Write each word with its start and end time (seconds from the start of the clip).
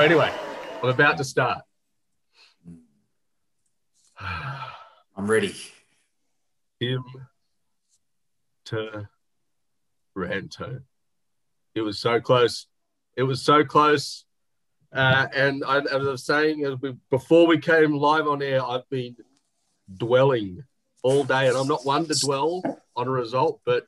Anyway, 0.00 0.32
I'm 0.82 0.88
about 0.88 1.18
to 1.18 1.24
start. 1.24 1.60
I'm 4.18 5.30
ready. 5.30 5.54
Tim 6.80 7.04
to 8.64 9.06
Ranto. 10.16 10.80
It 11.74 11.82
was 11.82 11.98
so 11.98 12.18
close. 12.18 12.66
It 13.14 13.24
was 13.24 13.42
so 13.42 13.62
close. 13.62 14.24
Uh, 14.90 15.26
and 15.34 15.62
I, 15.66 15.80
as 15.80 15.86
I 15.92 15.96
was 15.98 16.24
saying, 16.24 16.64
as 16.64 16.80
we, 16.80 16.96
before 17.10 17.46
we 17.46 17.58
came 17.58 17.92
live 17.92 18.26
on 18.26 18.40
air, 18.42 18.64
I've 18.64 18.88
been 18.88 19.16
dwelling 19.98 20.64
all 21.02 21.24
day, 21.24 21.48
and 21.48 21.58
I'm 21.58 21.68
not 21.68 21.84
one 21.84 22.06
to 22.06 22.14
dwell 22.14 22.62
on 22.96 23.06
a 23.06 23.10
result. 23.10 23.60
But, 23.66 23.86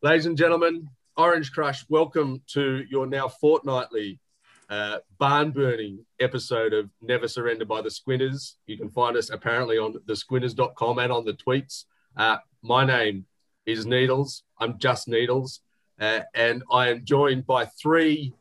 ladies 0.00 0.24
and 0.24 0.38
gentlemen, 0.38 0.88
Orange 1.18 1.52
Crush, 1.52 1.84
welcome 1.90 2.40
to 2.54 2.82
your 2.88 3.06
now 3.06 3.28
fortnightly 3.28 4.20
uh, 4.68 4.98
barn 5.18 5.50
burning 5.50 6.04
episode 6.20 6.72
of 6.72 6.90
Never 7.00 7.28
Surrender 7.28 7.64
by 7.64 7.80
the 7.80 7.90
Squinters. 7.90 8.56
You 8.66 8.76
can 8.76 8.90
find 8.90 9.16
us 9.16 9.30
apparently 9.30 9.78
on 9.78 9.94
thesquinters.com 10.06 10.98
and 10.98 11.12
on 11.12 11.24
the 11.24 11.32
tweets. 11.32 11.84
Uh, 12.16 12.38
my 12.62 12.84
name 12.84 13.24
is 13.66 13.86
Needles. 13.86 14.42
I'm 14.58 14.78
just 14.78 15.08
Needles. 15.08 15.60
Uh, 16.00 16.20
and 16.34 16.62
I 16.70 16.88
am 16.88 17.04
joined 17.04 17.46
by 17.46 17.64
three 17.64 18.34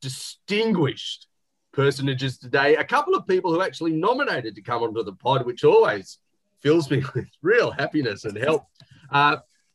distinguished 0.00 1.26
personages 1.72 2.38
today. 2.38 2.76
A 2.76 2.84
couple 2.84 3.14
of 3.14 3.26
people 3.26 3.52
who 3.52 3.62
actually 3.62 3.92
nominated 3.92 4.54
to 4.54 4.62
come 4.62 4.82
onto 4.82 5.02
the 5.02 5.12
pod, 5.12 5.46
which 5.46 5.64
always 5.64 6.18
fills 6.60 6.90
me 6.90 7.02
with 7.14 7.26
real 7.42 7.70
happiness 7.70 8.24
and 8.24 8.36
help. 8.36 8.64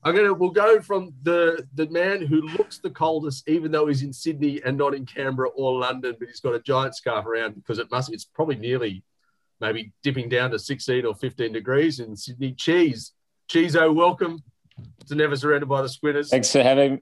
I'm 0.06 0.16
gonna 0.16 0.34
we'll 0.34 0.52
go 0.52 0.80
from 0.80 1.14
the 1.24 1.68
the 1.74 1.90
man 1.90 2.22
who 2.22 2.42
looks 2.42 2.78
the 2.78 2.92
coldest, 2.92 3.50
even 3.50 3.72
though 3.72 3.88
he's 3.88 4.04
in 4.04 4.14
Sydney 4.14 4.62
and 4.64 4.78
not 4.78 4.94
in 4.94 5.04
Canberra 5.04 5.50
or 5.50 5.80
London, 5.80 6.16
but 6.20 6.28
he's 6.28 6.40
got 6.40 6.54
a 6.54 6.60
giant 6.60 6.96
scarf 6.96 7.26
around 7.26 7.56
because 7.56 7.80
it 7.80 7.90
must 7.90 8.14
it's 8.14 8.24
probably 8.24 8.56
nearly 8.56 9.04
maybe 9.60 9.92
dipping 10.04 10.30
down 10.30 10.52
to 10.52 10.60
16 10.60 11.06
or 11.06 11.16
15 11.16 11.52
degrees 11.52 12.00
in 12.00 12.16
Sydney. 12.16 12.54
Cheese, 12.54 13.14
Cheezo, 13.50 13.96
welcome 13.96 14.44
to 15.08 15.16
Never 15.16 15.36
Surrendered 15.36 15.70
by 15.70 15.82
the 15.82 15.90
Squinters. 15.90 16.30
Thanks 16.30 16.52
for 16.52 16.62
having 16.62 17.02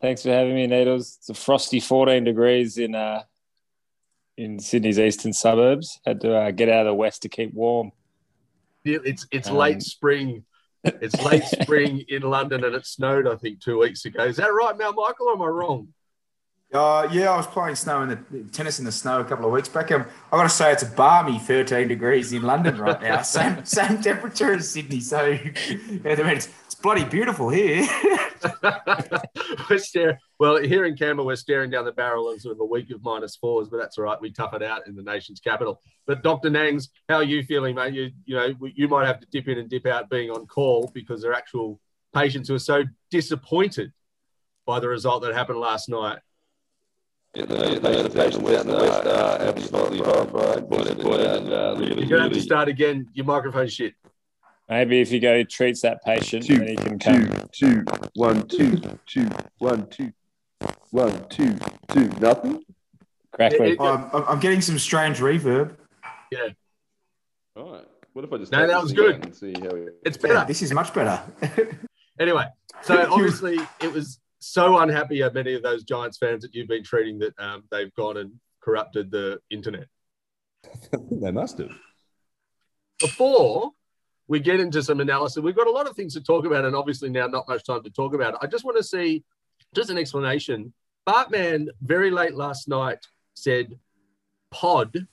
Thanks 0.00 0.22
for 0.22 0.30
having 0.30 0.54
me, 0.54 0.66
Needles. 0.68 1.16
It's 1.18 1.28
a 1.28 1.34
frosty 1.34 1.80
14 1.80 2.22
degrees 2.22 2.78
in 2.78 2.94
uh, 2.94 3.22
in 4.36 4.60
Sydney's 4.60 5.00
eastern 5.00 5.32
suburbs. 5.32 5.98
Had 6.06 6.20
to 6.20 6.36
uh, 6.36 6.50
get 6.52 6.68
out 6.68 6.86
of 6.86 6.86
the 6.86 6.94
west 6.94 7.22
to 7.22 7.28
keep 7.28 7.52
warm. 7.52 7.90
It's 8.84 9.26
it's 9.32 9.48
um, 9.48 9.56
late 9.56 9.82
spring. 9.82 10.44
It's 10.84 11.20
late 11.22 11.44
spring 11.44 12.04
in 12.08 12.22
London, 12.22 12.64
and 12.64 12.74
it 12.74 12.86
snowed. 12.86 13.26
I 13.26 13.36
think 13.36 13.60
two 13.60 13.78
weeks 13.78 14.04
ago. 14.04 14.24
Is 14.24 14.36
that 14.36 14.52
right, 14.52 14.76
Mal 14.76 14.92
Michael? 14.92 15.28
Or 15.28 15.34
am 15.34 15.42
I 15.42 15.46
wrong? 15.46 15.88
Uh, 16.72 17.06
yeah, 17.12 17.30
I 17.30 17.36
was 17.36 17.46
playing 17.46 17.74
snow 17.74 18.02
in 18.02 18.08
the 18.08 18.44
tennis 18.50 18.78
in 18.78 18.86
the 18.86 18.92
snow 18.92 19.20
a 19.20 19.24
couple 19.24 19.44
of 19.44 19.52
weeks 19.52 19.68
back. 19.68 19.92
Um, 19.92 20.06
I 20.32 20.38
got 20.38 20.44
to 20.44 20.48
say, 20.48 20.72
it's 20.72 20.82
a 20.82 20.86
balmy 20.86 21.38
13 21.38 21.86
degrees 21.86 22.32
in 22.32 22.42
London 22.42 22.78
right 22.78 23.00
now. 23.02 23.20
same 23.22 23.62
same 23.66 24.00
temperature 24.00 24.54
as 24.54 24.70
Sydney. 24.70 25.00
So, 25.00 25.22
yeah, 25.26 25.38
I 26.04 26.16
mean, 26.16 26.28
it's, 26.28 26.48
it's 26.64 26.74
bloody 26.74 27.04
beautiful 27.04 27.50
here. 27.50 27.86
we're 29.68 29.78
staring, 29.78 30.16
well, 30.38 30.62
here 30.62 30.86
in 30.86 30.96
Canberra, 30.96 31.26
we're 31.26 31.36
staring 31.36 31.68
down 31.68 31.84
the 31.84 31.92
barrel 31.92 32.30
of 32.30 32.40
sort 32.40 32.56
of 32.56 32.60
a 32.60 32.64
week 32.64 32.90
of 32.90 33.04
minus 33.04 33.36
fours, 33.36 33.68
but 33.68 33.76
that's 33.76 33.98
all 33.98 34.04
right. 34.04 34.18
We 34.18 34.32
tough 34.32 34.54
it 34.54 34.62
out 34.62 34.86
in 34.86 34.96
the 34.96 35.02
nation's 35.02 35.40
capital. 35.40 35.78
But 36.06 36.22
Dr. 36.22 36.48
Nangs, 36.48 36.88
how 37.06 37.16
are 37.16 37.22
you 37.22 37.42
feeling, 37.42 37.74
mate? 37.74 37.92
You, 37.92 38.12
you 38.24 38.34
know, 38.34 38.54
you 38.74 38.88
might 38.88 39.06
have 39.06 39.20
to 39.20 39.26
dip 39.30 39.46
in 39.46 39.58
and 39.58 39.68
dip 39.68 39.84
out 39.84 40.08
being 40.08 40.30
on 40.30 40.46
call 40.46 40.90
because 40.94 41.20
there 41.20 41.32
are 41.32 41.34
actual 41.34 41.80
patients 42.14 42.48
who 42.48 42.54
are 42.54 42.58
so 42.58 42.84
disappointed 43.10 43.92
by 44.64 44.80
the 44.80 44.88
result 44.88 45.22
that 45.22 45.34
happened 45.34 45.60
last 45.60 45.90
night. 45.90 46.18
Yeah, 47.34 47.46
the, 47.46 47.54
the, 47.54 47.80
the, 47.80 48.02
the 48.02 48.10
patients 48.10 48.50
out 48.50 48.60
in 48.60 48.66
the 48.66 48.76
West 48.76 49.06
are 49.06 49.40
absolutely 49.40 49.98
horrified, 49.98 50.68
disappointed, 50.68 51.26
and 51.26 51.52
uh, 51.52 51.74
really, 51.78 52.02
You're 52.02 52.08
going 52.08 52.08
to 52.08 52.22
have 52.24 52.32
to 52.32 52.40
start 52.40 52.68
again. 52.68 53.08
Your 53.14 53.24
microphone 53.24 53.68
shit. 53.68 53.94
Maybe 54.68 55.00
if 55.00 55.10
you 55.10 55.18
go 55.18 55.42
treats 55.42 55.80
that 55.80 56.04
patient, 56.04 56.44
two, 56.44 56.58
then 56.58 56.68
he 56.68 56.76
can 56.76 56.98
come. 56.98 57.48
Two, 57.52 57.84
two, 57.84 57.84
one, 58.14 58.46
two, 58.48 58.76
two, 59.06 59.28
one, 59.58 59.86
two, 59.88 60.12
one, 60.90 61.26
two, 61.30 61.56
two. 61.88 62.08
Nothing. 62.20 62.62
Crackly. 63.32 63.76
I'm, 63.80 64.10
I'm 64.12 64.40
getting 64.40 64.60
some 64.60 64.78
strange 64.78 65.18
reverb. 65.18 65.76
Yeah. 66.30 66.48
All 67.56 67.72
right. 67.72 67.84
What 68.12 68.26
if 68.26 68.32
I 68.32 68.38
just 68.38 68.52
no, 68.52 68.66
that 68.66 68.82
was 68.82 68.92
good. 68.92 69.24
And 69.24 69.34
see 69.34 69.54
how 69.58 69.68
it... 69.68 69.96
It's 70.04 70.18
better. 70.18 70.34
Yeah, 70.34 70.44
this 70.44 70.60
is 70.60 70.72
much 70.72 70.92
better. 70.92 71.22
anyway, 72.20 72.44
so 72.82 73.10
obviously 73.10 73.58
it 73.80 73.90
was 73.90 74.18
so 74.42 74.78
unhappy 74.78 75.22
at 75.22 75.34
many 75.34 75.54
of 75.54 75.62
those 75.62 75.84
Giants 75.84 76.18
fans 76.18 76.42
that 76.42 76.54
you've 76.54 76.68
been 76.68 76.84
treating 76.84 77.18
that 77.20 77.38
um, 77.38 77.64
they've 77.70 77.94
gone 77.94 78.16
and 78.16 78.32
corrupted 78.60 79.10
the 79.10 79.40
internet. 79.50 79.86
they 81.10 81.30
must 81.30 81.58
have. 81.58 81.72
Before 83.00 83.72
we 84.28 84.40
get 84.40 84.60
into 84.60 84.82
some 84.82 85.00
analysis. 85.00 85.42
We've 85.42 85.54
got 85.54 85.66
a 85.66 85.70
lot 85.70 85.86
of 85.86 85.94
things 85.94 86.14
to 86.14 86.20
talk 86.22 86.46
about, 86.46 86.64
and 86.64 86.74
obviously 86.74 87.10
now 87.10 87.26
not 87.26 87.48
much 87.48 87.64
time 87.64 87.82
to 87.82 87.90
talk 87.90 88.14
about 88.14 88.32
it. 88.32 88.38
I 88.40 88.46
just 88.46 88.64
want 88.64 88.76
to 88.78 88.82
see 88.82 89.24
just 89.74 89.90
an 89.90 89.98
explanation. 89.98 90.72
Bartman 91.06 91.66
very 91.82 92.10
late 92.10 92.34
last 92.34 92.66
night 92.68 93.06
said 93.34 93.78
pod 94.50 95.06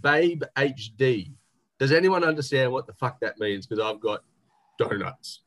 babe 0.00 0.42
HD. 0.56 1.32
Does 1.78 1.92
anyone 1.92 2.24
understand 2.24 2.72
what 2.72 2.86
the 2.86 2.94
fuck 2.94 3.20
that 3.20 3.38
means? 3.38 3.66
Because 3.66 3.84
I've 3.84 4.00
got 4.00 4.22
donuts. 4.78 5.42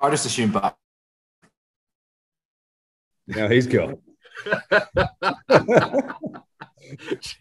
I 0.00 0.10
just 0.10 0.26
assume 0.26 0.50
Bart. 0.50 0.76
Now 3.26 3.48
he's 3.48 3.66
gone. 3.66 3.98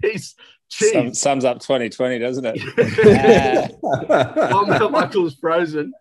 Jeez, 0.03 0.35
Sum, 0.69 1.13
sums 1.13 1.45
up 1.45 1.59
2020, 1.59 2.19
doesn't 2.19 2.45
it? 2.45 3.75
uh, 3.83 4.89
Michael's 4.89 5.35
frozen. 5.35 5.93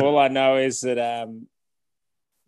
All 0.00 0.18
I 0.18 0.28
know 0.28 0.56
is 0.56 0.80
that 0.80 0.98
um, 0.98 1.46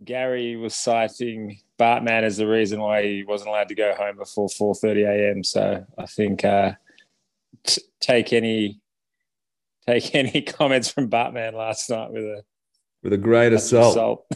Gary 0.05 0.57
was 0.57 0.75
citing 0.75 1.61
Bartman 1.79 2.23
as 2.23 2.37
the 2.37 2.47
reason 2.47 2.81
why 2.81 3.03
he 3.03 3.25
wasn't 3.25 3.51
allowed 3.51 3.69
to 3.69 3.75
go 3.75 3.95
home 3.95 4.17
before 4.17 4.49
4:30 4.49 5.07
a.m. 5.07 5.45
So 5.45 5.85
I 5.97 6.07
think 6.07 6.45
uh, 6.45 6.73
t- 7.65 7.83
take 8.01 8.33
any 8.33 8.81
take 9.87 10.15
any 10.15 10.43
comments 10.47 10.91
from 10.91 11.11
Bartman 11.11 11.55
last 11.55 11.91
night 11.91 12.11
with 12.11 12.25
a 12.25 12.43
with 13.03 13.13
a 13.13 13.19
great 13.19 13.53
assault, 13.53 14.27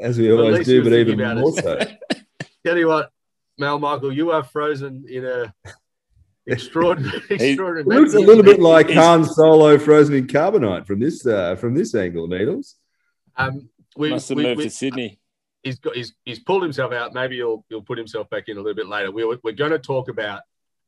as 0.00 0.18
we 0.18 0.32
always 0.32 0.66
do, 0.66 0.82
but 0.82 0.92
even 0.92 1.18
more 1.18 1.52
so. 1.52 1.78
Tell 2.66 2.76
you 2.76 2.88
what, 2.88 3.10
Mal 3.58 3.78
Michael, 3.78 4.12
you 4.12 4.30
are 4.30 4.42
frozen 4.42 5.04
in 5.08 5.24
a 5.24 5.54
extraordinary. 6.46 7.22
extraordinary 7.30 7.80
it 7.80 7.86
looks 7.86 8.14
a 8.14 8.18
little 8.18 8.42
bit 8.42 8.60
like 8.60 8.90
Han 8.90 9.24
Solo 9.24 9.78
frozen 9.78 10.14
in 10.14 10.26
carbonite 10.26 10.86
from 10.86 11.00
this 11.00 11.26
uh, 11.26 11.56
from 11.56 11.74
this 11.74 11.94
angle, 11.94 12.26
Needles. 12.26 12.76
Um, 13.36 13.68
we 13.96 14.10
must 14.10 14.28
have 14.28 14.36
we, 14.36 14.44
moved 14.44 14.58
we, 14.58 14.64
to 14.64 14.70
Sydney. 14.70 15.20
He's 15.62 15.78
got 15.78 15.96
he's, 15.96 16.14
he's 16.24 16.38
pulled 16.38 16.62
himself 16.62 16.92
out. 16.92 17.14
Maybe 17.14 17.36
he'll 17.36 17.64
he'll 17.68 17.82
put 17.82 17.98
himself 17.98 18.28
back 18.30 18.48
in 18.48 18.56
a 18.56 18.60
little 18.60 18.76
bit 18.76 18.88
later. 18.88 19.10
We're, 19.10 19.38
we're 19.42 19.52
going 19.52 19.72
to 19.72 19.78
talk 19.78 20.08
about 20.08 20.42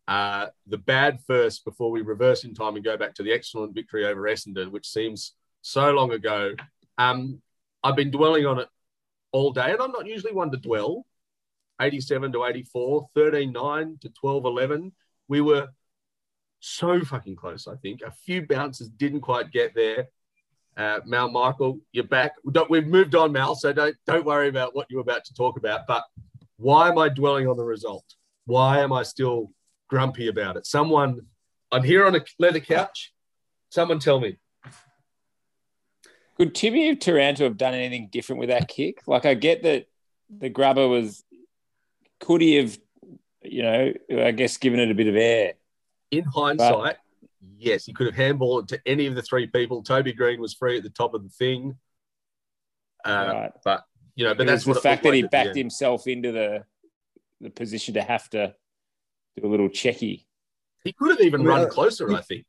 uh, 0.06 0.46
the 0.66 0.78
bad 0.78 1.20
first 1.26 1.64
before 1.64 1.90
we 1.90 2.00
reverse 2.00 2.44
in 2.44 2.54
time 2.54 2.76
and 2.76 2.84
go 2.84 2.96
back 2.96 3.14
to 3.14 3.22
the 3.22 3.32
excellent 3.32 3.74
victory 3.74 4.06
over 4.06 4.22
Essendon, 4.22 4.70
which 4.70 4.88
seems 4.88 5.34
so 5.62 5.90
long 5.90 6.12
ago. 6.12 6.54
Um, 6.96 7.42
I've 7.82 7.96
been 7.96 8.10
dwelling 8.10 8.46
on 8.46 8.58
it 8.58 8.68
all 9.32 9.52
day, 9.52 9.72
and 9.72 9.80
I'm 9.80 9.92
not 9.92 10.06
usually 10.06 10.32
one 10.32 10.50
to 10.50 10.56
dwell. 10.56 11.06
87 11.80 12.32
to 12.32 12.44
84, 12.44 13.08
13 13.14 13.52
9 13.52 13.98
to 14.00 14.08
12 14.08 14.44
11. 14.44 14.92
We 15.28 15.40
were 15.40 15.68
so 16.60 17.00
fucking 17.04 17.36
close, 17.36 17.68
I 17.68 17.76
think. 17.76 18.02
A 18.02 18.10
few 18.10 18.46
bounces 18.46 18.88
didn't 18.88 19.20
quite 19.20 19.52
get 19.52 19.74
there. 19.74 20.08
Uh, 20.76 21.00
Mal 21.06 21.30
Michael, 21.30 21.80
you're 21.92 22.04
back. 22.04 22.34
We've 22.68 22.86
moved 22.86 23.14
on, 23.14 23.32
Mal, 23.32 23.54
so 23.54 23.72
don't 23.72 23.96
don't 24.06 24.24
worry 24.24 24.48
about 24.48 24.74
what 24.74 24.86
you're 24.90 25.00
about 25.00 25.24
to 25.24 25.34
talk 25.34 25.56
about. 25.56 25.86
But 25.86 26.04
why 26.56 26.88
am 26.88 26.98
I 26.98 27.08
dwelling 27.08 27.48
on 27.48 27.56
the 27.56 27.64
result? 27.64 28.04
Why 28.46 28.80
am 28.80 28.92
I 28.92 29.02
still 29.02 29.50
grumpy 29.88 30.28
about 30.28 30.56
it? 30.56 30.66
Someone, 30.66 31.20
I'm 31.72 31.82
here 31.82 32.06
on 32.06 32.14
a 32.14 32.24
leather 32.38 32.60
couch. 32.60 33.12
Someone 33.70 33.98
tell 33.98 34.20
me. 34.20 34.38
Could 36.38 36.54
Timmy 36.54 36.90
of 36.90 37.00
Taranto 37.00 37.44
have 37.44 37.56
done 37.56 37.74
anything 37.74 38.08
different 38.12 38.40
with 38.40 38.48
that 38.48 38.68
kick? 38.68 39.02
Like, 39.06 39.26
I 39.26 39.34
get 39.34 39.64
that 39.64 39.86
the 40.30 40.48
grubber 40.48 40.86
was 40.86 41.24
could 42.20 42.40
he 42.40 42.56
have, 42.56 42.78
you 43.42 43.62
know, 43.62 43.92
I 44.10 44.30
guess 44.30 44.56
given 44.56 44.80
it 44.80 44.90
a 44.90 44.94
bit 44.94 45.08
of 45.08 45.16
air? 45.16 45.54
In 46.10 46.24
hindsight, 46.24 46.72
but, 46.82 46.98
yes, 47.58 47.84
he 47.84 47.92
could 47.92 48.06
have 48.06 48.14
handballed 48.14 48.62
it 48.62 48.68
to 48.68 48.80
any 48.86 49.06
of 49.06 49.14
the 49.14 49.22
three 49.22 49.46
people. 49.46 49.82
Toby 49.82 50.12
Greene 50.12 50.40
was 50.40 50.54
free 50.54 50.78
at 50.78 50.82
the 50.82 50.90
top 50.90 51.14
of 51.14 51.22
the 51.22 51.28
thing. 51.28 51.76
Uh, 53.04 53.30
right. 53.32 53.52
But 53.64 53.84
you 54.14 54.24
know, 54.24 54.34
but 54.34 54.44
it 54.44 54.46
that's 54.46 54.64
the 54.64 54.74
fact 54.74 55.02
that 55.02 55.14
he 55.14 55.22
backed 55.22 55.56
himself 55.56 56.06
into 56.06 56.32
the 56.32 56.64
the 57.40 57.50
position 57.50 57.94
to 57.94 58.02
have 58.02 58.28
to 58.30 58.54
do 59.36 59.46
a 59.46 59.48
little 59.48 59.68
checky. 59.68 60.24
He 60.84 60.92
could 60.92 61.10
have 61.10 61.20
even 61.20 61.44
run 61.44 61.68
closer, 61.68 62.08
you, 62.08 62.16
I 62.16 62.22
think. 62.22 62.46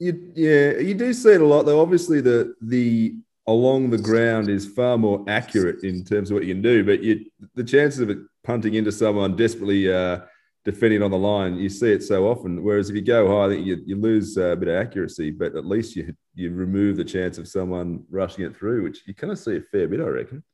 You, 0.00 0.32
yeah, 0.34 0.78
you 0.78 0.94
do 0.94 1.12
see 1.12 1.30
it 1.32 1.40
a 1.40 1.46
lot 1.46 1.64
though. 1.64 1.80
Obviously, 1.80 2.20
the 2.20 2.54
the 2.62 3.16
along 3.46 3.90
the 3.90 3.98
ground 3.98 4.48
is 4.48 4.66
far 4.66 4.96
more 4.98 5.24
accurate 5.26 5.82
in 5.82 6.04
terms 6.04 6.30
of 6.30 6.34
what 6.34 6.44
you 6.44 6.54
can 6.54 6.62
do. 6.62 6.84
But 6.84 7.02
you, 7.02 7.24
the 7.54 7.64
chances 7.64 8.00
of 8.00 8.10
it 8.10 8.18
punting 8.44 8.74
into 8.74 8.92
someone 8.92 9.34
desperately 9.36 9.92
uh, 9.92 10.20
defending 10.64 11.02
on 11.02 11.10
the 11.10 11.16
line, 11.18 11.56
you 11.56 11.68
see 11.68 11.90
it 11.90 12.02
so 12.02 12.28
often. 12.28 12.62
Whereas 12.62 12.90
if 12.90 12.96
you 12.96 13.02
go 13.02 13.26
high, 13.26 13.54
you, 13.54 13.78
you 13.86 13.96
lose 13.96 14.36
a 14.36 14.54
bit 14.54 14.68
of 14.68 14.76
accuracy, 14.76 15.30
but 15.30 15.56
at 15.56 15.64
least 15.66 15.96
you 15.96 16.14
you 16.34 16.52
remove 16.52 16.96
the 16.96 17.04
chance 17.04 17.38
of 17.38 17.48
someone 17.48 18.04
rushing 18.10 18.44
it 18.44 18.56
through, 18.56 18.84
which 18.84 19.00
you 19.06 19.14
kind 19.14 19.32
of 19.32 19.38
see 19.38 19.56
a 19.56 19.62
fair 19.62 19.88
bit, 19.88 20.00
I 20.00 20.04
reckon. 20.04 20.44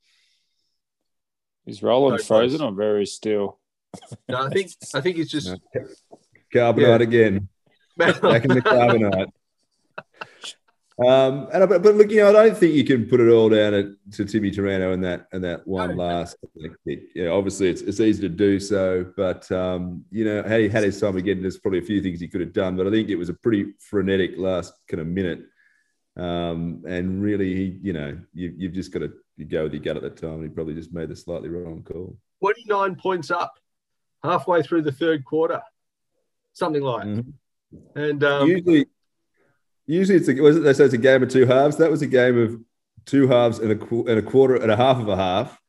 Is 1.67 1.82
Roland 1.82 2.19
No 2.19 2.23
frozen 2.25 2.58
close. 2.61 2.70
or 2.73 2.75
very 2.75 3.06
still? 3.06 3.58
No, 4.29 4.44
I 4.46 4.50
think 4.50 4.70
I 4.94 5.00
think 5.00 5.19
it's 5.19 5.31
just 5.31 5.55
Carbonite 6.55 6.79
Yeah. 6.79 6.94
again. 6.96 7.49
Back 7.96 8.44
in 8.44 8.50
the 8.50 8.62
carbonite. 8.62 9.31
Um, 10.96 11.49
and 11.52 11.69
but, 11.69 11.82
but 11.82 11.96
look, 11.96 12.08
you 12.11 12.19
know, 12.19 12.29
I 12.29 12.32
don't 12.32 12.56
think 12.56 12.75
you 12.75 12.85
can 12.85 13.06
put 13.08 13.19
it 13.19 13.29
all 13.29 13.49
down 13.49 13.75
at, 13.75 13.87
to 14.12 14.25
Timmy 14.25 14.52
Taranto 14.52 14.93
and 14.93 15.02
that 15.02 15.26
and 15.32 15.43
that 15.43 15.67
one 15.67 15.96
No. 15.96 16.05
last 16.05 16.37
kick. 16.87 17.02
Yeah, 17.17 17.31
obviously 17.31 17.69
it's, 17.69 17.81
it's 17.82 17.99
easy 17.99 18.23
to 18.23 18.29
do 18.29 18.61
so, 18.61 19.12
but 19.17 19.50
um, 19.50 20.05
you 20.12 20.25
know, 20.25 20.44
had 20.44 20.61
he 20.61 20.69
had 20.69 20.85
his 20.85 21.00
time 21.00 21.17
again, 21.17 21.43
there's 21.43 21.58
probably 21.58 21.81
a 21.81 21.82
few 21.82 22.00
things 22.00 22.20
he 22.20 22.29
could 22.29 22.41
have 22.43 22.52
done. 22.52 22.76
But 22.76 22.87
I 22.87 22.91
think 22.91 23.08
it 23.08 23.17
was 23.17 23.29
a 23.29 23.35
pretty 23.35 23.73
frenetic 23.81 24.35
last 24.38 24.73
kind 24.88 25.00
of 25.00 25.08
minute, 25.08 25.41
um, 26.17 26.85
and 26.87 27.20
really, 27.20 27.55
he, 27.56 27.79
you 27.82 27.93
know, 27.93 28.17
you, 28.32 28.55
you've 28.56 28.73
just 28.73 28.93
got 28.93 29.00
to 29.00 29.12
you 29.37 29.46
go 29.46 29.64
with 29.64 29.73
your 29.73 29.82
gut 29.82 29.96
at 29.96 30.02
that 30.05 30.17
time. 30.17 30.35
And 30.35 30.43
he 30.44 30.49
probably 30.49 30.75
just 30.75 30.93
made 30.93 31.08
the 31.08 31.17
slightly 31.17 31.49
wrong 31.49 31.82
call. 31.82 32.17
29 32.41 32.94
points 32.94 33.32
up 33.32 33.58
halfway 34.23 34.62
through 34.62 34.82
the 34.82 34.93
third 34.93 35.25
quarter, 35.25 35.61
something 36.52 36.82
like. 36.82 37.05
Mhm. 37.05 37.32
And 37.94 38.22
um, 38.24 38.48
usually, 38.48 38.86
usually 39.86 40.18
it's 40.18 40.28
a, 40.28 40.34
was 40.34 40.56
it, 40.56 40.60
they 40.60 40.72
say 40.72 40.84
it's 40.84 40.94
a 40.94 40.98
game 40.98 41.22
of 41.22 41.28
two 41.28 41.46
halves. 41.46 41.76
That 41.76 41.90
was 41.90 42.02
a 42.02 42.06
game 42.06 42.38
of 42.38 42.60
two 43.06 43.28
halves 43.28 43.58
and 43.58 43.70
a 43.72 43.94
and 44.10 44.18
a 44.18 44.22
quarter 44.22 44.56
and 44.56 44.70
a 44.70 44.76
half 44.76 44.98
of 44.98 45.08
a 45.08 45.16
half. 45.16 45.60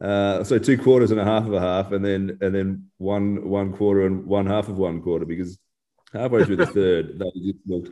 Uh, 0.00 0.44
so 0.44 0.58
two 0.58 0.78
quarters 0.78 1.10
and 1.10 1.20
a 1.20 1.24
half 1.24 1.44
of 1.46 1.52
a 1.52 1.60
half, 1.60 1.92
and 1.92 2.04
then 2.04 2.38
and 2.40 2.54
then 2.54 2.90
one 2.98 3.48
one 3.48 3.72
quarter 3.72 4.06
and 4.06 4.24
one 4.26 4.46
half 4.46 4.68
of 4.68 4.76
one 4.78 5.02
quarter 5.02 5.24
because 5.24 5.58
halfway 6.12 6.44
through 6.44 6.56
the 6.56 6.66
third 6.78 7.18
they 7.18 7.30
just 7.40 7.58
looked 7.66 7.90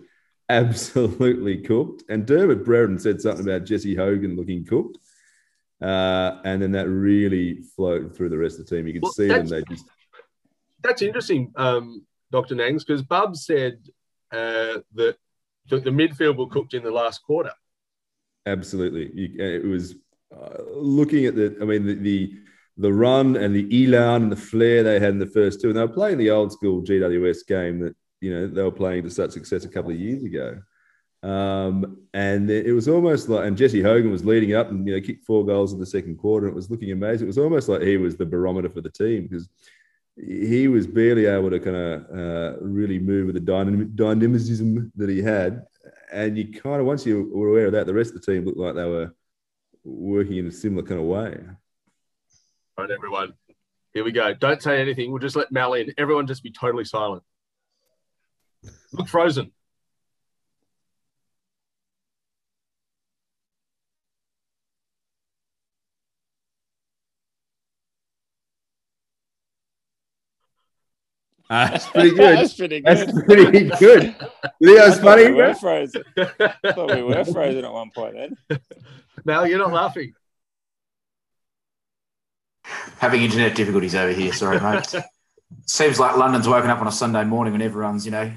absolutely 0.49 1.59
cooked. 1.59 2.05
And 2.09 2.27
Dermot 2.27 2.65
Brereton 2.65 2.99
said 2.99 3.21
something 3.21 3.47
about 3.47 3.65
Jesse 3.67 3.95
Hogan 3.95 4.37
looking 4.37 4.65
cooked. 4.65 4.99
Uh, 5.83 6.41
and 6.45 6.63
then 6.63 6.73
that 6.73 6.89
really 6.89 7.61
flowed 7.75 8.17
through 8.17 8.31
the 8.31 8.39
rest 8.39 8.59
of 8.59 8.67
the 8.67 8.77
team. 8.77 8.87
You 8.87 8.95
could 8.95 9.03
Well, 9.03 9.13
see 9.13 9.29
them; 9.29 9.47
that's- 9.47 9.65
they 9.69 9.75
just 9.75 9.87
that's 10.83 11.03
interesting, 11.03 11.53
um, 11.57 12.07
Dr. 12.31 12.55
Nangs, 12.55 12.85
because 12.87 13.03
Bub 13.03 13.37
said 13.37 13.79
uh, 14.33 14.81
that 14.95 15.17
the, 15.69 15.81
the 15.81 15.91
midfield 15.91 16.37
were 16.37 16.49
cooked 16.49 16.75
in 16.75 16.83
the 16.83 16.91
last 16.91 17.23
quarter. 17.23 17.53
Absolutely, 18.47 19.11
you, 19.15 19.37
uh, 19.41 19.45
it 19.45 19.65
was 19.65 19.95
uh, 20.35 20.63
looking 20.75 21.27
at 21.27 21.35
the. 21.35 21.57
I 21.61 21.65
mean, 21.65 21.87
the, 21.87 21.95
the 21.95 22.35
the 22.79 22.93
run 22.93 23.37
and 23.37 23.55
the 23.55 23.85
elan 23.85 24.25
and 24.25 24.33
the 24.33 24.37
flair 24.37 24.83
they 24.83 25.01
had 25.01 25.11
in 25.11 25.19
the 25.19 25.27
first 25.27 25.61
two, 25.61 25.69
and 25.69 25.77
they 25.77 25.81
were 25.81 25.89
playing 25.89 26.19
the 26.19 26.31
old 26.31 26.53
school 26.53 26.83
GWS 26.83 27.47
game 27.47 27.81
that 27.81 27.97
you 28.21 28.33
know 28.33 28.47
they 28.47 28.63
were 28.63 28.71
playing 28.71 29.05
to 29.05 29.11
such 29.11 29.31
success 29.31 29.65
a 29.65 29.69
couple 29.69 29.91
of 29.91 29.99
years 29.99 30.23
ago. 30.25 30.61
Um, 31.23 32.03
and 32.15 32.49
it 32.51 32.73
was 32.73 32.89
almost 32.89 33.29
like, 33.29 33.47
and 33.47 33.57
Jesse 33.57 33.83
Hogan 33.83 34.13
was 34.13 34.25
leading 34.25 34.55
up 34.55 34.71
and 34.71 34.87
you 34.87 34.95
know 34.95 35.01
kicked 35.01 35.25
four 35.25 35.45
goals 35.45 35.73
in 35.73 35.81
the 35.81 35.87
second 35.87 36.19
quarter. 36.19 36.47
And 36.47 36.55
it 36.55 36.57
was 36.57 36.71
looking 36.71 36.93
amazing. 36.93 37.27
It 37.27 37.29
was 37.29 37.39
almost 37.39 37.69
like 37.69 37.83
he 37.83 37.97
was 37.97 38.17
the 38.17 38.27
barometer 38.27 38.69
for 38.69 38.81
the 38.81 38.91
team 38.91 39.27
because 39.27 39.49
he 40.17 40.69
was 40.69 40.87
barely 40.87 41.27
able 41.27 41.51
to 41.51 41.61
kind 41.61 41.77
of 41.77 42.03
uh, 42.11 42.57
really 42.61 42.99
move 42.99 43.27
with 43.27 43.35
the 43.35 43.53
dynam- 43.53 43.95
dynamism 43.95 44.91
that 44.97 45.09
he 45.09 45.21
had. 45.21 45.67
And 46.13 46.39
you 46.39 46.53
kind 46.53 46.81
of, 46.81 46.87
once 46.87 47.05
you 47.05 47.31
were 47.35 47.49
aware 47.49 47.67
of 47.67 47.73
that, 47.73 47.87
the 47.87 47.95
rest 47.95 48.15
of 48.15 48.21
the 48.23 48.33
team 48.33 48.45
looked 48.45 48.59
like 48.59 48.75
they 48.75 48.85
were 48.85 49.15
working 49.85 50.39
in 50.39 50.47
a 50.47 50.53
similar 50.53 50.83
kind 50.83 51.01
of 51.01 51.07
way. 51.07 51.39
Right, 52.79 52.91
everyone. 52.91 53.35
Here 53.93 54.05
we 54.05 54.13
go. 54.13 54.35
Don't 54.35 54.63
say 54.63 54.81
anything. 54.81 55.11
We'll 55.11 55.21
just 55.21 55.37
let 55.37 55.53
Mal 55.53 55.75
in. 55.75 55.93
Everyone 55.97 56.27
just 56.27 56.43
be 56.43 56.51
totally 56.51 56.85
silent. 56.85 57.23
Look 58.93 59.09
frozen. 59.09 59.53
That's 71.49 71.87
pretty 71.91 72.11
good. 72.11 72.39
That's 72.39 72.55
pretty 72.55 72.81
good. 72.81 72.97
That's 72.97 73.25
pretty 73.25 73.71
good. 73.79 74.17
Leo's 74.61 74.99
funny. 74.99 75.29
We 75.29 75.35
were 75.35 75.55
frozen. 75.55 76.03
I 76.17 76.73
thought 76.73 76.95
we 76.95 77.03
were 77.03 77.25
frozen 77.25 77.65
at 77.65 77.73
one 77.73 77.91
point 77.95 78.15
then. 78.15 78.61
Mal, 79.25 79.47
you're 79.47 79.59
not 79.59 79.73
laughing. 79.73 80.13
Having 82.99 83.23
internet 83.23 83.55
difficulties 83.55 83.95
over 83.95 84.13
here. 84.13 84.33
Sorry, 84.33 84.61
mate. 84.61 84.95
Seems 85.67 86.01
like 86.01 86.17
London's 86.17 86.49
woken 86.49 86.71
up 86.71 86.81
on 86.81 86.89
a 86.89 86.93
Sunday 86.93 87.25
morning 87.25 87.53
when 87.53 87.63
everyone's, 87.63 88.05
you 88.05 88.11
know, 88.11 88.33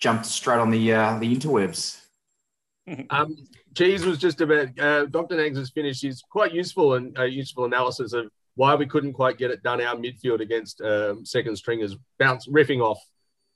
jumped 0.00 0.26
straight 0.26 0.58
on 0.58 0.70
the 0.70 0.92
uh, 0.92 1.18
the 1.18 1.34
interwebs. 1.34 1.98
Um, 3.10 3.36
Cheese 3.76 4.04
was 4.04 4.18
just 4.18 4.40
about 4.40 4.76
uh, 4.76 5.06
Dr. 5.06 5.36
Nangs 5.36 5.56
has 5.56 5.70
finished 5.70 6.02
his 6.02 6.20
quite 6.20 6.52
useful 6.52 6.94
and 6.94 7.16
uh, 7.16 7.22
useful 7.22 7.64
analysis 7.64 8.12
of 8.12 8.28
why 8.54 8.74
we 8.74 8.86
couldn't 8.86 9.12
quite 9.14 9.38
get 9.38 9.50
it 9.50 9.62
done 9.62 9.80
our 9.80 9.96
midfield 9.96 10.40
against 10.40 10.80
um, 10.80 11.24
second 11.24 11.56
stringers, 11.56 11.96
bounce 12.18 12.46
riffing 12.46 12.80
off 12.80 12.98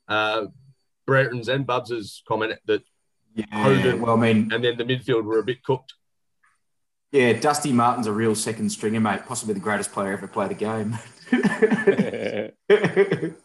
uh, 0.08 0.46
Brereton's 1.06 1.48
and 1.48 1.66
Bubs's 1.66 2.22
comment 2.26 2.54
that, 2.66 2.82
Yeah. 3.34 3.44
Hogan. 3.52 4.00
Well, 4.00 4.16
I 4.16 4.20
mean, 4.20 4.52
and 4.52 4.64
then 4.64 4.76
the 4.78 4.84
midfield 4.84 5.24
were 5.24 5.38
a 5.38 5.44
bit 5.44 5.62
cooked. 5.62 5.92
yeah, 7.12 7.32
Dusty 7.34 7.72
Martin's 7.72 8.06
a 8.06 8.12
real 8.12 8.34
second 8.34 8.70
stringer, 8.70 9.00
mate. 9.00 9.26
Possibly 9.26 9.54
the 9.54 9.60
greatest 9.60 9.92
player 9.92 10.12
ever 10.12 10.26
to 10.26 10.32
play 10.32 10.48
the 10.48 10.54
game. 10.54 10.98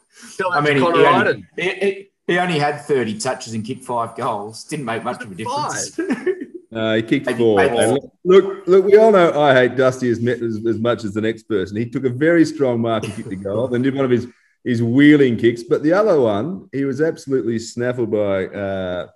Still 0.10 0.52
I 0.54 0.62
mean, 0.62 0.76
he, 0.78 0.82
Connor 0.82 0.98
he, 0.98 1.04
Ryden. 1.06 1.28
only, 1.28 1.46
he- 1.58 2.08
he 2.28 2.38
only 2.38 2.60
had 2.60 2.80
30 2.82 3.18
touches 3.20 3.54
and 3.56 3.66
kicked 3.66 3.84
five 3.84 4.16
goals. 4.16 4.64
Didn't 4.64 4.86
make 4.86 5.04
much 5.04 5.22
of 5.22 5.32
a 5.32 5.36
difference. 5.36 6.00
Uh, 6.74 6.96
he 6.96 7.04
kicked 7.04 7.30
four. 7.32 7.60
And 7.60 7.94
look, 7.94 8.14
look, 8.24 8.68
look, 8.68 8.86
we 8.86 8.98
all 8.98 9.12
know 9.12 9.42
I 9.42 9.54
hate 9.54 9.76
Dusty 9.76 10.10
as, 10.10 10.26
as, 10.26 10.66
as 10.66 10.80
much 10.80 11.04
as 11.04 11.14
the 11.14 11.22
next 11.22 11.44
person. 11.44 11.76
He 11.76 11.90
took 11.90 12.06
a 12.06 12.10
very 12.10 12.46
strong 12.46 12.80
mark 12.80 13.04
and 13.04 13.14
kicked 13.14 13.30
the 13.30 13.36
goal, 13.36 13.74
and 13.74 13.84
did 13.84 13.94
one 13.94 14.06
of 14.06 14.12
his, 14.12 14.28
his 14.64 14.82
wheeling 14.82 15.38
kicks. 15.38 15.64
But 15.64 15.84
the 15.84 15.94
other 15.94 16.20
one, 16.20 16.70
he 16.72 16.86
was 16.86 17.02
absolutely 17.02 17.60
snaffled 17.60 18.12
by 18.12 18.48
uh, 18.48 19.08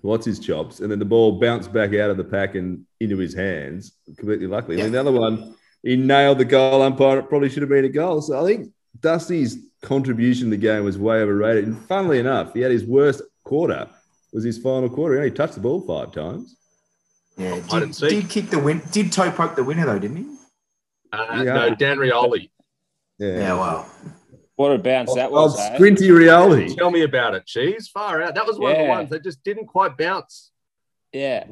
what's 0.00 0.26
his 0.26 0.40
chops, 0.40 0.80
and 0.80 0.90
then 0.90 0.98
the 0.98 1.04
ball 1.04 1.38
bounced 1.38 1.72
back 1.72 1.94
out 1.94 2.10
of 2.10 2.16
the 2.16 2.24
pack 2.24 2.56
and 2.56 2.84
into 2.98 3.18
his 3.18 3.34
hands, 3.34 3.92
completely 4.16 4.46
luckily. 4.46 4.80
And 4.80 4.84
then 4.86 4.92
the 4.92 5.00
other 5.00 5.12
one, 5.12 5.54
he 5.82 5.94
nailed 5.94 6.38
the 6.38 6.44
goal 6.44 6.82
umpire. 6.82 7.20
It 7.20 7.28
probably 7.28 7.48
should 7.48 7.62
have 7.62 7.70
been 7.70 7.84
a 7.84 7.88
goal. 7.88 8.20
So 8.20 8.42
I 8.42 8.46
think 8.48 8.72
Dusty's 9.00 9.58
contribution 9.82 10.46
to 10.46 10.50
the 10.50 10.56
game 10.56 10.82
was 10.82 10.98
way 10.98 11.18
overrated. 11.18 11.66
And 11.66 11.80
funnily 11.86 12.18
enough, 12.18 12.52
he 12.54 12.60
had 12.60 12.72
his 12.72 12.84
worst 12.84 13.22
quarter. 13.44 13.88
Was 14.32 14.42
his 14.42 14.58
final 14.58 14.88
quarter? 14.88 15.14
He 15.14 15.20
only 15.20 15.30
touched 15.30 15.54
the 15.54 15.60
ball 15.60 15.80
five 15.82 16.12
times. 16.12 16.56
Yeah, 17.36 17.50
I 17.52 17.54
did, 17.60 17.68
didn't 17.68 17.92
see. 17.94 18.08
did 18.08 18.30
kick 18.30 18.50
the 18.50 18.58
win. 18.58 18.82
Did 18.92 19.12
toe 19.12 19.30
poke 19.30 19.56
the 19.56 19.64
winner 19.64 19.86
though, 19.86 19.98
didn't 19.98 20.16
he? 20.16 20.36
Uh, 21.12 21.42
Yeah. 21.44 21.54
No, 21.54 21.74
Dan 21.74 21.98
Rioli. 21.98 22.50
Yeah, 23.18 23.54
well, 23.54 23.90
What 24.56 24.72
a 24.72 24.78
bounce 24.78 25.14
that 25.14 25.26
Old 25.26 25.52
was. 25.52 25.58
eh? 25.60 25.78
Sprinty 25.78 26.14
reality. 26.16 26.74
Tell 26.74 26.90
me 26.90 27.02
about 27.02 27.34
it, 27.34 27.46
Cheese. 27.46 27.88
Far 27.88 28.22
out. 28.22 28.34
That 28.34 28.46
was 28.46 28.58
one 28.58 28.72
of 28.72 28.78
the 28.78 28.84
ones 28.84 29.10
that 29.10 29.22
just 29.22 29.42
didn't 29.44 29.66
quite 29.66 29.96
bounce. 29.96 30.50
Yeah. 31.12 31.44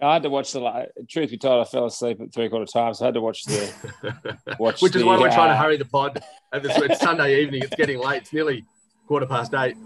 I 0.00 0.14
had 0.14 0.24
to 0.24 0.30
watch 0.30 0.52
the. 0.52 0.88
Truth 1.08 1.30
be 1.30 1.38
told, 1.38 1.66
I 1.66 1.70
fell 1.70 1.86
asleep 1.86 2.20
at 2.20 2.32
three 2.34 2.48
quarter 2.48 2.66
times. 2.66 2.98
So 2.98 3.04
I 3.04 3.08
had 3.08 3.14
to 3.14 3.20
watch 3.20 3.44
the. 3.44 4.38
Watch 4.58 4.82
Which 4.82 4.94
is 4.94 5.02
the, 5.02 5.06
why 5.06 5.16
we're 5.18 5.30
trying 5.30 5.48
to 5.48 5.54
uh, 5.54 5.62
hurry 5.62 5.76
the 5.76 5.84
pod. 5.86 6.22
And 6.52 6.62
this, 6.62 6.76
it's 6.76 7.00
Sunday 7.00 7.40
evening. 7.42 7.62
It's 7.62 7.74
getting 7.74 7.98
late. 7.98 8.22
It's 8.22 8.32
nearly 8.32 8.64
quarter 9.06 9.26
past 9.26 9.54
eight. 9.54 9.76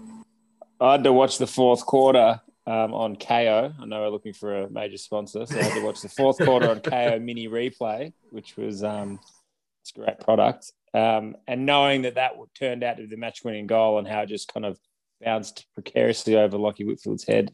I 0.81 0.93
had 0.93 1.03
to 1.05 1.13
watch 1.13 1.37
the 1.37 1.47
fourth 1.47 1.85
quarter 1.85 2.41
um, 2.67 2.93
on 2.93 3.15
Kayo. 3.15 3.73
I 3.79 3.85
know 3.85 4.01
we're 4.01 4.09
looking 4.09 4.33
for 4.33 4.63
a 4.63 4.69
major 4.69 4.97
sponsor, 4.97 5.45
so 5.45 5.59
I 5.59 5.63
had 5.63 5.73
to 5.73 5.85
watch 5.85 6.01
the 6.01 6.09
fourth 6.09 6.37
quarter 6.37 6.69
on 6.69 6.79
Kayo 6.79 7.21
Mini 7.23 7.47
Replay, 7.47 8.13
which 8.29 8.57
was 8.57 8.83
um, 8.83 9.19
it's 9.81 9.91
a 9.95 9.99
great 9.99 10.19
product. 10.19 10.71
Um, 10.93 11.35
and 11.47 11.65
knowing 11.65 12.03
that 12.03 12.15
that 12.15 12.33
turned 12.53 12.83
out 12.83 12.97
to 12.97 13.03
be 13.03 13.07
the 13.07 13.17
match-winning 13.17 13.67
goal 13.67 13.97
and 13.97 14.07
how 14.07 14.21
it 14.21 14.27
just 14.27 14.53
kind 14.53 14.65
of 14.65 14.77
bounced 15.23 15.65
precariously 15.73 16.35
over 16.35 16.57
Lachie 16.57 16.85
Whitfield's 16.85 17.23
head 17.23 17.53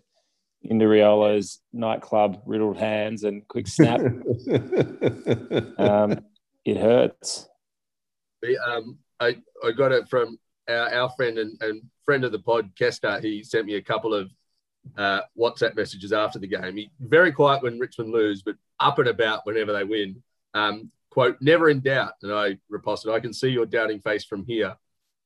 into 0.64 0.86
Rioli's 0.86 1.60
nightclub 1.72 2.42
riddled 2.46 2.78
hands 2.78 3.24
and 3.24 3.48
quick 3.48 3.68
snap, 3.68 4.00
um, 5.78 6.20
it 6.66 6.78
hurts. 6.78 7.48
Um, 8.66 8.98
I, 9.20 9.38
I 9.64 9.72
got 9.72 9.92
it 9.92 10.10
from 10.10 10.40
our, 10.68 10.94
our 10.94 11.10
friend 11.12 11.38
and, 11.38 11.62
and 11.62 11.82
friend 12.06 12.24
of 12.24 12.32
the 12.32 12.40
pod, 12.40 12.72
Kester. 12.78 13.20
He 13.20 13.44
sent 13.44 13.66
me 13.66 13.76
a 13.76 13.82
couple 13.82 14.14
of 14.14 14.32
uh, 14.98 15.22
WhatsApp 15.38 15.75
messages 15.75 16.13
after 16.13 16.39
the 16.39 16.48
game. 16.48 16.77
He 16.77 16.91
very 17.00 17.32
quiet 17.32 17.63
when 17.63 17.79
Richmond 17.79 18.12
lose, 18.12 18.41
but 18.41 18.56
up 18.79 19.00
and 19.00 19.08
about 19.08 19.46
whenever 19.46 19.74
they 19.74 19.84
win. 19.84 20.22
Um, 20.53 20.91
quote, 21.10 21.38
never 21.41 21.70
in 21.70 21.82
doubt. 21.82 22.13
And 22.22 22.34
I 22.34 22.58
reposted, 22.72 23.13
I 23.13 23.20
can 23.20 23.34
see 23.34 23.50
your 23.50 23.65
doubting 23.65 24.00
face 24.00 24.24
from 24.24 24.46
here. 24.46 24.75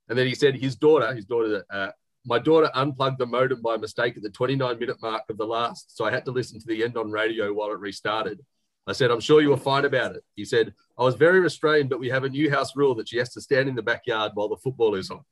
And 0.09 0.17
then 0.17 0.27
he 0.27 0.35
said 0.35 0.55
his 0.55 0.75
daughter, 0.75 1.13
his 1.13 1.25
daughter 1.25 1.65
uh, 1.69 1.91
my 2.25 2.39
daughter 2.39 2.69
unplugged 2.75 3.17
the 3.17 3.25
modem 3.25 3.61
by 3.61 3.77
mistake 3.77 4.15
at 4.15 4.23
the 4.23 4.29
29 4.29 4.79
minute 4.79 5.01
mark 5.01 5.23
of 5.29 5.37
the 5.37 5.45
last, 5.45 5.97
so 5.97 6.05
I 6.05 6.11
had 6.11 6.25
to 6.25 6.31
listen 6.31 6.59
to 6.59 6.67
the 6.67 6.83
end 6.83 6.97
on 6.97 7.11
radio 7.11 7.51
while 7.53 7.71
it 7.71 7.79
restarted. 7.79 8.39
I 8.87 8.93
said, 8.93 9.11
I'm 9.11 9.19
sure 9.19 9.41
you 9.41 9.49
were 9.49 9.57
fine 9.57 9.85
about 9.85 10.15
it. 10.15 10.23
He 10.35 10.43
said, 10.43 10.73
I 10.97 11.03
was 11.03 11.15
very 11.15 11.39
restrained, 11.39 11.89
but 11.89 11.99
we 11.99 12.09
have 12.09 12.23
a 12.23 12.29
new 12.29 12.49
house 12.49 12.75
rule 12.75 12.95
that 12.95 13.09
she 13.09 13.17
has 13.17 13.31
to 13.33 13.41
stand 13.41 13.69
in 13.69 13.75
the 13.75 13.81
backyard 13.81 14.31
while 14.33 14.49
the 14.49 14.57
football 14.57 14.95
is 14.95 15.11
on. 15.11 15.23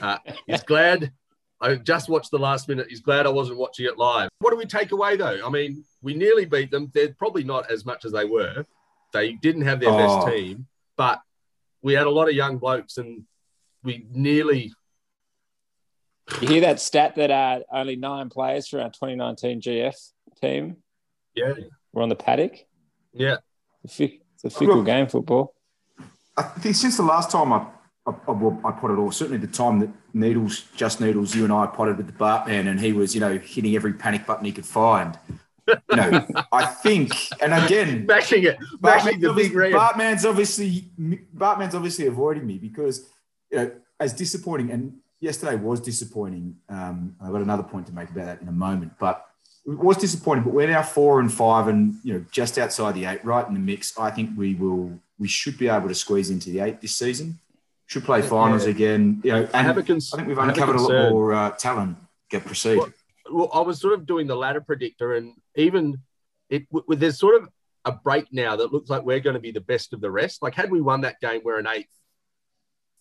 Uh, 0.00 0.18
he's 0.46 0.62
glad 0.62 1.12
I 1.60 1.76
just 1.76 2.08
watched 2.08 2.30
the 2.30 2.38
last 2.38 2.68
minute. 2.68 2.86
He's 2.88 3.00
glad 3.00 3.26
I 3.26 3.30
wasn't 3.30 3.58
watching 3.58 3.86
it 3.86 3.96
live. 3.96 4.28
What 4.40 4.50
do 4.50 4.56
we 4.56 4.66
take 4.66 4.92
away, 4.92 5.16
though? 5.16 5.40
I 5.44 5.48
mean, 5.48 5.84
we 6.02 6.14
nearly 6.14 6.44
beat 6.44 6.70
them. 6.70 6.90
They're 6.92 7.14
probably 7.14 7.44
not 7.44 7.70
as 7.70 7.86
much 7.86 8.04
as 8.04 8.12
they 8.12 8.24
were. 8.26 8.66
They 9.12 9.32
didn't 9.32 9.62
have 9.62 9.80
their 9.80 9.90
Oh. 9.90 9.96
best 9.96 10.28
team, 10.36 10.66
but 10.96 11.20
we 11.82 11.94
had 11.94 12.06
a 12.06 12.10
lot 12.10 12.28
of 12.28 12.34
young 12.34 12.58
blokes 12.58 12.98
and 12.98 13.24
we 13.82 14.06
nearly 14.10 14.72
You 16.42 16.48
hear 16.48 16.60
that 16.62 16.80
stat 16.80 17.14
that 17.14 17.30
uh, 17.30 17.60
only 17.72 17.96
nine 17.96 18.28
players 18.28 18.66
for 18.68 18.80
our 18.80 18.90
2019 18.90 19.60
GF 19.60 19.94
team 20.40 20.76
yeah 21.34 21.52
were 21.92 22.02
on 22.02 22.08
the 22.08 22.16
paddock? 22.16 22.56
yeah 23.12 23.36
It's 23.84 23.94
a 23.94 23.96
fick- 23.96 24.20
it's 24.34 24.44
a 24.44 24.50
fickle 24.50 24.76
Look- 24.78 24.86
game, 24.86 25.06
football. 25.06 25.54
I 26.36 26.42
think 26.42 26.74
since 26.76 26.96
the 26.98 27.02
last 27.04 27.30
time 27.30 27.52
I, 27.52 27.66
I, 28.06 28.10
I, 28.28 28.30
well, 28.32 28.60
I 28.64 28.72
potted, 28.72 28.98
or 28.98 29.10
certainly 29.12 29.38
the 29.38 29.46
time 29.46 29.78
that 29.80 29.88
Needles, 30.16 30.62
just 30.74 31.00
Needles, 31.00 31.34
you 31.34 31.44
and 31.44 31.52
I 31.52 31.66
potted 31.66 31.98
with 31.98 32.06
the 32.06 32.12
Bartman, 32.12 32.68
and 32.68 32.80
he 32.80 32.92
was, 32.92 33.14
you 33.14 33.20
know, 33.20 33.38
hitting 33.38 33.76
every 33.76 33.92
panic 33.92 34.26
button 34.26 34.44
he 34.44 34.52
could 34.52 34.66
find. 34.66 35.18
You 35.68 35.96
know, 35.96 36.26
I 36.52 36.64
think, 36.64 37.12
and 37.40 37.52
again, 37.52 38.06
bashing 38.14 38.44
it 38.44 38.56
bashing 38.80 39.20
Bartman's 39.20 39.22
the 39.22 39.32
big 39.32 39.54
red. 39.54 39.72
Bartman's 39.72 40.24
obviously 40.24 40.90
Bartman's 41.36 41.74
obviously 41.74 42.06
avoiding 42.06 42.46
me 42.46 42.56
because 42.56 43.10
you 43.50 43.58
know 43.58 43.70
as 43.98 44.12
disappointing 44.12 44.70
and 44.70 44.94
yesterday 45.20 45.56
was 45.56 45.80
disappointing. 45.80 46.56
Um, 46.68 47.16
I've 47.20 47.32
got 47.32 47.42
another 47.42 47.64
point 47.64 47.86
to 47.88 47.92
make 47.92 48.10
about 48.10 48.26
that 48.26 48.42
in 48.42 48.48
a 48.48 48.52
moment, 48.52 48.92
but 49.00 49.26
it 49.66 49.76
was 49.76 49.96
disappointing. 49.96 50.44
But 50.44 50.52
we're 50.52 50.68
now 50.68 50.82
four 50.82 51.18
and 51.18 51.32
five, 51.32 51.66
and 51.68 51.96
you 52.04 52.14
know 52.14 52.24
just 52.30 52.58
outside 52.58 52.94
the 52.94 53.04
eight, 53.04 53.24
right 53.24 53.46
in 53.46 53.52
the 53.52 53.60
mix. 53.60 53.98
I 53.98 54.10
think 54.10 54.30
we 54.36 54.54
will 54.54 54.98
we 55.18 55.28
should 55.28 55.58
be 55.58 55.68
able 55.68 55.88
to 55.88 55.94
squeeze 55.94 56.30
into 56.30 56.50
the 56.50 56.60
eight 56.60 56.80
this 56.80 56.96
season. 56.96 57.40
Should 57.86 58.04
play 58.04 58.20
finals 58.20 58.64
again. 58.64 59.20
You 59.22 59.32
know, 59.32 59.42
and 59.44 59.54
I 59.54 59.62
have 59.62 59.78
a 59.78 59.82
cons- 59.82 60.12
I 60.12 60.16
think 60.16 60.28
we've 60.28 60.36
have 60.36 60.48
a 60.48 60.50
uncovered 60.50 60.76
a, 60.76 60.80
lot 60.80 61.10
more 61.10 61.34
uh, 61.34 61.50
talent. 61.52 61.98
Get 62.30 62.44
proceed. 62.44 62.78
Well, 62.78 62.92
well, 63.30 63.50
I 63.52 63.60
was 63.60 63.80
sort 63.80 63.94
of 63.94 64.06
doing 64.06 64.26
the 64.26 64.34
ladder 64.36 64.60
predictor, 64.60 65.14
and 65.14 65.34
even 65.54 65.98
it 66.50 66.68
w- 66.70 66.98
there's 66.98 67.18
sort 67.18 67.40
of 67.40 67.48
a 67.84 67.92
break 67.92 68.26
now 68.32 68.56
that 68.56 68.72
looks 68.72 68.90
like 68.90 69.04
we're 69.04 69.20
going 69.20 69.34
to 69.34 69.40
be 69.40 69.52
the 69.52 69.60
best 69.60 69.92
of 69.92 70.00
the 70.00 70.10
rest. 70.10 70.42
Like 70.42 70.54
had 70.54 70.70
we 70.70 70.80
won 70.80 71.02
that 71.02 71.20
game, 71.20 71.42
we're 71.44 71.60
an 71.60 71.68
eighth, 71.68 71.88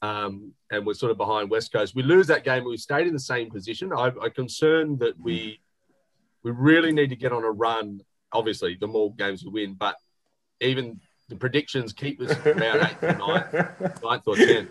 um, 0.03 0.53
and 0.69 0.85
we're 0.85 0.93
sort 0.93 1.11
of 1.11 1.17
behind 1.17 1.49
West 1.49 1.73
Coast. 1.73 1.95
We 1.95 2.03
lose 2.03 2.27
that 2.27 2.43
game, 2.43 2.63
we 2.63 2.77
stayed 2.77 3.07
in 3.07 3.13
the 3.13 3.19
same 3.19 3.49
position. 3.49 3.91
I, 3.91 4.11
I'm 4.21 4.31
concerned 4.31 4.99
that 4.99 5.19
we 5.19 5.61
we 6.43 6.51
really 6.51 6.91
need 6.91 7.09
to 7.09 7.15
get 7.15 7.33
on 7.33 7.43
a 7.43 7.51
run. 7.51 8.01
Obviously, 8.31 8.77
the 8.79 8.87
more 8.87 9.15
games 9.15 9.43
we 9.43 9.51
win, 9.51 9.73
but 9.73 9.95
even 10.61 10.99
the 11.29 11.35
predictions 11.35 11.93
keep 11.93 12.19
us 12.21 12.31
around 12.45 12.81
eighth 12.81 13.03
or 13.03 13.13
ninth, 13.13 13.53
ninth 14.03 14.23
or 14.27 14.35
tenth. 14.35 14.69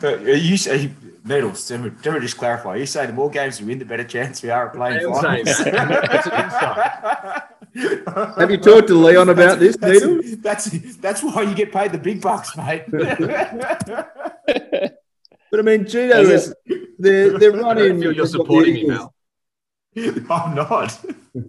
But 0.00 0.20
uh, 0.20 0.22
are 0.22 0.34
you 0.34 0.56
say 0.56 0.90
medals? 1.24 1.70
Let 1.70 1.80
me, 1.80 1.90
let 2.04 2.14
me 2.14 2.20
just 2.20 2.36
clarify. 2.38 2.70
Are 2.70 2.76
you 2.76 2.86
saying 2.86 3.08
the 3.08 3.12
more 3.14 3.30
games 3.30 3.60
we 3.60 3.66
win, 3.66 3.78
the 3.78 3.84
better 3.84 4.04
chance 4.04 4.42
we 4.42 4.50
are 4.50 4.68
at 4.68 4.74
playing 4.74 5.04
am 5.04 5.12
finals? 5.12 5.56
saying. 5.56 5.74
That's 5.74 6.26
an 6.26 6.44
insight. 6.44 7.42
Have 8.38 8.50
you 8.52 8.58
talked 8.58 8.86
to 8.88 8.94
Leon 8.94 9.28
about 9.30 9.58
this, 9.58 9.76
that's, 9.76 10.04
Needle? 10.04 10.20
that's 10.38 10.96
that's 10.98 11.22
why 11.24 11.42
you 11.42 11.56
get 11.56 11.72
paid 11.72 11.90
the 11.90 11.98
big 11.98 12.20
bucks, 12.22 12.56
mate. 12.56 12.84
But 12.88 13.20
I 15.52 15.62
mean, 15.62 15.84
Gino 15.86 16.20
Is 16.20 16.48
is 16.48 16.54
they're 17.00 17.36
they're 17.36 17.52
I 17.52 17.56
running. 17.58 18.00
feel 18.00 18.12
you're 18.12 18.26
supporting 18.26 18.74
me, 18.74 18.84
Mal. 18.86 19.12
I'm 19.96 20.54
not. 20.54 21.04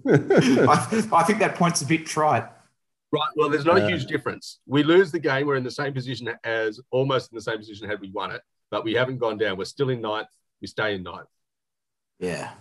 I, 0.07 1.07
I 1.11 1.23
think 1.23 1.37
that 1.39 1.53
point's 1.55 1.83
a 1.83 1.85
bit 1.85 2.07
trite. 2.07 2.45
Right. 3.15 3.29
Well, 3.35 3.49
there's 3.49 3.65
not 3.65 3.77
a 3.77 3.87
huge 3.87 4.05
difference. 4.07 4.59
We 4.67 4.83
lose 4.83 5.09
the 5.11 5.19
game. 5.19 5.47
We're 5.47 5.55
in 5.55 5.63
the 5.63 5.71
same 5.71 5.93
position 5.93 6.29
as 6.43 6.81
almost 6.91 7.31
in 7.31 7.35
the 7.35 7.41
same 7.41 7.57
position 7.57 7.89
had 7.89 8.01
we 8.01 8.11
won 8.11 8.31
it, 8.31 8.41
but 8.71 8.83
we 8.83 8.93
haven't 8.93 9.19
gone 9.19 9.37
down. 9.37 9.57
We're 9.57 9.65
still 9.65 9.89
in 9.89 10.01
ninth. 10.01 10.27
We 10.61 10.67
stay 10.67 10.95
in 10.95 11.03
ninth. 11.03 11.27
Yeah. 12.19 12.51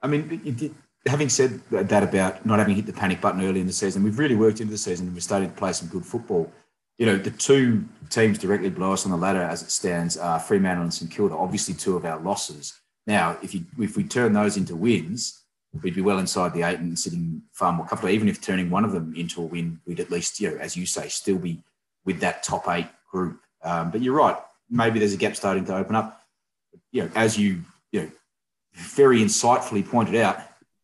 I 0.00 0.06
mean, 0.06 0.40
it, 0.44 0.72
having 1.06 1.28
said 1.28 1.60
that 1.70 2.02
about 2.02 2.46
not 2.46 2.60
having 2.60 2.76
hit 2.76 2.86
the 2.86 2.92
panic 2.92 3.20
button 3.20 3.42
early 3.42 3.60
in 3.60 3.66
the 3.66 3.72
season, 3.72 4.04
we've 4.04 4.18
really 4.18 4.36
worked 4.36 4.60
into 4.60 4.70
the 4.70 4.78
season 4.78 5.06
and 5.06 5.14
we're 5.14 5.20
starting 5.20 5.50
to 5.50 5.56
play 5.56 5.72
some 5.72 5.88
good 5.88 6.04
football. 6.04 6.52
You 6.98 7.06
know, 7.06 7.16
the 7.16 7.30
two 7.30 7.84
teams 8.10 8.38
directly 8.38 8.70
below 8.70 8.92
us 8.92 9.04
on 9.06 9.10
the 9.10 9.16
ladder 9.16 9.42
as 9.42 9.62
it 9.62 9.70
stands 9.70 10.16
are 10.16 10.38
Fremantle 10.38 10.84
and 10.84 10.94
St 10.94 11.10
Kilda, 11.10 11.34
obviously 11.34 11.74
two 11.74 11.96
of 11.96 12.04
our 12.04 12.20
losses. 12.20 12.78
Now, 13.06 13.38
if 13.42 13.54
you 13.54 13.64
if 13.78 13.96
we 13.96 14.04
turn 14.04 14.34
those 14.34 14.56
into 14.56 14.76
wins, 14.76 15.42
we'd 15.82 15.94
be 15.94 16.00
well 16.00 16.18
inside 16.18 16.52
the 16.52 16.62
eight 16.62 16.78
and 16.78 16.98
sitting 16.98 17.42
far 17.52 17.72
more 17.72 17.86
comfortable. 17.86 18.12
Even 18.12 18.28
if 18.28 18.40
turning 18.40 18.70
one 18.70 18.84
of 18.84 18.92
them 18.92 19.14
into 19.16 19.40
a 19.40 19.44
win, 19.44 19.80
we'd 19.86 20.00
at 20.00 20.10
least, 20.10 20.40
you 20.40 20.50
know, 20.50 20.56
as 20.56 20.76
you 20.76 20.86
say, 20.86 21.08
still 21.08 21.38
be 21.38 21.62
with 22.04 22.20
that 22.20 22.42
top 22.42 22.68
eight 22.68 22.88
group. 23.10 23.40
Um, 23.62 23.90
but 23.90 24.00
you're 24.00 24.14
right. 24.14 24.36
Maybe 24.68 24.98
there's 24.98 25.14
a 25.14 25.18
gap 25.18 25.36
starting 25.36 25.64
to 25.66 25.76
open 25.76 25.94
up. 25.94 26.22
You 26.92 27.04
know, 27.04 27.10
as 27.14 27.38
you 27.38 27.62
you 27.92 28.02
know 28.02 28.10
very 28.74 29.20
insightfully 29.20 29.86
pointed 29.86 30.16
out, 30.16 30.38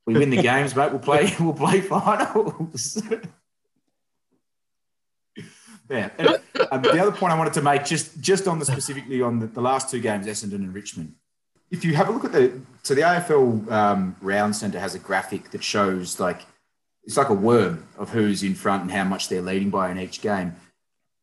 we 0.07 0.15
win 0.15 0.31
the 0.31 0.43
games, 0.43 0.75
mate. 0.77 0.91
We'll 0.91 1.01
play. 1.01 1.35
We'll 1.41 1.53
play 1.53 1.81
finals. 1.81 3.03
yeah. 5.91 6.11
And, 6.19 6.41
um, 6.71 6.83
the 6.83 7.01
other 7.01 7.13
point 7.13 7.33
I 7.33 7.39
wanted 7.39 7.55
to 7.55 7.63
make, 7.63 7.85
just 7.85 8.21
just 8.21 8.49
on 8.49 8.59
the 8.59 8.65
specifically 8.65 9.23
on 9.23 9.39
the, 9.39 9.47
the 9.47 9.61
last 9.61 9.91
two 9.91 10.01
games, 10.01 10.27
Essendon 10.27 10.55
and 10.55 10.75
Richmond. 10.75 11.15
If 11.71 11.85
you 11.85 11.95
have 11.95 12.09
a 12.09 12.13
look 12.13 12.25
at 12.25 12.33
the 12.33 12.61
so 12.83 12.95
the 12.95 13.01
AFL 13.01 13.71
um, 13.73 14.17
Round 14.21 14.55
Centre 14.55 14.79
has 14.79 14.95
a 14.95 15.01
graphic 15.01 15.51
that 15.51 15.65
shows 15.65 16.21
like 16.21 16.43
it's 17.03 17.17
like 17.17 17.29
a 17.29 17.35
worm 17.35 17.87
of 17.99 18.11
who's 18.11 18.43
in 18.43 18.55
front 18.55 18.83
and 18.83 18.91
how 18.91 19.05
much 19.05 19.29
they're 19.29 19.43
leading 19.43 19.71
by 19.71 19.91
in 19.91 19.99
each 19.99 20.21
game. 20.21 20.55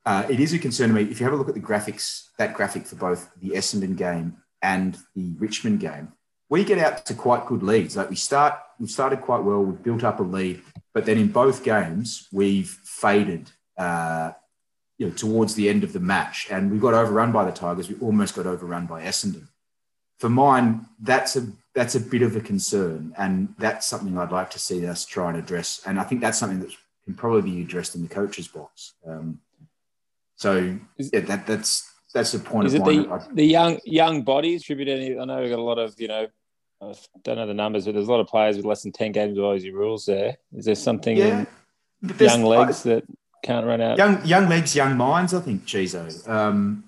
Uh, 0.05 0.25
it 0.29 0.39
is 0.39 0.53
a 0.53 0.59
concern 0.59 0.89
to 0.89 0.95
me. 0.95 1.03
If 1.03 1.19
you 1.19 1.25
have 1.25 1.33
a 1.33 1.38
look 1.38 1.47
at 1.47 1.53
the 1.53 1.62
graphics, 1.62 2.27
that 2.38 2.53
graphic 2.53 2.85
for 2.85 2.95
both 2.95 3.29
the 3.41 3.51
Essendon 3.51 3.95
game 3.95 4.38
and 4.62 4.97
the 5.15 5.33
Richmond 5.38 5.79
game, 5.79 6.12
we 6.50 6.63
get 6.63 6.77
out 6.77 7.05
to 7.05 7.13
quite 7.13 7.45
good 7.45 7.63
leads. 7.63 7.95
Like 7.95 8.09
we 8.09 8.15
start, 8.15 8.59
we 8.79 8.88
started 8.88 9.21
quite 9.21 9.43
well. 9.43 9.63
We've 9.63 9.81
built 9.81 10.03
up 10.03 10.19
a 10.19 10.23
lead, 10.23 10.62
but 10.93 11.05
then 11.05 11.17
in 11.17 11.29
both 11.29 11.63
games 11.63 12.27
we've 12.31 12.69
faded. 12.83 13.51
Uh, 13.77 14.33
you 15.00 15.07
know, 15.07 15.13
towards 15.13 15.55
the 15.55 15.69
end 15.69 15.83
of 15.83 15.91
the 15.91 16.00
match, 16.00 16.47
and 16.51 16.71
we 16.71 16.77
got 16.77 16.93
overrun 16.93 17.31
by 17.31 17.43
the 17.43 17.51
Tigers. 17.51 17.89
We 17.89 17.95
almost 17.95 18.35
got 18.35 18.45
overrun 18.45 18.85
by 18.85 19.01
Essendon. 19.01 19.47
For 20.24 20.30
mine, 20.30 20.86
that's 21.01 21.36
a 21.36 21.46
that's 21.75 21.96
a 21.96 22.00
bit 22.00 22.22
of 22.22 22.38
a 22.38 22.39
concern, 22.39 23.13
and 23.18 23.53
that's 23.60 23.86
something 23.86 24.18
I'd 24.18 24.32
like 24.32 24.50
to 24.51 24.58
see 24.58 24.88
us 24.88 25.06
try 25.06 25.27
and 25.27 25.38
address. 25.38 25.82
And 25.86 26.00
I 26.00 26.03
think 26.03 26.22
that's 26.22 26.38
something 26.38 26.62
that 26.62 26.70
can 27.03 27.13
probably 27.13 27.42
be 27.42 27.62
addressed 27.62 27.94
in 27.94 28.03
the 28.03 28.08
coaches 28.08 28.48
box. 28.48 28.94
Um, 29.06 29.42
so 30.38 30.77
Is- 30.98 31.10
yeah, 31.12 31.20
that 31.20 31.46
that's 31.46 31.92
that's 32.13 32.34
a 32.36 32.39
point 32.39 32.68
Is 32.68 32.75
of 32.75 32.84
it 32.84 32.86
the, 32.86 33.10
I- 33.12 33.27
the 33.34 33.44
young 33.44 33.80
young 33.84 34.22
bodies 34.22 34.63
tribute 34.63 34.88
any? 34.88 35.20
I 35.20 35.25
know 35.25 35.42
we've 35.42 35.50
got 35.50 35.60
a 35.60 35.62
lot 35.62 35.77
of 35.77 35.94
you 36.00 36.08
know, 36.08 36.27
I 36.82 36.94
don't 37.24 37.36
know 37.36 37.46
the 37.46 37.53
numbers, 37.53 37.84
but 37.84 37.94
there's 37.94 38.08
a 38.08 38.12
lot 38.12 38.22
of 38.22 38.27
players 38.27 38.56
with 38.56 38.65
less 38.65 38.84
than 38.84 38.94
ten 38.94 39.12
games 39.12 39.38
of 39.38 39.44
Aussie 39.44 39.74
rules. 39.74 40.06
There 40.06 40.38
is 40.56 40.63
there 40.63 40.75
something 40.75 41.18
yeah, 41.18 41.44
in 42.01 42.15
young 42.18 42.46
legs 42.46 42.84
that 42.84 43.03
can't 43.44 43.65
run 43.65 43.82
out? 43.82 43.98
young 43.98 44.25
young 44.25 44.48
legs, 44.48 44.74
young 44.74 44.96
minds. 44.96 45.34
I 45.34 45.42
think 45.42 45.65
Chizo. 45.65 46.30
Um, 46.30 46.86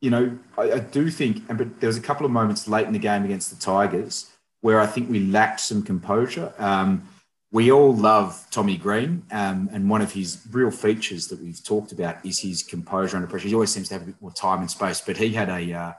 you 0.00 0.10
know, 0.10 0.38
I, 0.56 0.72
I 0.72 0.78
do 0.78 1.10
think, 1.10 1.42
and 1.48 1.58
but 1.58 1.80
there 1.80 1.88
was 1.88 1.96
a 1.96 2.02
couple 2.02 2.24
of 2.24 2.32
moments 2.32 2.66
late 2.66 2.86
in 2.86 2.92
the 2.92 2.98
game 2.98 3.24
against 3.24 3.50
the 3.50 3.62
Tigers 3.62 4.30
where 4.62 4.80
I 4.80 4.86
think 4.86 5.08
we 5.10 5.20
lacked 5.20 5.60
some 5.60 5.82
composure. 5.82 6.52
Um, 6.58 7.08
we 7.52 7.72
all 7.72 7.94
love 7.94 8.46
Tommy 8.50 8.76
Green, 8.76 9.24
um, 9.32 9.68
and 9.72 9.90
one 9.90 10.02
of 10.02 10.12
his 10.12 10.46
real 10.52 10.70
features 10.70 11.26
that 11.28 11.40
we've 11.40 11.62
talked 11.64 11.90
about 11.92 12.24
is 12.24 12.38
his 12.38 12.62
composure 12.62 13.16
under 13.16 13.26
pressure. 13.26 13.48
He 13.48 13.54
always 13.54 13.72
seems 13.72 13.88
to 13.88 13.94
have 13.94 14.02
a 14.02 14.06
bit 14.06 14.20
more 14.20 14.30
time 14.30 14.60
and 14.60 14.70
space, 14.70 15.00
but 15.00 15.16
he 15.16 15.30
had 15.30 15.48
a 15.48 15.72
uh, 15.72 15.92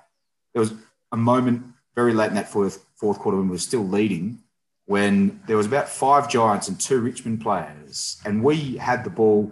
there 0.53 0.61
was 0.61 0.73
a 1.11 1.17
moment 1.17 1.63
very 1.95 2.13
late 2.13 2.29
in 2.29 2.35
that 2.35 2.49
fourth 2.49 2.85
fourth 2.95 3.19
quarter 3.19 3.37
when 3.37 3.47
we 3.47 3.53
were 3.53 3.59
still 3.59 3.85
leading 3.85 4.39
when 4.91 5.39
there 5.47 5.55
was 5.55 5.65
about 5.65 5.87
five 5.87 6.29
Giants 6.29 6.67
and 6.67 6.79
two 6.79 6.99
Richmond 6.99 7.41
players, 7.41 8.21
and 8.25 8.43
we 8.43 8.75
had 8.75 9.03
the 9.03 9.09
ball 9.09 9.51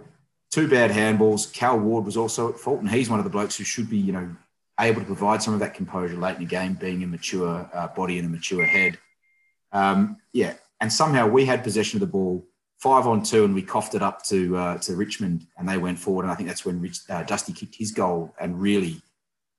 two 0.50 0.68
bad 0.68 0.90
handballs. 0.90 1.52
Cal 1.52 1.78
Ward 1.78 2.04
was 2.04 2.16
also 2.16 2.48
at 2.48 2.58
fault, 2.58 2.80
and 2.80 2.90
he's 2.90 3.08
one 3.08 3.20
of 3.20 3.24
the 3.24 3.30
blokes 3.30 3.56
who 3.56 3.64
should 3.64 3.88
be, 3.88 3.98
you 3.98 4.12
know, 4.12 4.34
able 4.78 5.00
to 5.00 5.06
provide 5.06 5.42
some 5.42 5.54
of 5.54 5.60
that 5.60 5.74
composure 5.74 6.16
late 6.16 6.36
in 6.36 6.40
the 6.40 6.46
game, 6.46 6.74
being 6.74 7.02
a 7.02 7.06
mature 7.06 7.68
uh, 7.72 7.88
body 7.88 8.18
and 8.18 8.26
a 8.26 8.30
mature 8.30 8.64
head. 8.64 8.98
Um, 9.72 10.16
yeah, 10.32 10.54
and 10.80 10.92
somehow 10.92 11.28
we 11.28 11.44
had 11.44 11.62
possession 11.62 11.96
of 11.98 12.00
the 12.00 12.12
ball, 12.12 12.46
five 12.78 13.06
on 13.06 13.22
two, 13.22 13.44
and 13.44 13.54
we 13.54 13.62
coughed 13.62 13.94
it 13.94 14.02
up 14.02 14.24
to 14.24 14.56
uh, 14.56 14.78
to 14.78 14.96
Richmond, 14.96 15.46
and 15.58 15.68
they 15.68 15.78
went 15.78 15.98
forward. 15.98 16.22
And 16.24 16.32
I 16.32 16.34
think 16.34 16.48
that's 16.48 16.64
when 16.64 16.80
Rich, 16.80 17.00
uh, 17.08 17.22
Dusty 17.22 17.52
kicked 17.52 17.76
his 17.76 17.92
goal, 17.92 18.34
and 18.40 18.60
really, 18.60 19.00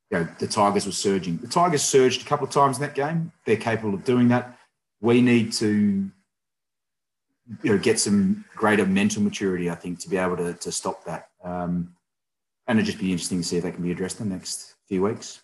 you 0.09 0.11
know, 0.11 0.27
the 0.39 0.47
Tigers 0.47 0.85
were 0.85 0.91
surging. 0.91 1.37
The 1.37 1.47
Tigers 1.47 1.83
surged 1.83 2.23
a 2.23 2.25
couple 2.25 2.47
of 2.47 2.51
times 2.51 2.77
in 2.77 2.81
that 2.81 2.95
game. 2.95 3.31
They're 3.45 3.55
capable 3.57 3.93
of 3.93 4.03
doing 4.03 4.27
that. 4.29 4.57
We 4.99 5.21
need 5.21 5.53
to 5.53 6.11
you 7.63 7.71
know, 7.71 7.77
get 7.77 7.99
some 7.99 8.45
greater 8.55 8.85
mental 8.85 9.21
maturity, 9.21 9.69
I 9.69 9.75
think, 9.75 9.99
to 9.99 10.09
be 10.09 10.17
able 10.17 10.37
to, 10.37 10.53
to 10.53 10.71
stop 10.71 11.03
that. 11.05 11.29
Um, 11.43 11.93
and 12.67 12.79
it'd 12.79 12.85
just 12.85 12.99
be 12.99 13.11
interesting 13.11 13.41
to 13.41 13.47
see 13.47 13.57
if 13.57 13.63
that 13.63 13.73
can 13.73 13.83
be 13.83 13.91
addressed 13.91 14.19
in 14.19 14.29
the 14.29 14.35
next 14.35 14.75
few 14.87 15.03
weeks. 15.03 15.41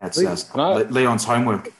That's 0.00 0.18
uh. 0.18 0.86
Leon's 0.90 1.24
homework. 1.24 1.72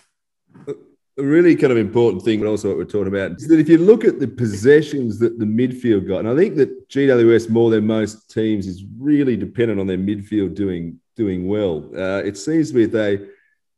a 1.18 1.22
really 1.22 1.56
kind 1.56 1.72
of 1.72 1.78
important 1.78 2.22
thing, 2.22 2.40
but 2.40 2.48
also 2.48 2.68
what 2.68 2.76
we're 2.76 2.84
talking 2.84 3.08
about, 3.08 3.32
is 3.32 3.48
that 3.48 3.58
if 3.58 3.68
you 3.68 3.78
look 3.78 4.04
at 4.04 4.20
the 4.20 4.28
possessions 4.28 5.18
that 5.18 5.38
the 5.38 5.44
midfield 5.44 6.06
got, 6.06 6.20
and 6.20 6.28
I 6.28 6.36
think 6.36 6.56
that 6.56 6.88
GWS 6.88 7.48
more 7.48 7.70
than 7.70 7.86
most 7.86 8.30
teams 8.30 8.66
is 8.66 8.84
really 8.98 9.36
dependent 9.36 9.80
on 9.80 9.86
their 9.86 9.98
midfield 9.98 10.54
doing 10.54 11.00
doing 11.16 11.48
well. 11.48 11.88
Uh, 11.96 12.22
it 12.22 12.36
seems 12.36 12.68
to 12.68 12.74
be 12.74 12.86
that 12.86 12.92
they, 12.92 13.26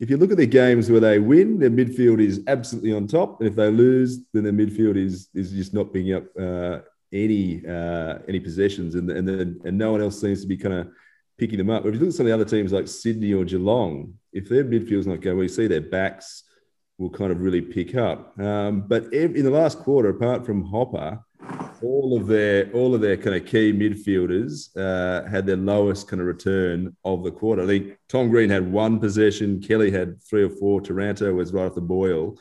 if 0.00 0.10
you 0.10 0.16
look 0.16 0.30
at 0.30 0.36
their 0.36 0.46
games 0.46 0.90
where 0.90 1.00
they 1.00 1.18
win, 1.18 1.58
their 1.58 1.70
midfield 1.70 2.20
is 2.20 2.42
absolutely 2.46 2.92
on 2.92 3.06
top, 3.06 3.40
and 3.40 3.48
if 3.48 3.56
they 3.56 3.70
lose, 3.70 4.20
then 4.32 4.44
their 4.44 4.52
midfield 4.52 4.96
is 4.96 5.28
is 5.34 5.50
just 5.50 5.74
not 5.74 5.92
picking 5.92 6.14
up 6.14 6.24
uh, 6.38 6.78
any 7.12 7.66
uh, 7.66 8.18
any 8.28 8.40
possessions, 8.40 8.94
and 8.94 9.10
and 9.10 9.26
then 9.26 9.60
and 9.64 9.76
no 9.76 9.92
one 9.92 10.00
else 10.00 10.20
seems 10.20 10.40
to 10.42 10.46
be 10.46 10.56
kind 10.56 10.74
of 10.74 10.88
picking 11.36 11.58
them 11.58 11.70
up. 11.70 11.82
But 11.82 11.90
if 11.90 11.94
you 11.94 12.00
look 12.00 12.08
at 12.10 12.14
some 12.14 12.26
of 12.26 12.30
the 12.30 12.34
other 12.34 12.44
teams 12.44 12.72
like 12.72 12.88
Sydney 12.88 13.32
or 13.32 13.44
Geelong, 13.44 14.14
if 14.32 14.48
their 14.48 14.64
midfield's 14.64 15.06
not 15.06 15.20
going, 15.20 15.36
well, 15.36 15.44
you 15.44 15.48
see 15.48 15.66
their 15.66 15.80
backs 15.80 16.44
will 16.98 17.10
kind 17.10 17.30
of 17.30 17.40
really 17.40 17.60
pick 17.60 17.94
up. 17.94 18.38
Um, 18.40 18.82
but 18.86 19.12
in 19.12 19.44
the 19.44 19.50
last 19.50 19.78
quarter, 19.78 20.08
apart 20.08 20.44
from 20.44 20.64
Hopper, 20.64 21.20
all 21.82 22.16
of 22.16 22.26
their 22.26 22.70
all 22.72 22.94
of 22.94 23.00
their 23.00 23.16
kind 23.16 23.36
of 23.36 23.46
key 23.46 23.72
midfielders 23.72 24.76
uh, 24.76 25.28
had 25.28 25.46
their 25.46 25.56
lowest 25.56 26.08
kind 26.08 26.20
of 26.20 26.26
return 26.26 26.96
of 27.04 27.24
the 27.24 27.30
quarter. 27.30 27.62
I 27.62 27.66
think 27.66 27.98
Tom 28.08 28.28
Green 28.28 28.50
had 28.50 28.70
one 28.70 28.98
possession, 28.98 29.60
Kelly 29.60 29.90
had 29.90 30.22
three 30.22 30.42
or 30.42 30.50
four, 30.50 30.80
Taranto 30.80 31.32
was 31.34 31.52
right 31.52 31.66
off 31.66 31.74
the 31.74 31.80
boil, 31.80 32.38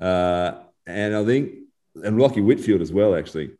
uh, 0.00 0.52
and 0.86 1.14
I 1.14 1.24
think 1.24 1.52
and 2.02 2.16
Rocky 2.16 2.40
Whitfield 2.40 2.80
as 2.80 2.92
well 2.92 3.14
actually 3.14 3.50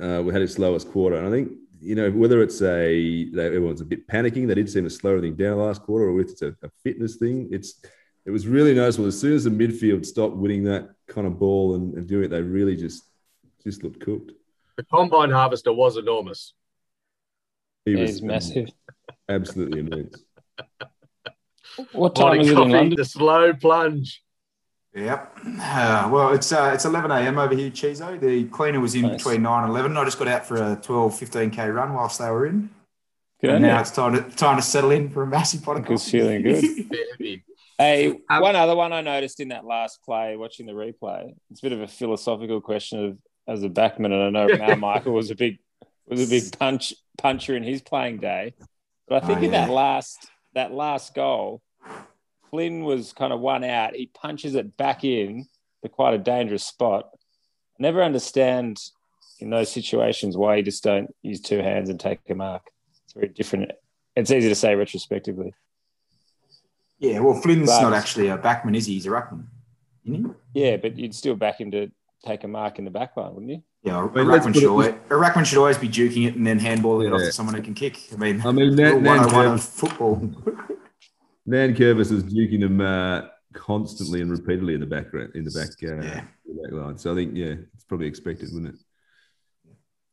uh, 0.00 0.22
we 0.24 0.32
had 0.32 0.42
his 0.42 0.54
slowest 0.54 0.90
quarter. 0.90 1.16
And 1.16 1.26
I 1.26 1.30
think 1.30 1.52
you 1.80 1.94
know 1.94 2.10
whether 2.10 2.42
it's 2.42 2.62
a 2.62 3.28
everyone's 3.38 3.80
a 3.80 3.84
bit 3.84 4.06
panicking, 4.06 4.46
they 4.46 4.54
did 4.54 4.70
seem 4.70 4.84
to 4.84 4.90
slow 4.90 5.12
everything 5.16 5.36
down 5.36 5.58
last 5.58 5.82
quarter, 5.82 6.08
or 6.08 6.20
if 6.20 6.30
it's 6.30 6.42
a, 6.42 6.48
a 6.62 6.70
fitness 6.82 7.16
thing. 7.16 7.48
It's 7.50 7.80
it 8.24 8.30
was 8.30 8.46
really 8.46 8.74
noticeable 8.74 9.06
as 9.06 9.20
soon 9.20 9.34
as 9.34 9.44
the 9.44 9.50
midfield 9.50 10.04
stopped 10.04 10.36
winning 10.36 10.64
that 10.64 10.90
kind 11.06 11.26
of 11.26 11.38
ball 11.38 11.76
and, 11.76 11.94
and 11.94 12.06
doing 12.08 12.24
it, 12.24 12.28
they 12.28 12.42
really 12.42 12.76
just 12.76 13.04
just 13.62 13.82
looked 13.82 14.00
cooked. 14.00 14.32
The 14.76 14.84
combine 14.84 15.30
harvester 15.30 15.72
was 15.72 15.96
enormous. 15.96 16.52
He 17.84 17.92
Yeah, 17.92 18.00
was 18.02 18.10
he's 18.10 18.22
massive. 18.22 18.68
absolutely 19.28 19.80
immense. 19.80 20.22
What 21.92 22.14
time 22.14 22.26
Morning 22.26 22.40
is 22.42 22.48
it 22.50 22.58
in 22.58 22.70
London? 22.70 22.96
the 22.96 23.04
slow 23.04 23.52
plunge. 23.54 24.22
Yep. 24.94 25.38
Uh, 25.60 26.08
well, 26.10 26.32
it's 26.32 26.50
uh, 26.52 26.70
it's 26.72 26.86
11 26.86 27.10
a.m. 27.10 27.38
over 27.38 27.54
here, 27.54 27.70
Chizo. 27.70 28.18
The 28.18 28.44
cleaner 28.44 28.80
was 28.80 28.94
in 28.94 29.02
Nice. 29.02 29.18
between 29.18 29.42
9 29.42 29.64
and 29.64 29.70
11. 29.70 29.94
I 29.96 30.04
just 30.04 30.18
got 30.18 30.26
out 30.28 30.46
for 30.46 30.56
a 30.56 30.76
12, 30.82 31.12
15k 31.12 31.74
run 31.74 31.92
whilst 31.92 32.18
they 32.18 32.30
were 32.30 32.46
in. 32.46 32.70
Good 33.42 33.50
and 33.50 33.62
now 33.62 33.80
it's 33.80 33.90
time 33.90 34.14
to 34.14 34.22
time 34.36 34.56
to 34.56 34.62
settle 34.62 34.90
in 34.92 35.10
for 35.10 35.22
a 35.22 35.26
massive 35.26 35.62
pot 35.62 35.76
of 35.76 35.84
Good 35.84 36.00
feeling 36.00 36.42
good. 36.42 36.64
Hey, 37.78 38.08
Um, 38.30 38.40
one 38.40 38.56
other 38.56 38.74
one 38.74 38.94
I 38.94 39.02
noticed 39.02 39.38
in 39.38 39.48
that 39.48 39.66
last 39.66 40.02
play, 40.02 40.34
watching 40.36 40.64
the 40.64 40.72
replay. 40.72 41.34
It's 41.50 41.60
a 41.60 41.62
bit 41.62 41.72
of 41.72 41.82
a 41.82 41.86
philosophical 41.86 42.62
question 42.62 43.04
of 43.04 43.18
as 43.48 43.62
a 43.62 43.68
backman, 43.68 44.06
and 44.12 44.22
I 44.22 44.30
know 44.30 44.56
Mal 44.56 44.76
Michael 44.76 45.12
was 45.12 45.30
a 45.30 45.34
big 45.34 45.58
was 46.06 46.24
a 46.24 46.28
big 46.30 46.52
punch 46.58 46.94
puncher 47.18 47.56
in 47.56 47.62
his 47.62 47.80
playing 47.82 48.18
day. 48.18 48.54
But 49.08 49.22
I 49.22 49.26
think 49.26 49.40
Oh, 49.40 49.44
in 49.44 49.50
that 49.52 49.70
last 49.70 50.28
that 50.54 50.72
last 50.72 51.14
goal, 51.14 51.62
Flynn 52.50 52.84
was 52.84 53.12
kind 53.12 53.32
of 53.32 53.40
one 53.40 53.64
out. 53.64 53.94
He 53.94 54.06
punches 54.06 54.54
it 54.54 54.76
back 54.76 55.04
in 55.04 55.46
to 55.82 55.88
quite 55.88 56.14
a 56.14 56.18
dangerous 56.18 56.64
spot. 56.64 57.10
I 57.78 57.82
never 57.82 58.02
understand 58.02 58.80
in 59.38 59.50
those 59.50 59.70
situations 59.70 60.36
why 60.36 60.56
you 60.56 60.62
just 60.62 60.82
don't 60.82 61.14
use 61.22 61.40
two 61.40 61.58
hands 61.58 61.90
and 61.90 62.00
take 62.00 62.20
a 62.28 62.34
mark. 62.34 62.62
It's 63.04 63.12
very 63.12 63.28
different. 63.28 63.70
It's 64.16 64.30
easy 64.30 64.48
to 64.48 64.54
say 64.54 64.74
retrospectively. 64.74 65.52
Yeah, 66.98 67.20
well, 67.20 67.38
Flynn's 67.40 67.68
But- 67.68 67.82
not 67.82 67.92
actually 67.92 68.28
a 68.28 68.38
backman, 68.38 68.74
is 68.74 68.86
he? 68.86 68.94
He's 68.94 69.04
a 69.06 69.10
ruckman, 69.10 69.44
isn't 70.06 70.34
he? 70.54 70.62
Yeah, 70.62 70.78
but 70.78 70.96
you'd 70.98 71.14
still 71.14 71.34
back 71.36 71.60
him 71.60 71.70
to 71.72 71.90
take 72.24 72.44
a 72.44 72.48
mark 72.48 72.78
in 72.78 72.84
the 72.84 72.90
back 72.90 73.16
line, 73.16 73.32
wouldn't 73.34 73.50
you? 73.50 73.62
Yeah, 73.82 73.98
a, 74.00 74.08
I 74.08 74.14
mean, 74.14 74.26
let's 74.28 74.46
ruckman 74.46 74.54
should 74.54 74.62
it- 74.64 74.68
always, 74.68 74.88
a 74.88 75.14
ruckman 75.14 75.44
should 75.46 75.58
always 75.58 75.78
be 75.78 75.88
juking 75.88 76.26
it 76.26 76.34
and 76.34 76.46
then 76.46 76.58
handballing 76.58 77.06
it 77.06 77.12
off 77.12 77.20
to 77.20 77.32
someone 77.32 77.54
who 77.54 77.62
can 77.62 77.74
kick. 77.74 77.98
I 78.12 78.16
mean, 78.16 78.40
I 78.44 78.50
mean, 78.52 78.68
rule 78.68 78.76
Nan, 78.76 79.02
Nan, 79.02 79.18
101 79.18 79.30
Curvis, 79.30 79.68
football. 79.68 80.16
Nankervis 81.48 82.10
is 82.12 82.24
duking 82.24 82.60
them 82.60 82.80
uh, 82.80 83.22
constantly 83.52 84.20
and 84.20 84.30
repeatedly 84.30 84.74
in 84.74 84.80
the 84.80 84.86
background 84.86 85.30
in 85.34 85.44
the 85.44 85.50
back, 85.52 85.68
uh, 85.88 86.02
Yeah. 86.04 86.24
the 86.46 86.54
back 86.62 86.72
line. 86.72 86.98
So 86.98 87.12
I 87.12 87.14
think 87.14 87.36
yeah, 87.36 87.54
it's 87.74 87.84
probably 87.84 88.06
expected, 88.08 88.48
wouldn't 88.52 88.74
it? 88.74 88.80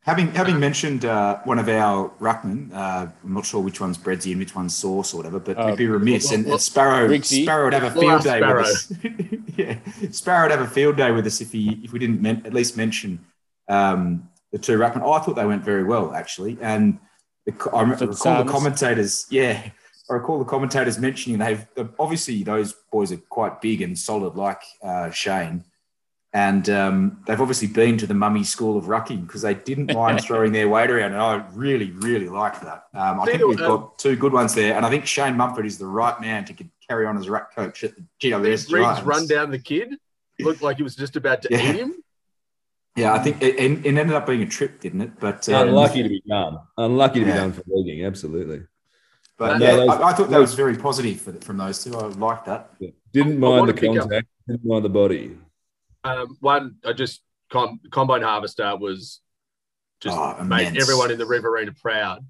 Having 0.05 0.31
having 0.33 0.59
mentioned 0.59 1.05
uh, 1.05 1.39
one 1.45 1.59
of 1.59 1.69
our 1.69 2.09
ruckmen, 2.19 2.73
uh, 2.73 3.07
I'm 3.23 3.33
not 3.33 3.45
sure 3.45 3.61
which 3.61 3.79
one's 3.79 3.97
Breadsy 3.97 4.31
and 4.31 4.39
which 4.39 4.53
one's 4.53 4.75
Sauce 4.75 5.13
or 5.13 5.17
whatever, 5.17 5.39
but 5.39 5.57
Oh, 5.57 5.67
we'd 5.67 5.77
be 5.77 5.87
remiss. 5.87 6.29
And, 6.33 6.43
well, 6.43 6.55
and 6.55 6.61
Sparrow 6.61 7.07
Rigsy. 7.07 7.43
Sparrow 7.43 7.65
would 7.65 7.73
have 7.73 7.95
a 7.95 7.99
field 7.99 8.21
day 8.23 8.41
with 8.41 8.65
us. 8.65 8.93
yeah, 9.57 9.77
Sparrow 10.11 10.43
would 10.49 10.51
have 10.51 10.59
a 10.59 10.69
field 10.69 10.97
day 10.97 11.11
with 11.11 11.25
us 11.25 11.39
if 11.39 11.53
he 11.53 11.79
if 11.85 11.93
we 11.93 11.99
didn't 11.99 12.21
men- 12.21 12.41
at 12.45 12.53
least 12.53 12.75
mention 12.75 13.23
um, 13.69 14.27
the 14.51 14.57
two 14.59 14.77
ruckmen. 14.77 15.03
Oh, 15.03 15.13
I 15.13 15.19
thought 15.19 15.37
they 15.37 15.45
went 15.45 15.63
very 15.63 15.85
well 15.85 16.13
actually, 16.13 16.57
and 16.59 16.99
the, 17.45 17.53
I 17.73 17.85
the 17.95 18.07
recall 18.07 18.43
the 18.43 18.51
commentators. 18.51 19.25
Yeah, 19.29 19.69
I 20.09 20.13
recall 20.15 20.37
the 20.37 20.43
commentators 20.43 20.99
mentioning 20.99 21.39
they've 21.39 21.65
obviously 21.97 22.43
those 22.43 22.73
boys 22.91 23.13
are 23.13 23.17
quite 23.29 23.61
big 23.61 23.81
and 23.81 23.97
solid, 23.97 24.35
like 24.35 24.61
uh, 24.83 25.11
Shane. 25.11 25.63
And 26.35 26.67
um, 26.69 27.21
they've 27.27 27.39
obviously 27.39 27.67
been 27.67 27.95
to 27.99 28.07
the 28.07 28.15
mummy 28.15 28.43
school 28.43 28.75
of 28.75 28.85
rucking 28.85 29.27
because 29.27 29.43
they 29.43 29.53
didn't 29.53 29.93
mind 29.93 30.21
throwing 30.23 30.51
their 30.51 30.67
weight 30.67 30.89
around. 30.89 31.11
And 31.13 31.21
I 31.21 31.45
really, 31.53 31.91
really 31.91 32.27
like 32.27 32.59
that. 32.61 32.85
Um, 32.95 33.21
I 33.21 33.25
think 33.25 33.43
we've 33.45 33.61
um, 33.61 33.67
got 33.67 33.99
two 33.99 34.15
good 34.15 34.33
ones 34.33 34.55
there. 34.55 34.75
And 34.75 34.83
I 34.83 34.89
think 34.89 35.05
Shane 35.05 35.37
Mumford 35.37 35.67
is 35.67 35.77
the 35.77 35.85
right 35.85 36.19
man 36.19 36.43
to 36.45 36.55
carry 36.89 37.05
on 37.05 37.17
as 37.17 37.29
ruck 37.29 37.53
coach 37.55 37.83
at 37.83 37.95
the 37.95 38.03
GWS 38.19 38.43
Reeds 38.43 38.67
Giants. 38.71 39.01
run 39.03 39.27
down 39.27 39.51
the 39.51 39.59
kid. 39.59 39.95
Looked 40.39 40.63
like 40.63 40.77
he 40.77 40.83
was 40.83 40.95
just 40.95 41.15
about 41.15 41.43
to 41.43 41.49
Yeah. 41.51 41.69
eat 41.69 41.75
him. 41.79 41.93
Yeah, 42.95 43.13
I 43.13 43.19
think 43.19 43.41
it, 43.41 43.55
it 43.55 43.85
it 43.85 43.97
ended 43.97 44.11
up 44.13 44.25
being 44.27 44.41
a 44.43 44.47
trip, 44.47 44.79
didn't 44.81 45.01
it? 45.01 45.19
But 45.19 45.47
um, 45.49 45.69
Unlucky 45.69 46.03
to 46.03 46.09
be 46.09 46.21
done. 46.27 46.57
Unlucky 46.77 47.19
to 47.19 47.25
be 47.25 47.31
Yeah. 47.31 47.37
done 47.37 47.51
for 47.53 47.63
leaguing. 47.67 48.05
Absolutely. 48.05 48.63
But 49.37 49.57
No, 49.59 49.65
yeah, 49.65 49.75
those- 49.77 49.89
I, 49.89 50.03
I 50.09 50.13
thought 50.13 50.29
that 50.31 50.39
was 50.39 50.53
very 50.55 50.77
positive 50.77 51.21
for, 51.21 51.33
from 51.41 51.57
those 51.57 51.83
two. 51.83 51.95
I 51.95 52.05
liked 52.07 52.45
that. 52.47 52.71
Didn't 53.11 53.39
mind 53.39 53.69
the 53.69 53.73
contact. 53.73 54.27
Didn't 54.47 54.65
mind 54.65 54.85
the 54.85 54.89
body. 54.89 55.37
Um, 56.03 56.37
one, 56.41 56.75
I 56.85 56.93
just 56.93 57.21
com- 57.49 57.79
combine 57.91 58.21
harvester 58.21 58.75
was 58.75 59.21
just 60.01 60.17
Oh, 60.17 60.43
made 60.43 60.67
immense. 60.67 60.83
everyone 60.83 61.11
in 61.11 61.17
the 61.17 61.25
Riverina 61.25 61.71
proud. 61.71 62.25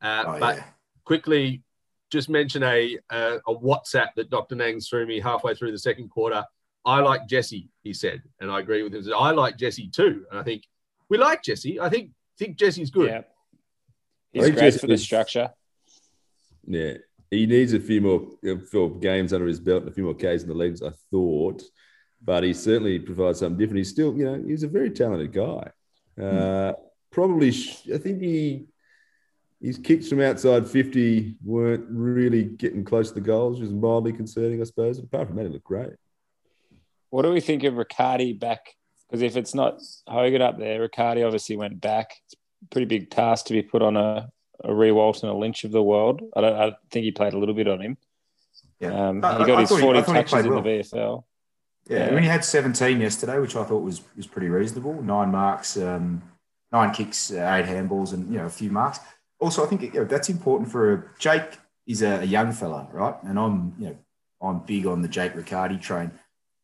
Uh, 0.00 0.24
Oh, 0.26 0.38
but 0.40 0.56
yeah. 0.56 0.64
quickly, 1.04 1.62
just 2.10 2.28
mention 2.30 2.62
a, 2.62 2.96
a 3.10 3.36
a 3.46 3.54
WhatsApp 3.54 4.08
that 4.16 4.30
Dr. 4.30 4.56
Nangs 4.56 4.88
threw 4.88 5.06
me 5.06 5.20
halfway 5.20 5.54
through 5.54 5.72
the 5.72 5.78
second 5.78 6.08
quarter. 6.08 6.42
I 6.86 7.00
like 7.00 7.28
Jesse, 7.28 7.68
he 7.82 7.92
said, 7.92 8.22
and 8.40 8.50
I 8.50 8.60
agree 8.60 8.82
with 8.82 8.94
him. 8.94 9.04
I 9.14 9.30
like 9.32 9.58
Jesse 9.58 9.88
too, 9.90 10.24
and 10.30 10.40
I 10.40 10.42
think 10.42 10.62
we 11.10 11.18
like 11.18 11.42
Jesse. 11.42 11.78
I 11.80 11.90
think 11.90 12.12
think 12.38 12.56
Jesse's 12.56 12.90
good. 12.90 13.10
Yeah. 13.10 13.22
He's 14.32 14.50
great 14.50 14.56
just 14.60 14.80
for 14.80 14.86
the 14.86 14.94
is- 14.94 15.02
structure. 15.02 15.52
Yeah. 16.66 16.94
He 17.30 17.44
needs 17.44 17.74
a 17.74 17.80
few 17.80 18.00
more 18.00 18.26
uh, 18.48 18.56
few 18.70 18.96
games 19.02 19.34
under 19.34 19.46
his 19.46 19.60
belt 19.60 19.82
and 19.82 19.90
a 19.90 19.94
few 19.94 20.04
more 20.04 20.14
Ks 20.14 20.42
in 20.44 20.48
the 20.48 20.54
leagues, 20.54 20.82
I 20.82 20.90
thought. 21.10 21.62
But 22.22 22.42
he 22.44 22.52
certainly 22.52 22.98
provides 22.98 23.38
something 23.38 23.58
different. 23.58 23.78
He's 23.78 23.90
still, 23.90 24.16
you 24.16 24.24
know, 24.24 24.42
he's 24.46 24.62
a 24.64 24.68
very 24.68 24.90
talented 24.90 25.32
guy. 25.32 25.70
Uh, 26.22 26.72
probably, 27.12 27.52
sh- 27.52 27.88
I 27.94 27.98
think 27.98 28.20
he 28.20 28.66
his 29.60 29.78
kicks 29.78 30.08
from 30.08 30.20
outside 30.20 30.68
50 30.68 31.36
weren't 31.44 31.84
really 31.88 32.44
getting 32.44 32.84
close 32.84 33.08
to 33.08 33.14
the 33.14 33.20
goals, 33.20 33.58
which 33.58 33.68
was 33.68 33.72
mildly 33.74 34.12
concerning, 34.12 34.60
I 34.60 34.64
suppose. 34.64 34.98
Apart 34.98 35.26
from 35.28 35.36
that, 35.36 35.46
he 35.46 35.48
looked 35.48 35.64
great. 35.64 35.94
What 37.10 37.22
do 37.22 37.32
we 37.32 37.40
think 37.40 37.64
of 37.64 37.74
Riccardi 37.76 38.34
back? 38.34 38.74
Because 39.08 39.22
if 39.22 39.36
it's 39.36 39.54
not 39.54 39.80
Hogan 40.06 40.42
up 40.42 40.58
there, 40.58 40.80
Riccardi 40.82 41.22
obviously 41.22 41.56
went 41.56 41.80
back. 41.80 42.12
It's 42.26 42.34
a 42.34 42.66
pretty 42.70 42.86
big 42.86 43.10
task 43.10 43.46
to 43.46 43.52
be 43.52 43.62
put 43.62 43.80
on 43.82 43.96
a, 43.96 44.28
a 44.62 44.68
Riewoldt 44.68 45.22
and 45.22 45.30
a 45.32 45.34
Lynch 45.34 45.64
of 45.64 45.72
the 45.72 45.82
world. 45.82 46.20
I 46.36 46.40
don't. 46.40 46.56
I 46.56 46.76
think 46.90 47.04
he 47.04 47.10
played 47.10 47.32
a 47.32 47.38
little 47.38 47.54
bit 47.54 47.68
on 47.68 47.80
him. 47.80 47.96
Yeah. 48.80 49.08
Um, 49.08 49.24
I- 49.24 49.38
he 49.38 49.44
got 49.44 49.58
I 49.58 49.60
his 49.62 49.70
thought 49.70 49.76
he- 49.76 49.82
I 49.82 49.86
forty 49.86 50.02
thought 50.02 50.16
he 50.16 50.22
touches 50.22 50.44
in 50.46 50.52
well. 50.52 50.62
the 50.62 50.68
VFL. 50.70 51.24
Yeah, 51.88 52.06
I 52.06 52.10
mean, 52.10 52.22
he 52.22 52.28
had 52.28 52.44
17 52.44 53.00
yesterday, 53.00 53.38
which 53.38 53.56
I 53.56 53.64
thought 53.64 53.82
was 53.82 54.02
was 54.16 54.26
pretty 54.26 54.48
reasonable. 54.48 55.02
Nine 55.02 55.30
marks, 55.30 55.76
um, 55.78 56.22
nine 56.70 56.92
kicks, 56.92 57.30
uh, 57.30 57.36
eight 57.36 57.66
handballs, 57.66 58.12
and 58.12 58.30
you 58.30 58.38
know 58.38 58.46
a 58.46 58.50
few 58.50 58.70
marks. 58.70 59.00
Also, 59.40 59.64
I 59.64 59.66
think 59.66 59.82
you 59.82 59.92
know, 59.92 60.04
that's 60.04 60.28
important 60.28 60.70
for 60.70 60.92
a, 60.92 61.04
Jake. 61.18 61.58
Is 61.86 62.02
a, 62.02 62.20
a 62.20 62.24
young 62.24 62.52
fella, 62.52 62.86
right? 62.92 63.14
And 63.22 63.38
I'm 63.38 63.74
you 63.78 63.86
know 63.86 63.96
I'm 64.42 64.60
big 64.60 64.86
on 64.86 65.00
the 65.00 65.08
Jake 65.08 65.34
Riccardi 65.34 65.78
train. 65.78 66.10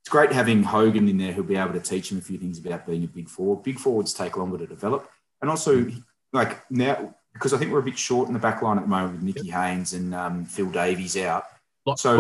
It's 0.03 0.11
great 0.11 0.31
having 0.33 0.63
Hogan 0.63 1.09
in 1.09 1.17
there 1.17 1.33
who'll 1.33 1.45
be 1.45 1.57
able 1.57 1.73
to 1.73 1.81
teach 1.81 2.13
him 2.13 2.19
a 2.19 2.21
few 2.21 2.37
things 2.37 2.59
about 2.59 2.87
being 2.87 3.05
a 3.05 3.07
big 3.07 3.31
forward. 3.31 3.63
Big 3.63 3.79
forwards 3.79 4.13
take 4.13 4.37
longer 4.37 4.59
to 4.59 4.67
develop, 4.67 5.11
and 5.41 5.51
also 5.51 5.91
like 6.35 6.71
now 6.71 7.15
because 7.33 7.55
I 7.55 7.59
think 7.59 7.73
we're 7.73 7.79
a 7.79 7.83
bit 7.83 7.99
short 7.99 8.29
in 8.29 8.35
the 8.35 8.41
back 8.41 8.61
line 8.61 8.77
at 8.77 8.83
the 8.83 8.89
moment 8.89 9.15
with 9.15 9.23
Nicky 9.23 9.51
Haynes 9.51 9.95
and 9.95 10.15
um, 10.15 10.45
Phil 10.45 10.71
Davis 10.71 11.17
out. 11.17 11.45
Like 11.87 11.99
So-. 11.99 12.19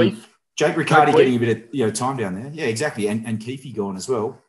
Jake 0.56 0.76
Riccardi 0.76 1.12
getting 1.12 1.36
a 1.36 1.38
bit 1.38 1.56
of 1.56 1.74
you 1.74 1.86
know 1.86 1.90
time 1.90 2.16
down 2.16 2.40
there. 2.40 2.50
Yeah, 2.52 2.66
exactly. 2.66 3.08
And 3.08 3.26
and 3.26 3.40
Keeffe 3.40 3.74
gone 3.74 3.96
as 3.96 4.08
well. 4.08 4.40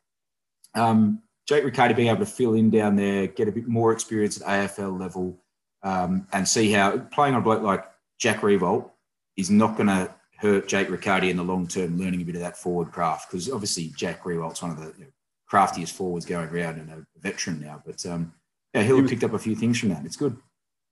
Um, 0.73 1.21
Jake 1.47 1.63
Riccardi 1.63 1.93
being 1.93 2.09
able 2.09 2.19
to 2.19 2.25
fill 2.25 2.53
in 2.53 2.69
down 2.69 2.95
there, 2.95 3.27
get 3.27 3.47
a 3.47 3.51
bit 3.51 3.67
more 3.67 3.91
experience 3.91 4.41
at 4.41 4.47
AFL 4.47 4.99
level, 4.99 5.39
um, 5.83 6.27
and 6.33 6.47
see 6.47 6.71
how 6.71 6.97
playing 6.97 7.35
on 7.35 7.41
a 7.41 7.43
bloke 7.43 7.61
like 7.61 7.85
Jack 8.19 8.41
Riewoldt 8.41 8.89
is 9.37 9.49
not 9.49 9.77
going 9.77 9.87
to 9.87 10.13
hurt 10.37 10.67
Jake 10.67 10.89
Riccardi 10.89 11.29
in 11.29 11.37
the 11.37 11.43
long 11.43 11.67
term, 11.67 11.97
learning 11.97 12.21
a 12.21 12.23
bit 12.23 12.35
of 12.35 12.41
that 12.41 12.57
forward 12.57 12.91
craft 12.91 13.29
because 13.29 13.49
obviously 13.49 13.91
Jack 13.95 14.23
Riewoldt's 14.23 14.61
one 14.61 14.71
of 14.71 14.77
the 14.77 14.93
you 14.97 15.05
know, 15.05 15.11
craftiest 15.47 15.95
forwards 15.95 16.25
going 16.25 16.49
around 16.49 16.79
and 16.79 16.89
a 16.89 17.05
veteran 17.19 17.61
now. 17.61 17.81
But 17.85 18.05
um, 18.05 18.33
yeah, 18.73 18.83
he'll 18.83 18.97
have 18.97 19.09
picked 19.09 19.23
up 19.23 19.33
a 19.33 19.39
few 19.39 19.55
things 19.55 19.79
from 19.79 19.89
that. 19.89 20.05
It's 20.05 20.17
good. 20.17 20.37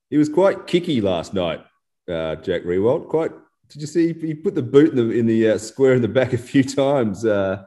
He 0.09 0.17
was 0.17 0.29
quite 0.29 0.67
kicky 0.67 1.01
last 1.01 1.33
night, 1.33 1.65
uh, 2.07 2.35
Jack 2.35 2.63
Riewoldt. 2.63 3.09
Quite. 3.09 3.31
Did 3.69 3.81
you 3.81 3.87
see 3.87 4.13
he 4.13 4.33
put 4.33 4.55
the 4.55 4.61
boot 4.61 4.91
in 4.91 4.95
the 4.95 5.09
in 5.17 5.25
the 5.25 5.51
uh, 5.51 5.57
square 5.57 5.93
in 5.93 6.01
the 6.01 6.07
back 6.07 6.33
a 6.33 6.37
few 6.37 6.63
times? 6.63 7.25
Uh, 7.25 7.63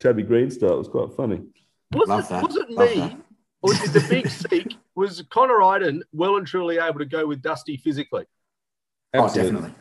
Toby 0.00 0.22
Greene 0.22 0.50
style. 0.50 0.74
It 0.74 0.78
was 0.78 0.88
quite 0.88 1.12
funny. 1.14 1.42
Was 1.92 2.08
Love 2.08 2.24
it, 2.24 2.28
that. 2.28 2.42
was 2.44 2.56
it 2.56 2.70
Love 2.70 2.88
me? 2.90 2.96
that. 2.96 3.16
Or 3.62 3.72
did 3.74 3.90
the 3.90 4.06
big 4.08 4.28
seek 4.30 4.76
was 4.94 5.22
Connor 5.30 5.60
Idun 5.62 6.04
well 6.12 6.36
and 6.36 6.46
truly 6.46 6.78
able 6.78 7.00
to 7.00 7.04
go 7.04 7.26
with 7.26 7.42
Dusty 7.42 7.76
physically? 7.76 8.24
Oh, 9.14 9.24
Absolutely. 9.24 9.52
definitely. 9.52 9.74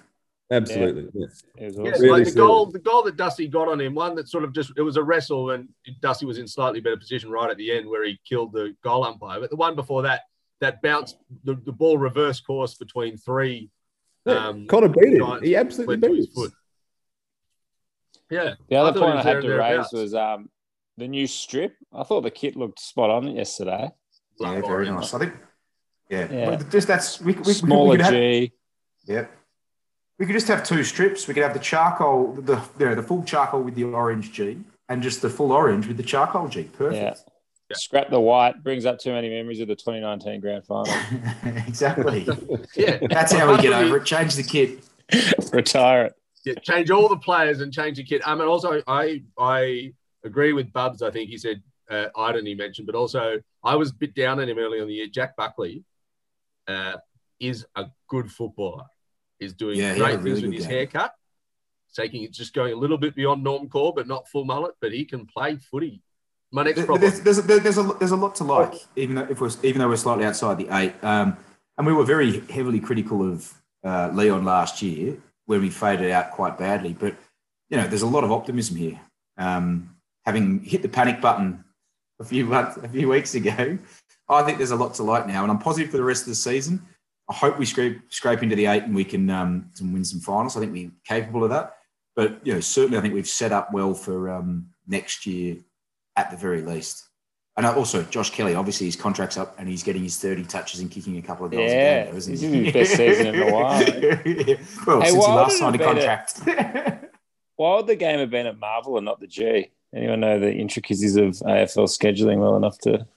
Absolutely. 0.49 1.01
Yeah. 1.13 1.25
It 1.57 1.65
was 1.65 1.75
Yeah, 1.75 1.81
awesome. 1.91 2.01
Really 2.01 2.09
like 2.09 2.23
the 2.25 2.31
solid. 2.31 2.47
goal, 2.47 2.65
the 2.71 2.79
goal 2.79 3.03
that 3.03 3.17
Dusty 3.17 3.47
got 3.47 3.67
on 3.67 3.79
him, 3.81 3.93
one 3.93 4.15
that 4.15 4.29
sort 4.29 4.45
of 4.45 4.53
just 4.53 4.71
it 4.77 4.81
was 4.81 4.95
a 4.97 5.03
wrestle 5.03 5.51
and 5.51 5.67
Dusty 6.01 6.25
was 6.25 6.37
in 6.39 6.47
slightly 6.47 6.79
better 6.79 6.97
position 6.97 7.29
right 7.29 7.51
at 7.51 7.57
the 7.57 7.71
end 7.71 7.87
where 7.87 8.03
he 8.05 8.19
killed 8.27 8.53
the 8.53 8.73
goal 8.83 9.03
umpire. 9.03 9.39
But 9.41 9.49
the 9.51 9.57
one 9.57 9.75
before 9.75 10.01
that, 10.03 10.21
that 10.61 10.81
bounced 10.81 11.17
the, 11.43 11.55
the 11.65 11.71
ball 11.73 11.97
reverse 11.99 12.39
course 12.39 12.73
between 12.75 13.17
three. 13.17 13.69
Yeah, 14.27 14.47
Um, 14.47 14.67
Connor 14.67 14.89
beat 14.89 15.13
him. 15.13 15.41
He 15.43 15.55
absolutely 15.55 15.93
went 15.97 16.01
beat 16.01 16.17
his 16.17 16.27
him. 16.27 16.33
foot. 16.33 16.51
Yeah, 18.29 18.55
The 18.69 18.75
other 18.75 18.91
thought 18.99 19.05
he 19.07 19.13
point 19.13 19.25
I 19.25 19.29
had 19.29 19.41
to 19.41 19.55
raise 19.55 19.91
was 19.93 20.13
um, 20.13 20.49
the 20.97 21.07
new 21.07 21.27
strip. 21.27 21.75
I 21.93 22.03
thought 22.03 22.21
the 22.21 22.31
kit 22.31 22.57
looked 22.57 22.79
spot 22.79 23.09
on 23.09 23.33
yesterday. 23.35 23.89
Yeah, 24.39 24.49
Love 24.49 24.65
very 24.67 24.89
nice. 24.89 25.13
I 25.13 25.19
think. 25.19 25.33
Yeah, 26.09 26.27
Yeah. 26.31 26.49
Well, 26.49 26.57
just 26.69 26.87
that's 26.87 27.19
we, 27.21 27.25
we, 27.25 27.31
we, 27.31 27.35
could- 27.37 27.45
we 27.47 27.53
Smaller 27.53 27.91
could 27.95 28.01
have, 28.05 28.13
G. 28.13 28.51
Yeah. 29.05 29.25
We 30.19 30.25
could 30.25 30.33
just 30.33 30.47
have 30.47 30.63
two 30.63 30.83
strips. 30.83 31.27
We 31.27 31.33
could 31.35 31.43
have 31.43 31.53
the 31.53 31.59
charcoal, 31.59 32.33
the 32.33 32.61
you 32.79 32.85
know, 32.87 32.95
the 32.95 33.03
full 33.03 33.23
charcoal 33.23 33.61
with 33.61 33.75
the 33.75 33.83
orange 33.85 34.31
G, 34.33 34.57
and 34.89 35.01
just 35.01 35.21
the 35.21 35.29
full 35.29 35.51
orange 35.51 35.87
with 35.87 35.95
the 35.97 36.03
charcoal 36.03 36.47
G. 36.49 36.69
Yeah. 36.79 37.15
Perfect. 37.69 37.81
Scrap 37.83 38.09
the 38.09 38.19
white. 38.19 38.63
Brings 38.63 38.85
up 38.85 38.99
too 38.99 39.11
many 39.11 39.29
memories 39.29 39.59
of 39.59 39.67
the 39.67 39.75
2019 39.75 40.39
grand 40.39 40.65
final. 40.65 40.93
exactly. 41.67 42.27
Yeah, 42.75 42.99
That's 43.09 43.33
how 43.33 43.53
we 43.55 43.61
get 43.61 43.73
over 43.73 43.97
it. 43.97 44.05
Change 44.05 44.35
the 44.35 44.43
kit. 44.43 44.83
Retire 45.53 46.05
it. 46.05 46.13
yeah, 46.45 46.53
change 46.61 46.91
all 46.91 47.09
the 47.09 47.17
players 47.17 47.59
and 47.61 47.73
change 47.73 47.97
the 47.97 48.03
kit. 48.03 48.21
Um, 48.27 48.39
and 48.41 48.49
also, 48.49 48.81
I 48.87 49.23
I 49.37 49.93
agree 50.23 50.53
with 50.53 50.71
Bubs. 50.73 51.01
I 51.01 51.11
think 51.11 51.29
he 51.29 51.37
said 51.37 51.61
uh, 51.89 52.07
Idun 52.17 52.45
he 52.45 52.55
mentioned, 52.55 52.85
but 52.87 52.95
also 52.95 53.39
I 53.63 53.75
was 53.75 53.91
a 53.91 53.95
bit 53.95 54.13
down 54.15 54.39
on 54.39 54.47
him 54.49 54.57
early 54.59 54.79
on 54.79 54.87
the 54.87 54.93
year. 54.93 55.07
Jack 55.07 55.35
Buckley 55.35 55.83
uh, 56.67 56.97
is 57.39 57.65
a 57.75 57.85
good 58.09 58.31
footballer. 58.31 58.85
Is 59.39 59.53
doing 59.53 59.77
Yeah, 59.77 59.95
great 59.95 60.15
a 60.15 60.17
really 60.17 60.41
things 60.41 60.43
with 60.47 60.53
his 60.53 60.67
game. 60.67 60.71
haircut. 60.77 61.13
Taking 61.95 62.23
it 62.23 62.33
just 62.33 62.53
going 62.53 62.73
a 62.73 62.77
little 62.77 62.97
bit 62.97 63.15
beyond 63.15 63.43
norm 63.43 63.69
core, 63.69 63.93
but 63.95 64.07
not 64.07 64.27
full 64.27 64.45
mullet. 64.45 64.75
But 64.81 64.91
he 64.93 65.05
can 65.05 65.25
play 65.25 65.55
footy. 65.57 66.01
My 66.51 66.63
next 66.63 66.85
problem. 66.85 67.01
There's, 67.01 67.21
there's, 67.21 67.37
a, 67.39 67.41
there's, 67.41 67.77
a, 67.77 67.83
there's 67.99 68.11
a 68.11 68.15
lot 68.15 68.35
to 68.35 68.43
like, 68.43 68.73
even 68.95 69.15
though 69.15 69.27
if 69.29 69.41
we're 69.41 69.51
even 69.63 69.79
though 69.79 69.89
we're 69.89 69.97
slightly 69.97 70.25
outside 70.25 70.57
the 70.57 70.69
eight. 70.77 70.93
Um, 71.03 71.37
and 71.77 71.85
we 71.85 71.93
were 71.93 72.05
very 72.05 72.39
heavily 72.47 72.79
critical 72.79 73.29
of 73.29 73.53
uh, 73.83 74.09
Leon 74.13 74.45
last 74.45 74.81
year 74.81 75.17
when 75.45 75.61
we 75.61 75.69
faded 75.69 76.11
out 76.11 76.31
quite 76.31 76.57
badly. 76.57 76.93
But 76.93 77.15
you 77.69 77.77
know, 77.77 77.87
there's 77.87 78.01
a 78.01 78.07
lot 78.07 78.23
of 78.23 78.31
optimism 78.31 78.77
here. 78.77 78.99
Um, 79.37 79.95
having 80.25 80.63
hit 80.63 80.81
the 80.81 80.89
panic 80.89 81.21
button 81.21 81.63
a 82.19 82.23
few 82.23 82.45
months, 82.45 82.77
a 82.77 82.87
few 82.87 83.09
weeks 83.09 83.35
ago, 83.35 83.77
I 84.29 84.43
think 84.43 84.57
there's 84.57 84.71
a 84.71 84.75
lot 84.75 84.93
to 84.95 85.03
like 85.03 85.27
now, 85.27 85.43
and 85.43 85.51
I'm 85.51 85.59
positive 85.59 85.91
for 85.91 85.97
the 85.97 86.03
rest 86.03 86.23
of 86.23 86.29
the 86.29 86.35
season. 86.35 86.81
I 87.29 87.33
hope 87.33 87.59
we 87.59 87.65
scrape 87.65 88.01
scrape 88.09 88.41
into 88.41 88.55
the 88.55 88.67
eight 88.67 88.83
and 88.83 88.95
we 88.95 89.03
can 89.03 89.29
um, 89.29 89.69
some 89.73 89.91
win 89.91 90.05
some 90.05 90.21
finals. 90.21 90.55
I 90.55 90.61
think 90.61 90.71
we're 90.71 90.91
capable 91.05 91.43
of 91.43 91.49
that. 91.49 91.73
But 92.15 92.39
you 92.43 92.53
know, 92.53 92.61
certainly, 92.61 92.97
I 92.97 93.01
think 93.01 93.13
we've 93.13 93.27
set 93.27 93.51
up 93.51 93.73
well 93.73 93.93
for 93.93 94.29
um, 94.29 94.67
next 94.87 95.25
year 95.25 95.57
at 96.17 96.29
the 96.31 96.37
very 96.37 96.61
least. 96.61 97.05
And 97.55 97.65
also, 97.65 98.03
Josh 98.03 98.29
Kelly, 98.29 98.53
obviously 98.53 98.85
his 98.85 98.95
contract's 98.95 99.35
up 99.37 99.55
and 99.57 99.67
he's 99.67 99.81
getting 99.81 100.03
his 100.03 100.19
30 100.19 100.43
touches 100.43 100.79
and 100.79 100.91
kicking 100.91 101.17
a 101.17 101.21
couple 101.23 101.45
of 101.45 101.51
goals 101.51 101.71
Yeah, 101.71 102.01
a 102.01 102.05
game. 102.05 102.15
isn't 102.17 102.37
he? 102.37 102.63
his 102.65 102.73
best 102.73 102.91
season 102.95 103.27
in 103.33 103.41
a 103.47 103.51
while. 103.51 103.81
Yeah. 104.27 104.55
Well, 104.85 105.01
Hey, 105.01 105.09
since 105.09 105.25
he 105.25 105.31
last 105.31 105.57
signed 105.57 105.75
a 105.75 105.83
contract. 105.83 106.39
Why 107.55 107.75
would 107.77 107.87
the 107.87 107.95
game 107.95 108.19
have 108.19 108.29
been 108.29 108.45
at 108.45 108.59
Marvel 108.59 108.97
and 108.97 109.05
not 109.05 109.19
the 109.19 109.25
G? 109.25 109.71
Anyone 109.95 110.19
know 110.19 110.39
the 110.39 110.53
intricacies 110.53 111.15
of 111.15 111.29
AFL 111.37 111.87
scheduling 111.87 112.37
well 112.37 112.57
enough 112.57 112.77
to? 112.79 113.07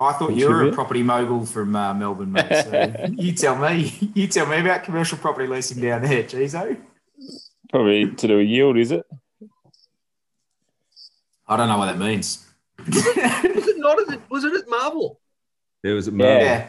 I 0.00 0.12
thought 0.14 0.34
you 0.34 0.48
were 0.48 0.68
a 0.68 0.72
property 0.72 1.02
mogul 1.02 1.44
from 1.44 1.76
uh, 1.76 1.92
Melbourne, 1.92 2.32
mate. 2.32 2.64
So 2.64 3.06
you 3.12 3.32
tell 3.32 3.56
me. 3.56 4.12
You 4.14 4.26
tell 4.26 4.46
me 4.46 4.58
about 4.60 4.84
commercial 4.84 5.18
property 5.18 5.46
leasing 5.48 5.82
down 5.82 6.02
there, 6.02 6.22
Geezo. 6.22 6.78
Probably 7.70 8.10
to 8.10 8.28
do 8.28 8.38
a 8.38 8.42
yield, 8.42 8.78
is 8.78 8.92
it? 8.92 9.04
I 11.48 11.56
don't 11.56 11.68
know 11.68 11.78
what 11.78 11.86
that 11.86 11.98
means. 11.98 12.46
was 12.78 12.96
it 12.96 13.78
not? 13.78 14.00
At 14.00 14.06
the, 14.08 14.20
was 14.28 14.44
it 14.44 14.54
at 14.54 14.68
Marvel? 14.68 15.20
It 15.82 15.92
was 15.92 16.08
a 16.08 16.10
Yeah. 16.10 16.16
Marvel. 16.16 16.42
yeah. 16.44 16.66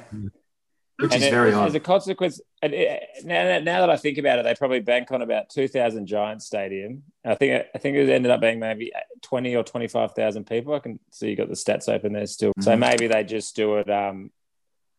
Which 1.00 1.14
And 1.14 1.22
is 1.22 1.28
it- 1.28 1.32
very 1.32 1.54
as 1.54 1.76
a 1.76 1.80
consequence, 1.80 2.42
and 2.64 2.74
it, 2.74 3.04
now, 3.24 3.60
now 3.60 3.82
that 3.82 3.90
I 3.92 3.98
think 3.98 4.18
about 4.18 4.40
it, 4.40 4.44
they 4.46 4.56
probably 4.56 4.80
bank 4.80 5.12
on 5.12 5.22
about 5.22 5.48
two 5.50 5.68
thousand 5.68 6.08
Giants 6.08 6.48
Stadium. 6.48 7.04
I 7.24 7.36
think 7.36 7.66
I 7.76 7.78
think 7.78 7.98
it 7.98 8.10
ended 8.10 8.32
up 8.32 8.42
being 8.42 8.60
maybe 8.60 8.92
twenty 9.22 9.56
or 9.56 9.64
twenty 9.64 9.88
five 9.88 10.14
thousand 10.14 10.48
people. 10.48 10.74
I 10.74 10.80
can 10.80 11.00
see 11.12 11.30
you 11.30 11.36
got 11.36 11.50
the 11.50 11.54
stats 11.56 11.88
open 11.88 12.14
there 12.14 12.26
still. 12.26 12.52
So 12.62 12.72
Mhm. 12.72 12.80
maybe 12.80 13.06
they 13.08 13.24
just 13.24 13.56
do 13.56 13.76
it 13.78 13.88
um, 13.92 14.32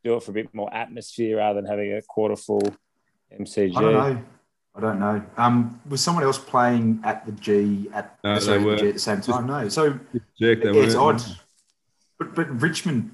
do 0.05 0.15
it 0.15 0.23
for 0.23 0.31
a 0.31 0.35
bit 0.35 0.55
more 0.55 0.73
atmosphere 0.73 1.39
rather 1.39 1.61
than 1.61 1.69
having 1.69 1.93
a 1.93 2.03
quarter 2.03 2.37
full 2.37 2.63
MCG. 3.37 3.77
I 3.77 3.81
don't 3.81 3.93
know. 3.93 4.23
I 4.79 4.81
don't 4.81 5.01
know. 5.01 5.21
Um, 5.37 5.81
was 5.89 6.01
someone 6.01 6.23
else 6.23 6.39
playing 6.39 7.01
at 7.03 7.27
the 7.27 7.33
G 7.33 7.89
at, 7.93 8.17
No, 8.23 8.39
sorry, 8.39 8.59
they 8.59 8.65
the. 8.71 8.77
G 8.77 8.89
at 8.89 8.95
the 8.95 9.01
same 9.01 9.21
time? 9.21 9.47
No. 9.49 9.69
So 9.69 9.99
Jack, 10.41 10.63
they 10.63 10.73
Yeah, 10.73 10.85
it's 10.85 10.95
odd. 10.95 11.21
But 12.19 12.37
but 12.37 12.63
Richmond 12.63 13.11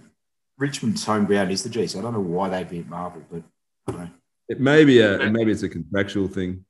Richmond's 0.58 1.04
home 1.06 1.24
ground 1.24 1.50
is 1.50 1.62
the 1.62 1.70
G, 1.70 1.86
so 1.86 1.98
I 1.98 2.02
don't 2.02 2.12
know 2.12 2.20
why 2.20 2.50
they'd 2.50 2.68
be 2.68 2.80
at 2.80 2.88
Marvel, 2.88 3.22
but 3.30 3.42
I 3.86 3.92
don't 3.92 4.00
know. 4.02 4.10
It 4.48 4.60
may 4.60 4.84
be 4.84 5.00
a 5.00 5.30
maybe 5.30 5.52
it's 5.52 5.62
a 5.62 5.68
contractual 5.70 6.28
thing. 6.28 6.66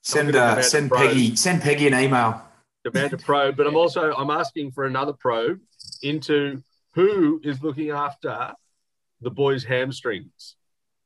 Send 0.00 0.34
uh, 0.34 0.62
send 0.62 0.86
a 0.86 0.94
probe. 0.94 1.08
Peggy 1.08 1.36
send 1.36 1.60
Peggy 1.60 1.86
an 1.86 1.94
email. 1.94 2.42
demand 2.82 3.12
a 3.12 3.18
probe, 3.18 3.56
but 3.58 3.66
I'm 3.66 3.76
also 3.76 4.14
I'm 4.14 4.30
asking 4.30 4.72
for 4.72 4.86
another 4.86 5.12
probe 5.12 5.60
into 6.02 6.62
who 6.94 7.42
is 7.44 7.62
looking 7.62 7.90
after 7.90 8.54
the 9.20 9.30
boys' 9.30 9.64
hamstrings 9.64 10.56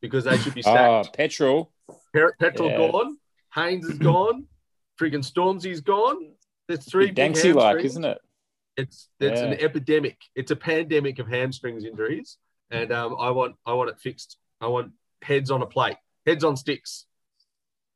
because 0.01 0.23
they 0.25 0.39
should 0.39 0.55
be 0.55 0.63
Oh, 0.65 1.03
sacked. 1.03 1.17
petrol. 1.17 1.73
Pe- 2.13 2.23
Petrol 2.39 2.71
Yeah. 2.71 2.91
gone, 2.91 3.19
Haynes 3.55 3.87
is 3.87 3.99
gone, 3.99 4.47
freaking 5.01 5.25
Stormzy's 5.25 5.81
gone. 5.81 6.33
There's 6.69 6.85
three 6.89 7.11
big 7.11 7.33
Danksy 7.35 7.55
like, 7.55 7.85
isn't 7.85 8.05
it? 8.05 8.19
It's 8.77 9.09
it's 9.19 9.41
an 9.41 9.55
epidemic. 9.55 10.19
It's 10.37 10.51
a 10.51 10.57
pandemic 10.57 11.19
of 11.19 11.27
hamstrings 11.27 11.85
injuries, 11.85 12.37
and 12.71 12.93
um, 12.93 13.17
I 13.19 13.31
want 13.31 13.57
I 13.67 13.73
want 13.73 13.91
it 13.91 13.99
fixed. 13.99 14.37
I 14.61 14.67
want 14.69 14.93
heads 15.23 15.51
on 15.51 15.63
a 15.63 15.67
plate, 15.67 15.97
heads 16.27 16.45
on 16.45 16.57
sticks, 16.57 17.07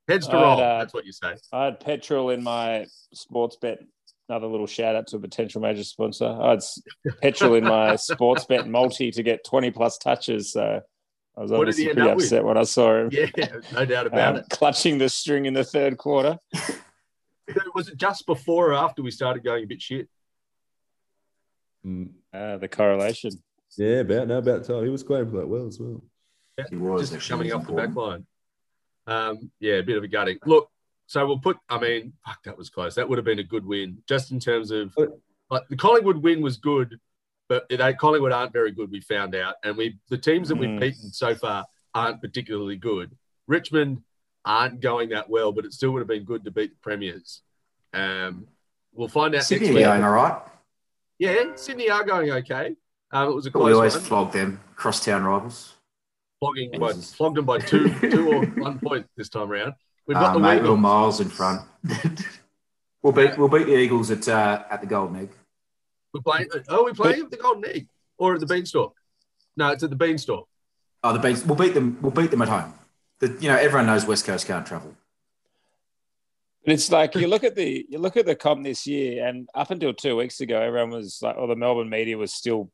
heads 0.09 0.27
to 0.29 0.37
I'd, 0.37 0.43
roll. 0.43 0.61
uh, 0.61 0.79
That's 0.79 0.95
what 0.95 1.05
you 1.07 1.13
say. 1.13 1.35
I 1.53 1.67
had 1.67 1.81
petrol 1.81 2.31
in 2.31 2.43
my 2.43 2.87
sports 3.13 3.57
bet. 3.61 3.79
Another 4.29 4.47
little 4.47 4.67
shout 4.67 4.97
out 4.97 5.09
to 5.09 5.17
a 5.17 5.21
potential 5.21 5.61
major 5.61 5.85
sponsor. 5.85 6.27
I 6.27 6.51
had 6.53 6.61
petrol 7.21 7.55
in 7.55 7.65
my 7.65 7.97
sports 8.11 8.45
bet 8.47 8.67
multi 8.69 9.11
to 9.11 9.23
get 9.23 9.45
20 9.45 9.71
plus 9.73 9.99
touches. 9.99 10.53
So 10.53 10.81
I 11.37 11.41
was 11.41 11.51
What 11.51 11.61
obviously 11.61 11.87
pretty 11.87 12.01
up 12.03 12.17
with? 12.17 12.25
upset 12.27 12.45
when 12.45 12.59
I 12.59 12.65
saw 12.65 12.97
him 13.01 13.09
Yeah, 13.13 13.27
no 13.73 13.85
doubt 13.87 14.07
about 14.07 14.35
um, 14.37 14.41
it. 14.41 14.49
clutching 14.51 14.99
the 14.99 15.09
string 15.09 15.47
in 15.47 15.55
the 15.55 15.65
third 15.65 15.97
quarter. 15.99 16.39
Was 17.75 17.89
it 17.89 17.97
just 17.97 18.25
before 18.27 18.71
or 18.71 18.75
after 18.75 19.03
we 19.03 19.11
started 19.11 19.43
going 19.43 19.65
a 19.65 19.67
bit 19.67 19.83
shit? 19.83 20.09
Mm. 21.85 22.11
Uh, 22.33 22.57
the 22.59 22.69
correlation. 22.69 23.33
Yeah, 23.77 24.01
about 24.01 24.29
now 24.29 24.39
about 24.39 24.65
time. 24.65 24.85
He 24.85 24.91
was 24.91 25.03
playing 25.03 25.31
for 25.31 25.39
that 25.39 25.49
well 25.49 25.67
as 25.67 25.79
well. 25.81 26.03
He 26.71 26.77
was 26.77 27.11
just 27.11 27.29
coming 27.29 27.47
was 27.47 27.55
off 27.55 27.67
the 27.67 27.73
back 27.73 27.95
line. 27.95 28.27
Um, 29.07 29.51
yeah, 29.59 29.75
a 29.75 29.83
bit 29.83 29.97
of 29.97 30.05
a 30.05 30.09
gutting. 30.09 30.39
Look, 30.47 30.71
so 31.07 31.27
we'll 31.27 31.39
put. 31.41 31.57
I 31.69 31.79
mean, 31.79 32.13
fuck, 32.25 32.43
that 32.45 32.57
was 32.57 32.71
close. 32.71 32.95
That 32.95 33.09
would 33.09 33.19
have 33.19 33.25
been 33.25 33.39
a 33.41 33.45
good 33.45 33.67
win, 33.67 33.99
just 34.09 34.31
in 34.31 34.39
terms 34.39 34.71
of 34.71 34.95
like 35.51 35.67
the 35.69 35.77
Collingwood 35.77 36.19
win 36.23 36.41
was 36.43 36.59
good, 36.59 36.99
but 37.53 37.69
they 37.79 37.93
Collingwood 37.93 38.33
aren't 38.33 38.53
very 38.53 38.71
good. 38.73 38.91
We 38.91 39.01
found 39.01 39.35
out, 39.35 39.57
and 39.63 39.77
we 39.77 39.99
the 40.09 40.17
teams 40.17 40.49
that 40.49 40.55
we've 40.57 40.71
Mm. 40.71 40.81
beaten 40.81 41.11
so 41.11 41.35
far 41.35 41.67
aren't 41.95 42.21
particularly 42.23 42.77
good. 42.77 43.15
Richmond 43.47 44.03
aren't 44.45 44.81
going 44.81 45.11
that 45.11 45.29
well, 45.29 45.53
but 45.53 45.65
it 45.67 45.73
still 45.75 45.91
would 45.91 45.99
have 46.01 46.09
been 46.09 46.25
good 46.25 46.45
to 46.45 46.51
beat 46.51 46.71
the 46.71 46.79
premiers. 46.81 47.43
Um, 47.93 48.47
we'll 48.95 49.09
find 49.09 49.35
out 49.35 49.43
Sydney 49.43 49.69
next 49.69 49.81
are 49.81 49.91
going 49.91 50.05
all 50.05 50.13
right. 50.13 50.43
Yeah, 51.19 51.55
Sydney 51.57 51.91
are 51.91 52.05
going 52.05 52.31
okay. 52.31 52.75
Um, 53.13 53.29
it 53.29 53.35
was 53.35 53.45
a 53.47 53.51
But 53.51 53.65
we 53.65 53.73
always 53.75 53.95
one. 53.95 54.03
flog 54.05 54.33
them, 54.33 54.61
crosstown 54.77 55.25
rivals. 55.25 55.75
flogging 56.41 56.71
by, 56.81 56.93
Jesus. 56.93 57.13
flogged 57.15 57.37
them 57.37 57.45
by 57.45 57.59
two, 57.59 57.89
two 58.11 58.33
or 58.33 58.47
one 58.63 58.79
point 58.81 59.07
this 59.17 59.29
time 59.29 59.49
round. 59.51 59.75
We've 60.07 60.17
got 60.17 60.31
Uh, 60.31 60.35
the 60.35 60.41
mate, 60.41 60.49
Eagles. 60.55 60.63
little 60.63 60.77
miles 60.79 61.21
in 61.21 61.29
front. 61.29 61.61
we'll 63.03 63.13
beat 63.13 63.37
we'll 63.37 63.49
beat 63.49 63.67
the 63.67 63.77
Eagles 63.77 64.11
at 64.11 64.27
uh, 64.29 64.65
at 64.71 64.81
the 64.81 64.87
Golden 64.87 65.17
Egg. 65.17 65.31
We're 66.13 66.21
playing. 66.21 66.49
Oh, 66.69 66.85
we're 66.85 66.95
playing 66.95 67.23
at 67.23 67.31
the 67.31 67.37
Golden 67.37 67.65
Egg 67.67 67.89
or 68.19 68.35
at 68.35 68.41
the 68.41 68.47
Beanstalk. 68.47 68.95
No, 69.57 69.71
it's 69.71 69.83
at 69.83 69.91
the 69.91 69.97
Beanstalk. 69.97 70.49
Oh, 71.05 71.13
the 71.13 71.19
Beans. 71.19 71.45
We'll 71.45 71.57
beat 71.57 71.75
them. 71.75 71.99
We'll 72.01 72.13
beat 72.13 72.31
them 72.31 72.43
at 72.43 72.49
home. 72.49 72.75
The, 73.19 73.37
you 73.41 73.49
know, 73.49 73.57
everyone 73.57 73.87
knows 73.87 74.07
West 74.07 74.25
Coast 74.25 74.47
can't 74.47 74.67
travel. 74.67 74.95
But 76.65 76.75
it's 76.75 76.93
like 76.93 77.15
you 77.17 77.27
look 77.27 77.43
at 77.43 77.57
the 77.57 77.87
you 77.89 77.99
look 77.99 78.17
at 78.17 78.27
the 78.27 78.37
comp 78.37 78.63
this 78.63 78.87
year, 78.87 79.27
and 79.27 79.49
up 79.55 79.71
until 79.71 79.93
two 79.93 80.17
weeks 80.17 80.41
ago, 80.41 80.61
everyone 80.61 80.91
was 80.91 81.19
like, 81.21 81.37
or 81.37 81.49
the 81.49 81.57
Melbourne 81.57 81.89
media 81.89 82.17
was 82.17 82.33
still 82.33 82.71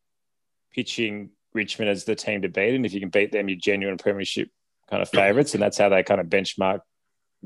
pitching 0.74 1.31
Richmond 1.55 1.90
as 1.90 2.05
the 2.05 2.14
team 2.14 2.42
to 2.42 2.48
beat, 2.48 2.74
and 2.74 2.85
if 2.85 2.92
you 2.92 3.01
can 3.01 3.09
beat 3.09 3.33
them, 3.33 3.48
you're 3.48 3.59
genuine 3.59 3.96
premiership 3.96 4.51
kind 4.90 5.03
of 5.03 5.09
favourites, 5.09 5.55
and 5.55 5.62
that's 5.62 5.79
how 5.79 5.88
they 5.88 6.03
kind 6.03 6.20
of 6.20 6.27
benchmark 6.27 6.81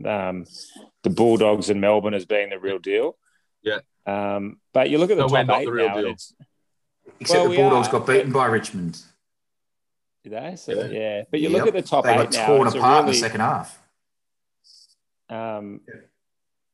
um, 0.05 0.45
the 1.03 1.11
Bulldogs 1.11 1.71
and 1.71 1.81
Melbourne 1.81 2.15
as 2.15 2.25
being 2.25 2.51
the 2.51 2.59
real 2.59 2.79
deal. 2.79 3.17
Yeah. 3.63 3.79
Um, 4.07 4.59
but 4.73 4.91
you 4.91 4.99
look 4.99 5.11
at 5.11 5.17
the 5.17 5.27
No, 5.27 5.33
we're 5.33 5.39
top 5.39 5.47
not 5.49 5.61
eight 5.61 5.65
the 5.67 5.73
real 5.73 5.89
now, 5.89 5.95
deal. 5.95 6.11
it's 6.11 6.35
Except 7.21 7.41
Well, 7.41 7.51
the 7.51 7.57
Bulldogs 7.57 7.89
are, 7.89 7.93
got 7.93 8.07
beaten 8.07 8.33
by 8.33 8.47
Richmond. 8.47 9.01
did 10.25 10.33
they? 10.33 10.57
So 10.57 10.73
Yeah. 10.73 10.87
yeah, 10.87 11.23
but 11.31 11.41
you 11.41 11.49
Yep. 11.49 11.59
look 11.59 11.69
at 11.69 11.75
the 11.75 11.89
top 11.89 12.05
They 12.05 12.13
eight 12.13 12.17
got 12.17 12.33
now. 12.33 12.47
torn 12.47 12.67
it's 12.67 12.77
a 12.77 12.79
apart 12.79 13.01
in 13.01 13.07
the 13.07 13.15
second 13.15 13.41
half. 13.41 13.81
Um, 15.29 15.81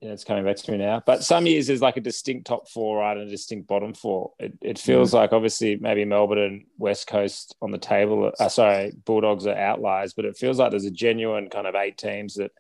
yeah, 0.01 0.13
it's 0.13 0.25
coming 0.25 0.45
back 0.45 0.57
to 0.57 0.71
me 0.73 0.79
now. 0.79 1.03
But 1.05 1.25
some 1.25 1.47
years 1.47 1.67
there's 1.67 1.83
like 1.83 1.97
a 1.97 2.01
distinct 2.01 2.47
top 2.47 2.69
four, 2.69 2.99
right, 2.99 3.17
and 3.17 3.27
a 3.27 3.31
distinct 3.31 3.67
bottom 3.69 3.95
four. 3.95 4.33
It, 4.39 4.53
it 4.63 4.79
feels 4.79 5.13
like 5.13 5.33
obviously 5.33 5.77
maybe 5.77 6.05
Melbourne 6.05 6.39
and 6.39 6.65
West 6.79 7.07
Coast 7.09 7.55
on 7.61 7.71
the 7.73 7.79
table. 7.79 8.33
Uh, 8.39 8.49
sorry, 8.49 8.93
Bulldogs 9.05 9.47
are 9.47 9.57
outliers, 9.57 10.13
but 10.15 10.25
it 10.25 10.37
feels 10.37 10.59
like 10.59 10.71
there's 10.71 10.85
a 10.85 10.91
genuine 10.91 11.51
kind 11.51 11.67
of 11.67 11.75
eight 11.75 11.99
teams 11.99 12.35
that 12.35 12.53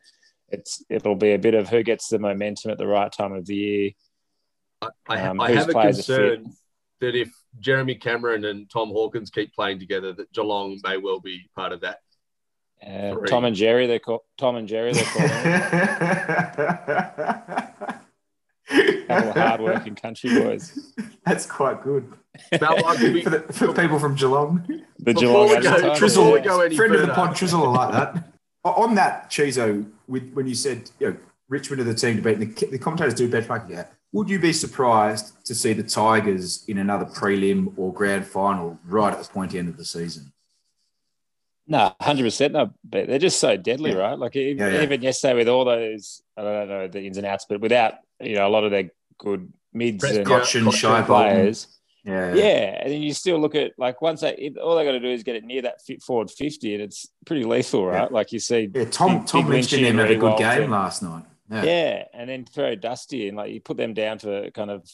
it's 0.48 0.82
it'll 0.88 1.14
be 1.14 1.32
a 1.34 1.38
bit 1.38 1.54
of 1.54 1.68
who 1.68 1.82
gets 1.82 2.08
the 2.08 2.18
momentum 2.18 2.70
at 2.70 2.78
the 2.78 2.86
right 2.86 3.12
time 3.12 3.32
of 3.32 3.46
the 3.46 3.54
year. 3.56 3.90
I, 4.82 4.88
I, 5.08 5.20
Um, 5.22 5.40
I 5.40 5.50
have 5.52 5.68
a 5.68 5.72
players 5.72 6.08
are 6.10 6.16
concern 6.18 6.52
that 7.00 7.14
if 7.14 7.30
Jeremy 7.60 7.94
Cameron 7.94 8.44
and 8.44 8.68
Tom 8.70 8.88
Hawkins 8.88 9.30
keep 9.30 9.54
playing 9.54 9.78
together, 9.78 10.12
that 10.12 10.32
Geelong 10.32 10.78
may 10.84 10.96
well 10.96 11.20
be 11.20 11.48
part 11.54 11.72
of 11.72 11.80
that. 11.82 11.98
Uh, 12.84 13.16
Tom 13.26 13.44
and 13.44 13.56
Jerry, 13.56 13.86
they 13.88 13.98
call 13.98 14.24
Tom 14.36 14.54
and 14.56 14.68
Jerry, 14.68 14.92
they 14.92 15.02
call 15.02 15.26
them. 15.28 15.60
couple 19.08 19.30
of 19.30 19.36
hardworking 19.36 19.94
country 19.94 20.30
boys. 20.40 20.92
That's 21.24 21.46
quite 21.46 21.82
good. 21.82 22.12
Now, 22.60 22.76
like, 22.76 22.98
For, 23.24 23.30
the, 23.30 23.40
for 23.52 23.72
people 23.72 23.98
from 23.98 24.14
Geelong. 24.14 24.64
The 24.98 25.12
Before 25.14 25.20
Geelong 25.22 25.48
we 25.48 25.60
go- 25.60 25.70
Advertiser. 25.74 26.06
before 26.06 26.32
we 26.34 26.40
go 26.40 26.60
any 26.60 26.76
Friend 26.76 26.94
of 26.94 27.00
the 27.00 27.06
further- 27.08 27.14
pod, 27.16 27.34
Trizzle, 27.36 27.64
I 27.76 27.86
like 27.86 28.12
that. 28.14 28.24
On 28.64 28.94
that, 28.96 29.30
Chizo, 29.30 29.90
with, 30.06 30.30
when 30.34 30.46
you 30.46 30.54
said 30.54 30.90
you 31.00 31.10
know, 31.10 31.16
Richmond 31.48 31.80
are 31.80 31.84
the 31.84 31.94
team 31.94 32.16
to 32.16 32.22
beat, 32.22 32.36
and 32.38 32.54
the, 32.54 32.66
the 32.66 32.78
commentators 32.78 33.14
do 33.14 33.28
benchmark 33.28 33.66
that, 33.70 33.94
would 34.12 34.28
you 34.30 34.38
be 34.38 34.52
surprised 34.52 35.44
to 35.46 35.54
see 35.54 35.72
the 35.72 35.82
Tigers 35.82 36.64
in 36.68 36.78
another 36.78 37.04
prelim 37.04 37.72
or 37.76 37.92
grand 37.92 38.26
final 38.26 38.78
right 38.86 39.12
at 39.12 39.22
the 39.22 39.28
point 39.28 39.54
end 39.54 39.68
of 39.68 39.76
the 39.76 39.84
season? 39.84 40.32
No, 41.66 41.94
hundred 42.00 42.22
percent. 42.22 42.54
No, 42.54 42.72
but 42.82 43.08
they're 43.08 43.18
just 43.18 43.38
so 43.40 43.56
deadly, 43.56 43.90
Yeah. 43.90 43.98
right? 43.98 44.18
Like 44.18 44.34
even, 44.36 44.56
Yeah, 44.56 44.72
yeah. 44.78 44.82
even 44.82 45.02
yesterday 45.02 45.34
with 45.34 45.48
all 45.48 45.66
those, 45.66 46.22
I 46.36 46.42
don't 46.42 46.68
know 46.68 46.88
the 46.88 47.02
ins 47.06 47.18
and 47.18 47.26
outs, 47.26 47.44
but 47.48 47.60
without 47.60 47.94
you 48.20 48.36
know 48.36 48.46
a 48.46 48.48
lot 48.48 48.64
of 48.64 48.70
their 48.70 48.90
good 49.18 49.52
mids 49.74 50.02
and. 50.04 50.26
Cotchin, 50.26 50.64
Cotchin 50.64 50.72
Shy 50.74 51.02
players, 51.02 51.66
Yeah. 52.06 52.32
yeah. 52.34 52.80
And 52.82 52.90
then 52.92 53.02
you 53.02 53.12
still 53.12 53.38
look 53.38 53.54
at 53.54 53.72
like 53.76 54.00
once 54.00 54.22
they 54.22 54.50
all 54.62 54.76
they 54.76 54.84
got 54.86 54.92
to 54.92 55.00
do 55.00 55.08
is 55.10 55.22
get 55.22 55.36
it 55.36 55.44
near 55.44 55.60
that 55.62 55.82
fit 55.82 56.02
forward 56.02 56.30
fifty, 56.30 56.72
and 56.72 56.82
it's 56.82 57.06
pretty 57.26 57.44
lethal, 57.44 57.84
right? 57.84 58.10
Like 58.10 58.32
you 58.32 58.38
see, 58.40 58.70
Yeah, 58.74 58.86
Tom, 58.86 59.18
Big- 59.18 59.26
Tom 59.26 59.50
Big 59.50 59.68
didn't 59.68 59.84
even 59.84 59.98
have 59.98 60.08
a 60.10 60.16
good 60.16 60.38
game 60.38 60.62
and- 60.62 60.72
last 60.72 61.02
night. 61.02 61.24
Yeah. 61.50 61.62
yeah, 61.64 62.04
and 62.12 62.28
then 62.28 62.44
throw 62.44 62.74
Dusty 62.74 63.28
in, 63.28 63.34
like 63.34 63.52
you 63.52 63.60
put 63.60 63.76
them 63.76 63.94
down 63.94 64.18
to 64.18 64.50
kind 64.50 64.70
of 64.70 64.86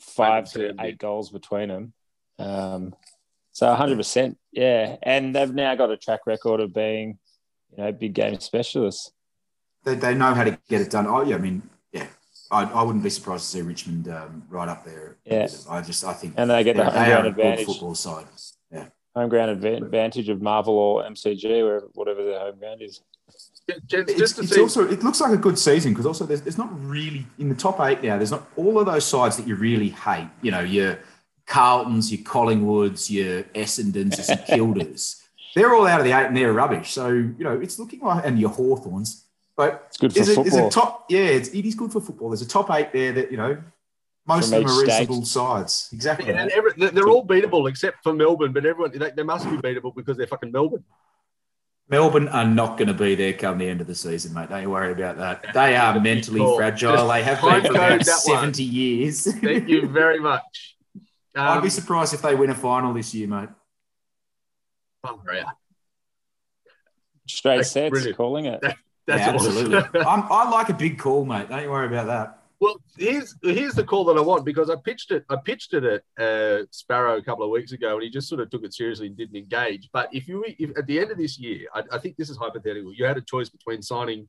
five 0.00 0.50
to 0.52 0.74
eight 0.80 0.98
goals 0.98 1.30
between 1.30 1.68
them. 1.68 1.92
Um, 2.38 2.94
so 3.52 3.72
hundred 3.74 3.96
percent, 3.96 4.38
yeah. 4.50 4.96
And 5.02 5.34
they've 5.34 5.52
now 5.52 5.74
got 5.74 5.90
a 5.90 5.96
track 5.96 6.20
record 6.26 6.60
of 6.60 6.72
being, 6.72 7.18
you 7.70 7.84
know, 7.84 7.92
big 7.92 8.14
game 8.14 8.40
specialists. 8.40 9.12
They, 9.84 9.94
they 9.94 10.14
know 10.14 10.32
how 10.34 10.44
to 10.44 10.58
get 10.68 10.80
it 10.80 10.90
done. 10.90 11.06
Oh, 11.06 11.22
yeah, 11.22 11.36
I 11.36 11.38
mean, 11.38 11.62
yeah, 11.92 12.06
I, 12.50 12.64
I 12.64 12.82
wouldn't 12.82 13.04
be 13.04 13.10
surprised 13.10 13.44
to 13.44 13.50
see 13.50 13.62
Richmond 13.62 14.08
um, 14.08 14.44
right 14.48 14.68
up 14.68 14.84
there. 14.84 15.16
Yeah. 15.24 15.48
I 15.68 15.82
just, 15.82 16.04
I 16.04 16.12
think 16.12 16.34
And 16.36 16.50
they 16.50 16.64
get 16.64 16.76
the 16.76 16.84
home 16.84 16.92
ground 16.92 17.26
advantage, 17.26 17.66
football 17.66 17.94
side. 17.94 18.26
Yeah. 18.70 18.86
home 19.14 19.28
ground 19.28 19.64
advantage 19.64 20.28
of 20.28 20.40
Marvel 20.40 20.74
or 20.74 21.04
MCG, 21.04 21.62
or 21.62 21.88
whatever 21.94 22.24
their 22.24 22.38
home 22.38 22.58
ground 22.58 22.82
is. 22.82 23.02
Gents, 23.86 24.10
It's, 24.10 24.18
just 24.20 24.36
to 24.36 24.42
it's 24.42 24.54
see, 24.54 24.60
also 24.60 24.88
it 24.88 25.02
looks 25.02 25.20
like 25.20 25.32
a 25.32 25.36
good 25.36 25.58
season 25.58 25.92
because 25.92 26.06
also 26.06 26.26
there's, 26.26 26.40
there's 26.42 26.58
not 26.58 26.70
really 26.84 27.26
in 27.38 27.48
the 27.48 27.54
top 27.54 27.80
eight 27.80 28.02
now. 28.02 28.16
There's 28.16 28.30
not 28.32 28.46
all 28.56 28.78
of 28.78 28.86
those 28.86 29.04
sides 29.04 29.36
that 29.36 29.46
you 29.46 29.54
really 29.54 29.90
hate. 29.90 30.28
You 30.42 30.50
know 30.50 30.60
your 30.60 30.98
Carltons, 31.46 32.10
your 32.12 32.22
Collingwoods, 32.24 33.10
your 33.10 33.42
Essendons, 33.54 34.16
your 34.16 34.24
St 34.24 34.40
Kildas. 34.46 35.22
They're 35.54 35.74
all 35.74 35.86
out 35.86 36.00
of 36.00 36.06
the 36.06 36.12
eight 36.12 36.26
and 36.26 36.36
they're 36.36 36.52
rubbish. 36.52 36.92
So 36.92 37.08
you 37.08 37.34
know 37.38 37.58
it's 37.60 37.78
looking 37.78 38.00
like 38.00 38.24
and 38.26 38.38
your 38.38 38.50
Hawthorns. 38.50 39.24
But 39.56 39.84
It's 39.88 39.98
good 39.98 40.12
for 40.14 40.18
is 40.20 40.28
it, 40.28 40.32
is 40.32 40.36
football. 40.54 40.66
it 40.68 40.72
top? 40.72 41.06
Yeah, 41.10 41.20
it's, 41.20 41.50
it 41.50 41.64
is 41.66 41.74
good 41.74 41.92
for 41.92 42.00
football. 42.00 42.30
There's 42.30 42.40
a 42.42 42.48
top 42.48 42.70
eight 42.70 42.92
there 42.92 43.12
that 43.12 43.30
you 43.30 43.36
know 43.36 43.62
most 44.26 44.48
From 44.50 44.58
of 44.62 44.68
them 44.68 44.78
are 44.78 44.82
each 44.84 44.90
state. 44.90 44.98
reasonable 45.00 45.24
sides. 45.26 45.88
Exactly. 45.92 46.32
and 46.32 46.50
every, 46.50 46.72
they're 46.76 46.90
they're 46.90 47.08
all 47.08 47.26
beatable 47.26 47.68
except 47.68 48.02
for 48.02 48.12
Melbourne, 48.14 48.52
but 48.52 48.64
everyone 48.64 48.96
they, 48.96 49.10
they 49.10 49.22
must 49.22 49.44
be 49.48 49.56
beatable 49.58 49.94
because 49.94 50.16
they're 50.16 50.26
fucking 50.26 50.50
Melbourne. 50.52 50.84
Melbourne 51.92 52.28
are 52.28 52.46
not 52.46 52.78
going 52.78 52.88
to 52.88 52.94
be 52.94 53.14
there 53.14 53.34
come 53.34 53.58
the 53.58 53.68
end 53.68 53.82
of 53.82 53.86
the 53.86 53.94
season, 53.94 54.32
mate. 54.32 54.48
Don't 54.48 54.62
you 54.62 54.70
worry 54.70 54.92
about 54.92 55.18
that. 55.18 55.52
They 55.52 55.76
are 55.76 56.00
mentally 56.00 56.40
Cool. 56.40 56.56
fragile. 56.56 56.92
Just 56.96 57.08
They 57.08 57.22
have 57.22 57.40
been 57.42 57.60
for 57.66 57.70
about 57.72 58.00
that 58.04 58.20
one. 58.24 58.38
70 58.54 58.62
years. 58.64 59.30
Thank 59.40 59.68
you 59.68 59.86
very 59.86 60.18
much. 60.18 60.76
I'd 61.36 61.58
Um, 61.58 61.62
be 61.62 61.68
surprised 61.68 62.14
if 62.14 62.22
they 62.22 62.34
win 62.34 62.48
a 62.48 62.54
final 62.54 62.94
this 62.94 63.14
year, 63.14 63.28
mate. 63.28 63.50
oh, 65.04 65.20
yeah, 65.32 65.44
Straight 67.28 67.56
That's 67.58 67.70
sets, 67.70 67.90
brilliant. 67.90 68.16
calling 68.16 68.46
it. 68.46 68.60
That's 68.62 68.76
yeah, 69.06 69.34
awesome. 69.34 69.48
absolutely. 69.74 70.00
I'm, 70.06 70.24
I 70.30 70.48
like 70.50 70.70
a 70.70 70.74
big 70.74 70.98
call, 70.98 71.24
mate. 71.26 71.50
Don't 71.50 71.62
you 71.62 71.70
worry 71.70 71.86
about 71.88 72.06
that. 72.06 72.41
Well, 72.62 72.80
here's 72.96 73.34
here's 73.42 73.74
the 73.74 73.82
call 73.82 74.04
that 74.04 74.16
I 74.16 74.20
want 74.20 74.44
because 74.44 74.70
I 74.70 74.76
pitched 74.76 75.10
it. 75.10 75.24
I 75.28 75.34
pitched 75.34 75.74
it 75.74 75.82
at 75.82 76.02
uh, 76.24 76.62
Sparrow 76.70 77.16
a 77.16 77.22
couple 77.22 77.44
of 77.44 77.50
weeks 77.50 77.72
ago, 77.72 77.94
and 77.94 78.04
he 78.04 78.08
just 78.08 78.28
sort 78.28 78.40
of 78.40 78.50
took 78.50 78.62
it 78.62 78.72
seriously 78.72 79.08
and 79.08 79.16
didn't 79.16 79.34
engage. 79.34 79.88
But 79.92 80.14
if 80.14 80.28
you 80.28 80.44
if 80.46 80.70
at 80.78 80.86
the 80.86 81.00
end 81.00 81.10
of 81.10 81.18
this 81.18 81.40
year, 81.40 81.66
I, 81.74 81.82
I 81.90 81.98
think 81.98 82.16
this 82.16 82.30
is 82.30 82.36
hypothetical. 82.36 82.94
You 82.94 83.04
had 83.04 83.16
a 83.16 83.20
choice 83.20 83.48
between 83.48 83.82
signing 83.82 84.28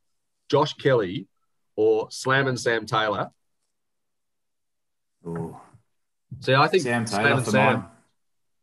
Josh 0.49 0.73
Kelly 0.73 1.27
or 1.75 2.09
slamming 2.09 2.57
Sam 2.57 2.87
Taylor. 2.87 3.29
Oh, 5.23 5.61
See, 6.39 6.55
I 6.55 6.67
think 6.69 6.81
Sam 6.81 7.05
Taylor 7.05 7.21
slamming 7.21 7.43
for 7.43 7.51
Sam, 7.51 7.73
mine. 7.73 7.85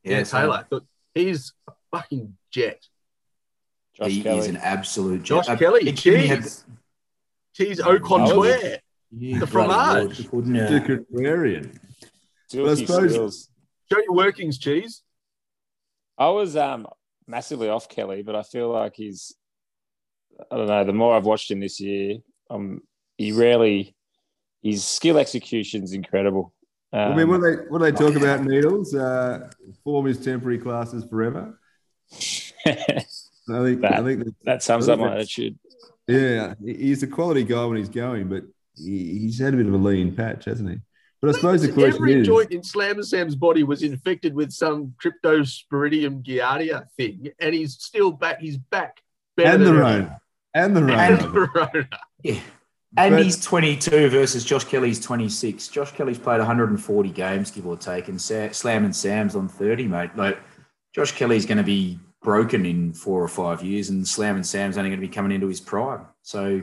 yeah, 0.02 0.22
Sam- 0.24 0.40
Taylor. 0.40 0.66
Look, 0.72 0.84
he's 1.14 1.52
a 1.68 1.72
fucking 1.92 2.36
jet. 2.50 2.84
Josh 3.94 4.10
he 4.10 4.22
Kelly. 4.24 4.38
is 4.38 4.48
an 4.48 4.56
absolute 4.56 5.22
Josh 5.22 5.46
jet. 5.46 5.52
Uh, 5.52 5.56
Kelly, 5.58 5.88
it 5.88 5.96
should 5.96 6.14
be 6.14 6.26
had- 6.26 6.40
jeez. 6.40 6.64
He's 7.52 7.80
au 7.80 8.00
contraire. 8.00 8.80
You 9.12 9.40
The 9.40 9.46
bloody 9.46 9.68
fromage. 9.72 10.18
would, 10.30 10.32
wouldn't 10.32 10.54
The 10.54 10.80
contrarian. 11.14 11.78
Silky 12.48 12.70
I 12.70 12.74
suppose- 12.74 13.12
skills. 13.12 13.46
Show 13.92 13.98
your 13.98 14.14
workings, 14.14 14.56
cheese. 14.58 15.02
I 16.16 16.28
was 16.28 16.56
um 16.56 16.86
massively 17.26 17.68
off 17.68 17.88
Kelly, 17.88 18.22
but 18.22 18.36
I 18.36 18.42
feel 18.42 18.68
like 18.70 18.94
he's 18.94 19.34
I 20.50 20.56
don't 20.56 20.66
know, 20.68 20.84
the 20.84 20.92
more 20.92 21.16
I've 21.16 21.24
watched 21.26 21.50
him 21.50 21.58
this 21.60 21.80
year, 21.80 22.18
um 22.50 22.82
he 23.18 23.32
rarely 23.32 23.94
his 24.62 24.84
skill 24.84 25.18
execution's 25.18 25.92
incredible. 25.92 26.52
Um, 26.92 27.12
I 27.12 27.16
mean, 27.16 27.28
what 27.28 27.40
they 27.40 27.54
what 27.68 27.78
they 27.80 27.90
talk 27.92 28.14
about 28.14 28.44
needles, 28.44 28.94
uh, 28.94 29.50
form 29.82 30.06
is 30.06 30.18
temporary, 30.24 30.58
classes 30.58 31.04
forever. 31.10 31.58
I 32.66 32.72
think 33.46 33.84
I 33.84 33.90
That- 33.90 34.04
think 34.04 34.24
that, 34.24 34.34
that 34.44 34.62
sums 34.62 34.88
up 34.88 34.98
my 35.00 35.14
attitude. 35.14 35.58
yeah, 36.06 36.54
he's 36.64 37.02
a 37.02 37.06
quality 37.08 37.42
guy 37.44 37.64
when 37.64 37.76
he's 37.78 37.88
going, 37.88 38.28
but 38.28 38.44
he, 38.84 39.18
he's 39.20 39.38
had 39.38 39.54
a 39.54 39.56
bit 39.56 39.66
of 39.66 39.74
a 39.74 39.78
lean 39.78 40.14
patch, 40.14 40.44
hasn't 40.46 40.68
he? 40.70 40.76
But 41.20 41.30
I 41.30 41.32
suppose 41.32 41.60
the 41.62 41.68
question 41.72 41.90
is 41.90 41.96
Every 41.96 42.20
is, 42.20 42.26
joint 42.26 42.50
in 42.50 42.62
Slam 42.62 42.96
and 42.96 43.06
Sam's 43.06 43.36
body 43.36 43.62
was 43.62 43.82
infected 43.82 44.34
with 44.34 44.52
some 44.52 44.94
cryptosporidium 45.02 46.22
giardia 46.22 46.86
thing, 46.96 47.28
and 47.38 47.54
he's 47.54 47.74
still 47.74 48.10
back. 48.12 48.40
He's 48.40 48.56
back. 48.56 49.00
better 49.36 49.50
and 49.56 49.66
the. 49.66 49.74
Rona, 49.74 50.20
and 50.54 50.76
the 50.76 50.80
And 50.80 51.22
Rona. 51.22 51.32
the 51.32 51.40
Rona. 51.54 51.88
Yeah. 52.22 52.40
And 52.96 53.14
But- 53.14 53.22
he's 53.22 53.42
22 53.44 54.08
versus 54.08 54.44
Josh 54.44 54.64
Kelly's 54.64 54.98
26. 54.98 55.68
Josh 55.68 55.92
Kelly's 55.92 56.18
played 56.18 56.38
140 56.38 57.10
games, 57.10 57.50
give 57.50 57.66
or 57.66 57.76
take, 57.76 58.08
and 58.08 58.20
Sa- 58.20 58.50
Slam 58.50 58.84
and 58.84 58.94
Sam's 58.96 59.36
on 59.36 59.46
30, 59.48 59.86
mate. 59.86 60.10
Like, 60.16 60.38
Josh 60.94 61.12
Kelly's 61.12 61.46
going 61.46 61.58
to 61.58 61.64
be 61.64 62.00
broken 62.22 62.66
in 62.66 62.92
four 62.92 63.22
or 63.22 63.28
five 63.28 63.62
years, 63.62 63.90
and 63.90 64.06
Slam 64.08 64.34
and 64.36 64.44
Sam's 64.46 64.76
only 64.76 64.90
going 64.90 65.00
to 65.00 65.06
be 65.06 65.12
coming 65.12 65.30
into 65.32 65.46
his 65.46 65.60
prime. 65.60 66.04
So, 66.22 66.62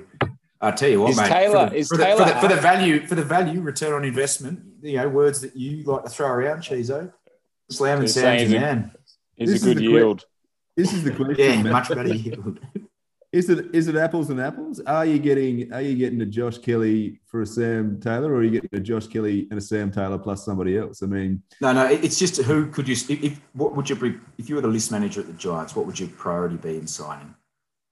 I 0.60 0.72
tell 0.72 0.90
you 0.90 1.02
what, 1.02 1.12
Is 1.12 1.18
mate. 1.18 1.28
Taylor- 1.30 1.66
for, 1.68 1.70
the, 1.72 1.76
is 1.76 1.88
for, 1.88 1.98
the, 1.98 2.04
Taylor 2.04 2.26
for, 2.26 2.34
the, 2.34 2.40
for 2.42 2.48
the 2.48 2.56
value, 2.62 3.06
for 3.08 3.16
the 3.16 3.24
value, 3.24 3.62
return 3.62 3.94
on 3.94 4.04
investment, 4.04 4.60
you 4.82 4.98
know, 4.98 5.08
words 5.08 5.42
that 5.42 5.56
you 5.56 5.84
like 5.84 6.04
to 6.04 6.10
throw 6.10 6.28
around, 6.28 6.60
Cheezo. 6.62 7.12
Slam 7.70 8.00
and 8.00 8.02
You're 8.04 8.08
Sam's 8.08 8.14
saying 8.14 8.40
your 8.40 8.48
he's 8.48 8.56
a- 8.56 8.60
man. 8.60 8.92
He's 9.36 9.50
This 9.52 9.64
a 9.64 9.68
is 9.70 9.74
good 9.76 9.78
que- 9.84 9.90
yield. 9.92 10.26
This 10.76 10.94
is 10.94 11.04
the 11.04 11.12
question. 11.12 11.36
Yeah, 11.38 11.62
much 11.72 11.90
better 11.90 12.14
yield. 12.14 12.60
Is 13.34 13.50
it 13.50 13.76
is 13.76 13.90
it 13.90 13.98
apples 13.98 14.30
and 14.30 14.40
apples? 14.40 14.80
Are 14.88 15.06
you 15.06 15.20
getting 15.20 15.72
are 15.74 15.82
you 15.82 15.96
getting 15.96 16.22
a 16.22 16.26
Josh 16.26 16.58
Kelly 16.60 17.20
for 17.26 17.42
a 17.42 17.46
Sam 17.46 18.00
Taylor, 18.00 18.32
or 18.32 18.38
are 18.38 18.44
you 18.44 18.50
getting 18.52 18.70
a 18.72 18.80
Josh 18.80 19.06
Kelly 19.08 19.48
and 19.52 19.58
a 19.60 19.62
Sam 19.62 19.92
Taylor 19.92 20.18
plus 20.18 20.46
somebody 20.46 20.78
else? 20.78 21.04
I 21.04 21.08
mean, 21.08 21.44
No, 21.60 21.74
no, 21.74 21.86
it's 21.88 22.18
just 22.18 22.38
who 22.42 22.68
could 22.68 22.88
you? 22.88 22.94
If, 22.94 23.12
if 23.22 23.42
what 23.52 23.76
would 23.76 23.90
you 23.90 23.98
be 23.98 24.16
if 24.38 24.48
you 24.48 24.56
were 24.56 24.62
the 24.62 24.70
list 24.70 24.94
manager 24.94 25.20
at 25.20 25.28
the 25.28 25.34
Giants? 25.34 25.76
What 25.76 25.86
would 25.86 26.00
your 26.00 26.08
priority 26.10 26.56
be 26.56 26.78
in 26.78 26.88
signing? 26.88 27.36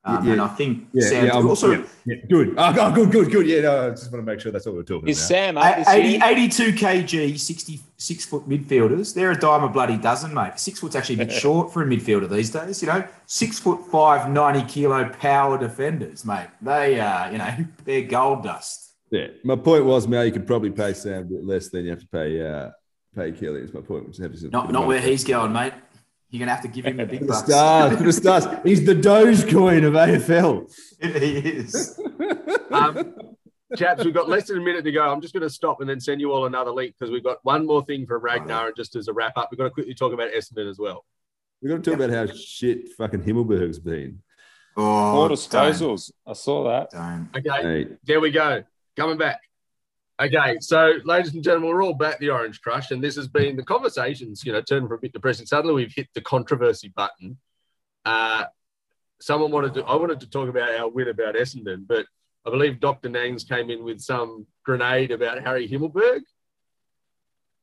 Um, 0.08 0.26
Yeah, 0.26 0.34
And 0.34 0.42
I 0.42 0.48
think 0.50 0.88
Yeah, 0.94 1.08
Sam 1.10 1.26
yeah, 1.26 1.34
I'm- 1.34 1.48
also 1.48 1.72
yeah, 1.72 1.82
yeah, 2.06 2.16
good. 2.30 2.54
Oh, 2.58 2.76
oh, 2.80 2.92
good, 2.94 3.12
good, 3.12 3.32
good. 3.32 3.48
Yeah, 3.48 3.62
no, 3.62 3.88
I 3.88 3.90
just 3.90 4.12
want 4.12 4.24
to 4.24 4.32
make 4.32 4.40
sure 4.40 4.52
that's 4.52 4.66
what 4.68 4.76
we're 4.76 4.84
talking 4.84 5.10
Is 5.10 5.18
about. 5.18 5.28
Sam 5.28 5.58
up 5.58 5.78
this 5.78 5.88
80, 5.90 6.22
82 6.24 6.64
kg, 6.74 7.40
66 7.40 8.26
foot 8.26 8.48
midfielders. 8.48 9.16
They're 9.16 9.32
a 9.32 9.40
dime 9.40 9.64
a 9.64 9.68
bloody 9.70 9.98
dozen, 9.98 10.32
mate. 10.34 10.60
Six 10.60 10.80
foot's 10.80 10.96
actually 10.96 11.16
a 11.16 11.26
bit 11.26 11.32
short 11.44 11.74
for 11.74 11.82
a 11.82 11.86
midfielder 11.86 12.30
these 12.30 12.52
days, 12.52 12.84
you 12.84 12.88
know. 12.88 13.04
Six 13.26 13.58
foot 13.60 13.80
five, 13.92 14.30
90 14.30 14.66
kilo 14.72 15.10
power 15.10 15.58
defenders, 15.58 16.24
mate. 16.24 16.48
They, 16.62 17.00
uh, 17.00 17.32
you 17.32 17.40
know, 17.40 17.56
they're 17.86 18.04
gold 18.04 18.44
dust. 18.44 18.92
Yeah, 19.10 19.28
my 19.44 19.56
point 19.56 19.86
was, 19.86 20.08
Mal, 20.08 20.26
you 20.26 20.32
could 20.32 20.46
probably 20.46 20.72
pay 20.72 20.94
Sam 20.94 21.22
a 21.22 21.26
bit 21.26 21.44
less 21.44 21.70
than 21.70 21.84
you 21.86 21.90
have 21.92 22.00
to 22.02 22.08
pay 22.08 22.46
uh, 22.48 22.70
pay 23.16 23.32
Kelly. 23.32 23.62
Is 23.62 23.74
my 23.74 23.82
point. 23.82 24.08
Just 24.08 24.22
have 24.22 24.34
to 24.40 24.50
Not, 24.50 24.72
not 24.72 24.86
where 24.88 25.00
he's 25.00 25.24
going, 25.24 25.52
mate. 25.54 25.74
You're 26.30 26.40
going 26.40 26.48
to 26.48 26.54
have 26.56 26.64
to 26.64 26.68
give 26.68 26.86
him 26.86 26.98
the 26.98 27.06
big 27.06 27.22
the 27.22 27.28
bucks. 27.28 27.46
stars. 27.46 27.98
The 28.00 28.12
stars. 28.14 28.46
He's 28.64 28.86
the 28.86 28.96
Dogecoin 28.96 29.86
of 29.86 29.94
AFL. 29.94 30.72
he 31.02 31.38
is. 31.38 32.00
Um, 32.72 33.16
chaps, 33.78 34.04
we've 34.04 34.14
got 34.14 34.28
less 34.28 34.48
than 34.48 34.58
a 34.58 34.62
minute 34.62 34.84
to 34.84 34.92
go. 34.92 35.02
I'm 35.04 35.22
just 35.22 35.34
going 35.34 35.44
to 35.44 35.50
stop 35.50 35.80
and 35.80 35.90
then 35.90 36.00
send 36.00 36.20
you 36.20 36.34
all 36.34 36.46
another 36.46 36.72
link 36.72 36.96
because 36.98 37.10
we've 37.12 37.24
got 37.24 37.38
one 37.44 37.66
more 37.66 37.86
thing 37.86 38.06
from 38.06 38.22
Ragnar. 38.22 38.68
And 38.68 38.76
just 38.76 38.96
as 38.98 39.08
a 39.08 39.14
wrap 39.14 39.38
up, 39.38 39.50
we've 39.50 39.58
got 39.58 39.66
to 39.66 39.70
quickly 39.70 39.94
talk 39.94 40.12
about 40.14 40.32
Essendon 40.32 40.70
as 40.70 40.78
well. 40.78 41.06
We're 41.62 41.70
going 41.70 41.82
to 41.82 41.90
talk 41.92 42.00
about 42.00 42.10
how 42.14 42.34
shit 42.36 42.90
fucking 42.98 43.24
Himmelberg's 43.24 43.80
been. 43.80 44.22
Oh, 44.76 45.14
More 45.14 45.30
don't. 45.30 46.12
I 46.28 46.34
saw 46.34 46.64
that. 46.66 46.90
don't. 46.92 47.30
Okay, 47.38 47.62
Hey, 47.62 47.88
there 48.04 48.20
we 48.20 48.32
go. 48.32 48.64
Coming 48.98 49.18
back. 49.18 49.40
Okay, 50.22 50.58
so 50.62 50.94
ladies 51.04 51.34
and 51.34 51.44
gentlemen, 51.44 51.70
we're 51.70 51.84
all 51.84 51.94
back 51.94 52.20
the 52.20 52.30
Orange 52.30 52.62
Crush, 52.62 52.92
and 52.92 53.04
this 53.04 53.18
has 53.18 53.28
been 53.28 53.58
the 53.58 53.64
conversations, 53.64 54.46
you 54.46 54.54
know, 54.54 54.62
turned 54.62 54.88
from 54.88 54.98
a 54.98 55.02
bit 55.02 55.12
depressing. 55.12 55.46
Suddenly 55.46 55.76
we've 55.76 55.94
hit 55.94 56.08
the 56.14 56.22
controversy 56.22 56.88
button. 56.96 57.38
Uh, 58.06 58.46
someone 59.20 59.52
wanted 59.52 59.74
to, 59.74 59.84
I 59.84 59.96
wanted 59.98 60.22
to 60.22 60.30
talk 60.30 60.48
about 60.48 60.74
our 60.74 60.88
win 60.88 61.10
about 61.10 61.36
Essendon, 61.36 61.86
but 61.86 62.06
I 62.48 62.50
believe 62.50 62.80
Dr. 62.80 63.10
Nangs 63.10 63.46
came 63.46 63.70
in 63.70 63.84
with 63.84 64.00
some 64.00 64.48
grenade 64.64 65.12
about 65.12 65.44
Harry 65.44 65.68
Himmelberg. 65.68 66.22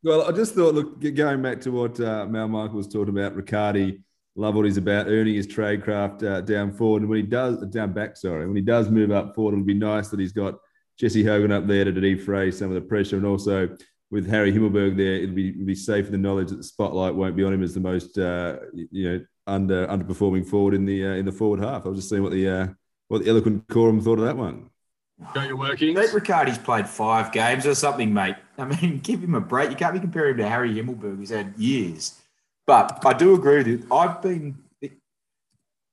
Well, 0.05 0.29
I 0.29 0.33
just 0.33 0.55
thought, 0.55 0.75
look, 0.75 1.01
going 1.15 1.41
back 1.41 1.59
to 1.63 1.71
what 1.71 1.99
uh, 2.01 2.27
Mal 2.27 2.49
Michael 2.49 2.77
was 2.77 2.89
talking 2.89 3.17
about, 3.17 3.35
Riccardi, 3.35 4.03
love 4.37 4.57
what 4.57 4.67
he's 4.67 4.77
about, 4.77 5.07
earning 5.07 5.37
his 5.37 5.47
trade 5.47 5.83
craft 5.83 6.23
uh, 6.23 6.43
down 6.43 6.73
forward. 6.73 7.01
And 7.01 7.09
when 7.09 7.21
he 7.21 7.27
does, 7.27 7.65
down 7.69 7.95
back, 7.95 8.19
sorry, 8.19 8.47
when 8.47 8.57
he 8.57 8.63
does 8.63 8.91
move 8.91 9.11
up 9.11 9.35
forward, 9.35 9.53
it'll 9.53 9.65
be 9.65 9.73
nice 9.73 10.09
that 10.09 10.21
he's 10.21 10.33
got 10.33 10.59
Jesse 11.03 11.25
Hogan 11.25 11.51
up 11.51 11.67
there 11.67 11.85
to 11.85 11.91
defray 11.91 12.53
some 12.53 12.69
of 12.69 12.75
the 12.75 12.81
pressure. 12.81 13.17
And 13.17 13.27
also 13.27 13.77
with 14.13 14.29
Harry 14.29 14.53
Himmelberg 14.53 14.97
there, 14.97 15.17
it'll 15.17 15.35
be, 15.35 15.49
it'll 15.49 15.67
be 15.67 15.75
safe 15.75 16.07
in 16.07 16.13
the 16.13 16.19
knowledge 16.19 16.51
that 16.51 16.57
the 16.57 16.63
spotlight 16.63 17.13
won't 17.13 17.35
be 17.35 17.43
on 17.43 17.53
him 17.53 17.65
as 17.65 17.75
the 17.75 17.81
most, 17.81 18.17
uh, 18.19 18.59
you 18.73 19.11
know, 19.11 19.25
under 19.49 19.89
underperforming 19.89 20.47
forward 20.47 20.75
in 20.75 20.85
the 20.85 21.05
uh, 21.05 21.15
in 21.15 21.25
the 21.25 21.33
forward 21.33 21.59
half. 21.59 21.85
I 21.85 21.89
was 21.89 21.99
just 21.99 22.09
seeing 22.09 22.23
what 22.23 22.31
the 22.31 22.49
uh, 22.49 22.67
what 23.09 23.25
the 23.25 23.31
eloquent 23.31 23.67
quorum 23.67 24.01
thought 24.01 24.21
of 24.21 24.27
that 24.27 24.37
one. 24.37 24.71
Got 25.35 25.49
your 25.49 25.57
workings? 25.57 25.99
Pete 25.99 26.11
Riccardi's 26.11 26.59
played 26.59 26.89
five 26.89 27.33
games 27.33 27.67
or 27.67 27.75
something, 27.75 28.15
mate. 28.15 28.37
I 28.57 28.67
mean, 28.67 28.99
give 29.03 29.25
him 29.25 29.35
a 29.35 29.41
break. 29.41 29.71
You 29.71 29.77
can't 29.77 29.95
be 29.95 29.99
comparing 29.99 30.35
him 30.35 30.39
to 30.39 30.49
Harry 30.49 30.73
Himmelberg, 30.73 31.17
who's 31.17 31.31
had 31.31 31.59
years. 31.59 32.21
But 32.65 33.05
I 33.05 33.13
do 33.13 33.35
agree 33.35 33.57
with 33.57 33.67
you. 33.67 33.87
I've 33.91 34.23
been 34.23 34.57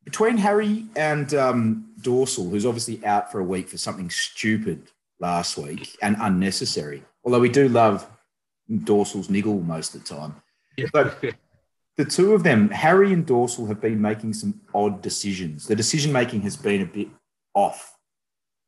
between 0.05 0.37
Harry 0.37 0.85
and 0.95 1.33
um, 1.33 1.93
Dorsal, 1.99 2.51
who's 2.51 2.67
obviously 2.67 3.03
out 3.03 3.31
for 3.31 3.39
a 3.39 3.43
week 3.43 3.69
for 3.69 3.79
something 3.79 4.11
stupid 4.11 4.91
last 5.19 5.57
week 5.57 5.97
and 6.01 6.15
unnecessary. 6.19 7.03
Although 7.23 7.39
we 7.39 7.49
do 7.49 7.67
love 7.67 8.09
Dorsal's 8.71 9.29
niggle 9.29 9.59
most 9.61 9.95
of 9.95 10.03
the 10.03 10.15
time. 10.15 10.35
But 10.93 11.21
the 11.97 12.05
two 12.05 12.33
of 12.33 12.43
them, 12.43 12.69
Harry 12.69 13.11
and 13.11 13.25
Dorsal, 13.25 13.67
have 13.67 13.81
been 13.81 14.01
making 14.01 14.33
some 14.33 14.61
odd 14.73 15.01
decisions. 15.01 15.67
The 15.67 15.75
decision 15.75 16.11
making 16.11 16.41
has 16.41 16.55
been 16.55 16.81
a 16.81 16.85
bit 16.85 17.09
off. 17.53 17.97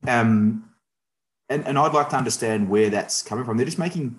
Um, 0.08 0.70
and, 1.50 1.66
and 1.66 1.78
I'd 1.78 1.94
like 1.94 2.10
to 2.10 2.18
understand 2.18 2.70
where 2.70 2.90
that's 2.90 3.22
coming 3.22 3.46
from. 3.46 3.58
They're 3.58 3.66
just 3.66 3.80
making, 3.80 4.18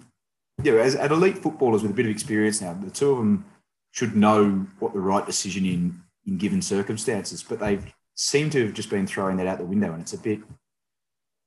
you 0.62 0.72
know, 0.72 0.78
as, 0.78 0.94
as 0.94 1.10
elite 1.10 1.38
footballers 1.38 1.82
with 1.82 1.90
a 1.90 1.94
bit 1.94 2.06
of 2.06 2.12
experience 2.12 2.60
now, 2.60 2.72
the 2.74 2.90
two 2.90 3.10
of 3.10 3.18
them 3.18 3.44
should 3.90 4.16
know 4.16 4.66
what 4.78 4.94
the 4.94 5.00
right 5.00 5.26
decision 5.26 5.66
in 5.66 6.02
in 6.26 6.38
given 6.38 6.62
circumstances, 6.62 7.42
but 7.42 7.58
they 7.58 7.78
seem 8.14 8.50
to 8.50 8.66
have 8.66 8.74
just 8.74 8.90
been 8.90 9.06
throwing 9.06 9.36
that 9.36 9.46
out 9.46 9.58
the 9.58 9.64
window, 9.64 9.92
and 9.92 10.02
it's 10.02 10.12
a 10.12 10.18
bit, 10.18 10.40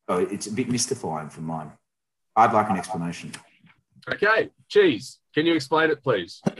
oh, 0.07 0.19
it's 0.19 0.47
a 0.47 0.51
bit 0.51 0.69
mystifying 0.69 1.29
for 1.29 1.41
mine. 1.41 1.71
I'd 2.35 2.53
like 2.53 2.69
an 2.69 2.77
explanation. 2.77 3.31
Okay, 4.11 4.49
Cheese, 4.69 5.19
can 5.33 5.45
you 5.45 5.53
explain 5.55 5.89
it, 5.89 6.03
please? 6.03 6.41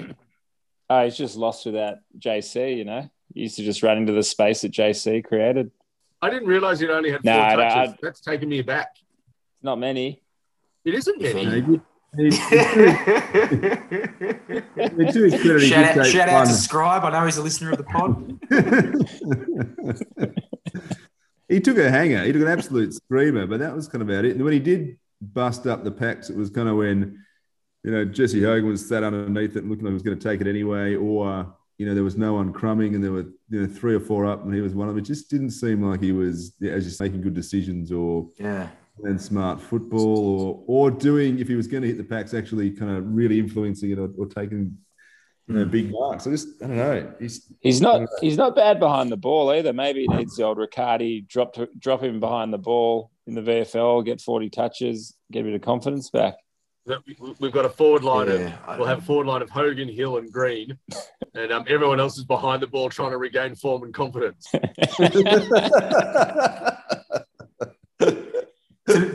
Oh, 0.88 1.04
he's 1.04 1.18
just 1.18 1.36
lost 1.36 1.66
without 1.66 1.96
JC, 2.20 2.78
you 2.78 2.86
know? 2.86 3.10
He 3.34 3.40
used 3.42 3.56
to 3.56 3.64
just 3.64 3.82
run 3.82 3.98
into 3.98 4.14
the 4.14 4.22
space 4.22 4.62
that 4.62 4.72
JC 4.72 5.24
created. 5.26 5.72
I 6.22 6.30
didn't 6.30 6.48
realize 6.48 6.80
it 6.84 6.92
only 6.92 7.10
had 7.10 7.24
four 7.24 7.34
No, 7.34 7.40
I 7.40 7.56
don't- 7.56 7.70
touches. 7.70 7.94
I- 7.94 7.98
That's 8.04 8.22
taking 8.22 8.50
me 8.50 8.60
aback. 8.60 8.90
It's 8.96 9.64
not 9.64 9.80
many. 9.80 10.22
It 10.86 10.94
isn't 10.94 11.20
many. 11.20 11.44
he 11.46 11.62
did- 11.62 11.82
he- 12.18 12.24
he- 12.24 12.30
to 15.12 15.24
his 15.24 15.42
credit, 15.42 15.62
he 15.64 15.70
shout 15.70 15.86
out, 15.86 15.96
take 16.04 16.14
shout 16.14 16.30
out 16.30 16.46
to 16.46 16.54
Scribe. 16.54 17.04
I 17.04 17.10
know 17.10 17.26
he's 17.26 17.38
a 17.38 17.42
listener 17.44 17.72
of 17.72 17.78
the 17.80 17.84
pod. 17.86 18.40
he 21.50 21.60
took 21.60 21.78
a 21.78 21.90
hanger. 21.90 22.24
He 22.24 22.32
took 22.32 22.42
an 22.42 22.48
absolute 22.48 22.94
screamer, 22.94 23.46
but 23.48 23.60
that 23.60 23.76
was 23.76 23.88
kind 23.88 24.02
of 24.02 24.10
about 24.10 24.26
it. 24.26 24.36
And 24.36 24.44
when 24.44 24.54
he 24.54 24.60
did 24.60 24.98
bust 25.22 25.68
up 25.68 25.84
the 25.84 25.92
packs, 25.92 26.30
it 26.30 26.36
was 26.36 26.50
kind 26.50 26.68
of 26.68 26.76
when, 26.78 27.20
you 27.84 27.92
know, 27.92 28.06
Jesse 28.06 28.42
Hogan 28.42 28.70
was 28.70 28.88
sat 28.88 29.04
underneath 29.04 29.56
it 29.56 29.60
and 29.64 29.70
looking 29.70 29.86
like 29.86 29.92
he 29.92 29.96
was 29.96 30.04
going 30.04 30.18
to 30.18 30.30
take 30.30 30.42
it 30.42 30.48
anyway, 30.48 30.96
or, 30.96 31.54
you 31.78 31.86
know, 31.86 31.94
there 31.94 32.04
was 32.04 32.18
no 32.18 32.34
one 32.34 32.52
crumbing 32.52 32.96
and 32.96 33.04
there 33.04 33.12
were, 33.12 33.26
you 33.50 33.62
know, 33.62 33.68
three 33.68 33.94
or 33.94 34.00
four 34.00 34.26
up 34.26 34.44
and 34.44 34.54
he 34.54 34.62
was 34.62 34.74
one 34.74 34.88
of 34.88 34.96
them. 34.96 35.04
It 35.04 35.08
just 35.08 35.30
didn't 35.30 35.52
seem 35.52 35.82
like 35.84 36.02
he 36.02 36.12
was, 36.12 36.54
as 36.64 36.86
just 36.86 37.00
making 37.02 37.22
good 37.22 37.34
decisions 37.34 37.92
or 37.92 38.30
Yeah. 38.40 38.70
playing 39.00 39.20
smart 39.20 39.62
football 39.62 40.42
or, 40.42 40.64
or 40.68 40.92
doing, 40.92 41.40
if 41.40 41.48
he 41.48 41.56
was 41.56 41.68
going 41.68 41.84
to 41.84 41.88
hit 41.90 41.98
the 41.98 42.04
packs, 42.04 42.34
actually 42.34 42.72
kind 42.72 42.92
of 42.92 43.06
really 43.14 43.40
influencing 43.40 43.92
it 43.92 44.00
or, 44.00 44.10
or 44.18 44.26
taking, 44.26 44.78
you 45.48 45.56
know, 45.56 45.66
big 45.66 45.92
marks. 45.92 46.26
I 46.26 46.32
just, 46.32 46.62
I 46.64 46.68
don't 46.68 46.78
know. 46.78 47.14
He's, 47.20 47.52
He's 47.60 47.82
not 47.82 48.08
he's 48.20 48.38
not 48.38 48.56
bad 48.56 48.80
behind 48.80 49.12
the 49.12 49.18
ball 49.18 49.52
either. 49.52 49.74
Maybe 49.74 50.02
he 50.02 50.08
needs 50.08 50.36
the 50.36 50.44
old 50.44 50.58
Riccardi 50.58 51.22
drop 51.28 51.54
to, 51.54 51.70
drop 51.78 52.02
him 52.02 52.20
behind 52.20 52.52
the 52.52 52.58
ball 52.58 53.12
in 53.28 53.36
the 53.36 53.42
VFL, 53.42 54.06
get 54.06 54.22
40 54.22 54.50
touches, 54.50 55.16
get 55.32 55.42
a 55.42 55.44
bit 55.44 55.54
of 55.54 55.62
confidence 55.62 56.10
back. 56.10 56.36
We've 57.40 57.52
got 57.52 57.66
a 57.66 57.70
forward 57.70 58.04
line 58.04 58.28
Yeah, 58.28 58.58
of 58.68 58.78
we'll 58.78 58.88
have 58.88 59.00
a 59.00 59.02
forward 59.02 59.26
line 59.26 59.42
of 59.42 59.50
Hogan, 59.50 59.90
Hill, 59.90 60.18
and 60.18 60.32
Greene, 60.32 60.78
and 61.34 61.52
um, 61.52 61.66
everyone 61.68 62.00
else 62.00 62.18
is 62.18 62.26
behind 62.26 62.62
the 62.62 62.68
ball 62.68 62.90
trying 62.90 63.12
to 63.12 63.18
regain 63.18 63.56
form 63.56 63.84
and 63.84 63.94
confidence. 63.94 64.52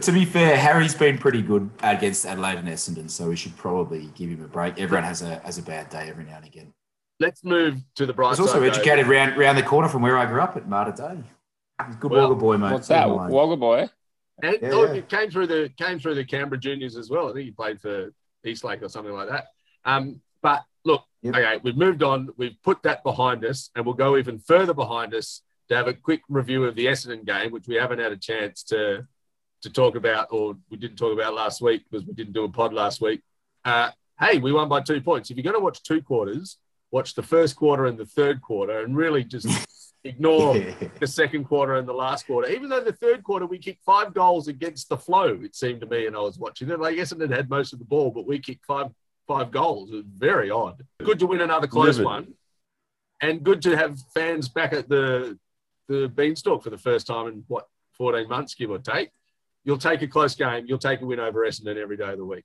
to, 0.01 0.07
to 0.07 0.12
be 0.12 0.24
fair, 0.24 0.57
Harry's 0.57 0.94
been 0.94 1.18
pretty 1.18 1.42
good 1.42 1.70
against 1.82 2.26
Adelaide 2.26 2.59
and 2.59 2.68
Essendon, 2.68 3.11
so 3.11 3.28
we 3.28 3.36
should 3.36 3.57
probably 3.57 4.11
give 4.14 4.30
him 4.30 4.42
a 4.44 4.48
break. 4.48 4.78
Everyone 4.78 5.05
has 5.05 5.22
a 5.22 5.36
has 5.40 5.59
a 5.59 5.62
bad 5.62 5.88
day 5.90 6.09
every 6.09 6.24
now 6.24 6.36
and 6.36 6.46
again. 6.46 6.72
Let's 7.18 7.44
move 7.44 7.76
to 7.96 8.07
the 8.07 8.12
I 8.12 8.16
bright 8.16 8.28
was 8.30 8.38
side. 8.38 8.42
also 8.44 8.61
though. 8.61 8.66
educated 8.66 9.07
round 9.07 9.36
round 9.36 9.59
the 9.59 9.62
corner 9.62 9.88
from 9.88 10.03
where 10.03 10.16
I 10.18 10.26
grew 10.26 10.40
up 10.40 10.57
at 10.57 10.68
Mater 10.68 10.92
Dei. 10.92 11.22
He's 11.86 11.94
a 11.94 11.98
Good 11.98 12.11
Well, 12.11 12.28
Wagga 12.28 12.40
boy, 12.40 12.57
mate. 12.59 12.72
What's 12.72 12.88
that? 12.88 13.07
Good 13.07 13.14
line. 13.14 13.30
Wagga 13.30 13.57
boy? 13.57 13.88
And 14.42 14.59
Yeah, 14.62 14.70
oh, 14.72 14.84
yeah. 14.86 14.92
it 14.94 15.09
came 15.09 15.30
through 15.30 15.46
the 15.46 15.70
came 15.76 15.98
through 15.98 16.14
the 16.14 16.24
Canberra 16.24 16.59
juniors 16.59 16.96
as 16.96 17.11
well. 17.11 17.28
I 17.28 17.32
think 17.32 17.44
he 17.46 17.51
played 17.51 17.80
for 17.80 18.12
Eastlake 18.44 18.82
or 18.82 18.88
something 18.88 19.12
like 19.12 19.28
that. 19.28 19.48
Um, 19.84 20.20
but 20.42 20.62
look, 20.84 21.05
Yep. 21.22 21.34
okay, 21.34 21.61
we've 21.62 21.76
moved 21.76 22.03
on. 22.03 22.30
We've 22.38 22.57
put 22.62 22.82
that 22.84 23.03
behind 23.03 23.44
us, 23.44 23.68
and 23.76 23.84
we'll 23.84 23.94
go 23.94 24.16
even 24.16 24.38
further 24.38 24.72
behind 24.72 25.14
us 25.14 25.42
to 25.68 25.76
have 25.76 25.86
a 25.86 25.92
quick 25.92 26.22
review 26.30 26.64
of 26.64 26.74
the 26.74 26.86
Essendon 26.86 27.24
game, 27.26 27.53
which 27.53 27.68
we 27.68 27.74
haven't 27.74 27.98
had 27.98 28.11
a 28.12 28.16
chance 28.16 28.62
to 28.64 29.07
to 29.63 29.71
talk 29.71 29.95
about, 29.97 30.29
or 30.31 30.57
we 30.71 30.77
didn't 30.77 30.97
talk 30.97 31.13
about 31.13 31.35
last 31.35 31.61
week 31.61 31.83
because 31.91 32.07
we 32.07 32.15
didn't 32.15 32.33
do 32.33 32.45
a 32.45 32.49
pod 32.49 32.73
last 32.73 33.01
week. 33.01 33.21
Uh, 33.65 33.91
hey, 34.19 34.39
we 34.39 34.53
won 34.53 34.69
by 34.69 34.81
two 34.81 35.01
points. 35.01 35.31
If 35.31 35.37
you're 35.37 35.45
going 35.45 35.57
to 35.57 35.61
watch 35.61 35.83
two 35.83 36.03
quarters, 36.03 36.57
watch 36.91 37.15
the 37.15 37.23
first 37.23 37.57
quarter 37.57 37.87
and 37.87 37.99
the 37.99 38.07
third 38.07 38.41
quarter, 38.43 38.81
and 38.81 38.97
really 38.97 39.23
just 39.25 39.47
ignore 40.05 40.57
Yeah. 40.57 40.75
the 40.99 41.07
second 41.07 41.45
quarter 41.45 41.77
and 41.77 41.87
the 41.87 41.93
last 41.93 42.27
quarter. 42.27 42.49
Even 42.49 42.69
though 42.71 42.81
the 42.81 42.93
third 42.93 43.23
quarter 43.23 43.45
we 43.47 43.59
kicked 43.59 43.85
five 43.85 44.15
goals 44.15 44.49
against 44.49 44.89
the 44.89 44.97
flow, 44.97 45.39
it 45.43 45.55
seemed 45.55 45.81
to 45.83 45.87
me, 45.87 46.07
and 46.07 46.17
I 46.17 46.21
was 46.21 46.39
watching 46.39 46.71
it. 46.71 46.81
Like 46.81 46.97
Essendon 46.97 47.31
had 47.31 47.51
most 47.51 47.73
of 47.73 47.79
the 47.79 47.85
ball, 47.85 48.11
but 48.11 48.27
we 48.27 48.39
kicked 48.39 48.65
five 48.67 48.89
five 49.29 49.51
goals. 49.51 49.91
It 49.91 49.97
was 49.97 50.05
very 50.17 50.51
odd. 50.51 50.83
Good 51.05 51.19
to 51.21 51.27
win 51.27 51.41
another 51.43 51.67
close 51.67 51.99
Livid. 51.99 52.05
one, 52.05 52.35
and 53.21 53.45
good 53.45 53.61
to 53.63 53.77
have 53.77 53.99
fans 54.15 54.49
back 54.49 54.73
at 54.73 54.89
the 54.89 55.39
the 55.89 56.09
beanstalk 56.09 56.63
for 56.63 56.71
the 56.71 56.79
first 56.79 57.07
time 57.07 57.27
in 57.29 57.45
what 57.49 57.67
fourteen 57.93 58.29
months, 58.29 58.55
give 58.55 58.71
or 58.71 58.79
take. 58.79 59.11
You'll 59.65 59.79
take 59.79 60.03
a 60.03 60.09
close 60.09 60.35
game. 60.35 60.65
You'll 60.67 60.79
take 60.79 61.01
a 61.01 61.07
win 61.07 61.21
over 61.21 61.41
Essendon 61.47 61.77
every 61.77 61.97
day 61.97 62.11
of 62.13 62.19
the 62.19 62.25
week. 62.25 62.45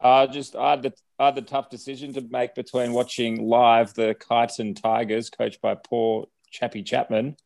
Uh, 0.00 0.26
just 0.26 0.56
I 0.56 0.70
had, 0.70 0.82
the, 0.82 0.92
I 1.18 1.26
had 1.26 1.36
the 1.36 1.42
tough 1.42 1.70
decision 1.70 2.12
to 2.14 2.20
make 2.20 2.54
between 2.54 2.92
watching 2.92 3.48
live 3.48 3.94
the 3.94 4.14
Kyneton 4.14 4.80
Tigers, 4.80 5.30
coached 5.30 5.60
by 5.62 5.74
poor 5.74 6.26
Chappie 6.50 6.82
Chapman, 6.82 7.36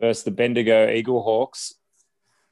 versus 0.00 0.24
the 0.24 0.30
Bendigo 0.30 0.88
Eagle 0.88 1.22
Hawks 1.22 1.74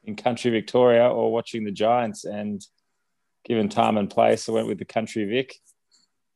in 0.03 0.15
country 0.15 0.51
Victoria, 0.51 1.07
or 1.09 1.31
watching 1.31 1.63
the 1.63 1.71
Giants. 1.71 2.25
And 2.25 2.63
given 3.43 3.69
time 3.69 3.97
and 3.97 4.09
place, 4.09 4.47
I 4.47 4.51
went 4.51 4.67
with 4.67 4.77
the 4.77 4.85
country 4.85 5.25
Vic 5.25 5.55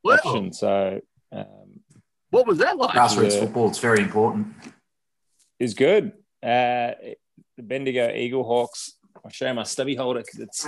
Well, 0.03 0.19
option. 0.23 0.53
So 0.53 1.01
um, 1.31 1.81
what 2.31 2.47
was 2.47 2.57
that 2.59 2.77
like? 2.77 2.95
Grassroots 2.95 3.39
football, 3.39 3.67
it's 3.67 3.79
very 3.79 3.99
important. 3.99 4.47
is 5.59 5.75
good. 5.75 6.13
Uh, 6.41 6.93
the 7.57 7.63
Bendigo 7.63 8.11
Eagle 8.11 8.43
Hawks. 8.43 8.93
I'll 9.23 9.31
show 9.31 9.47
you 9.47 9.53
my 9.53 9.63
stubby 9.63 9.95
holder 9.95 10.21
because 10.21 10.39
it's 10.39 10.67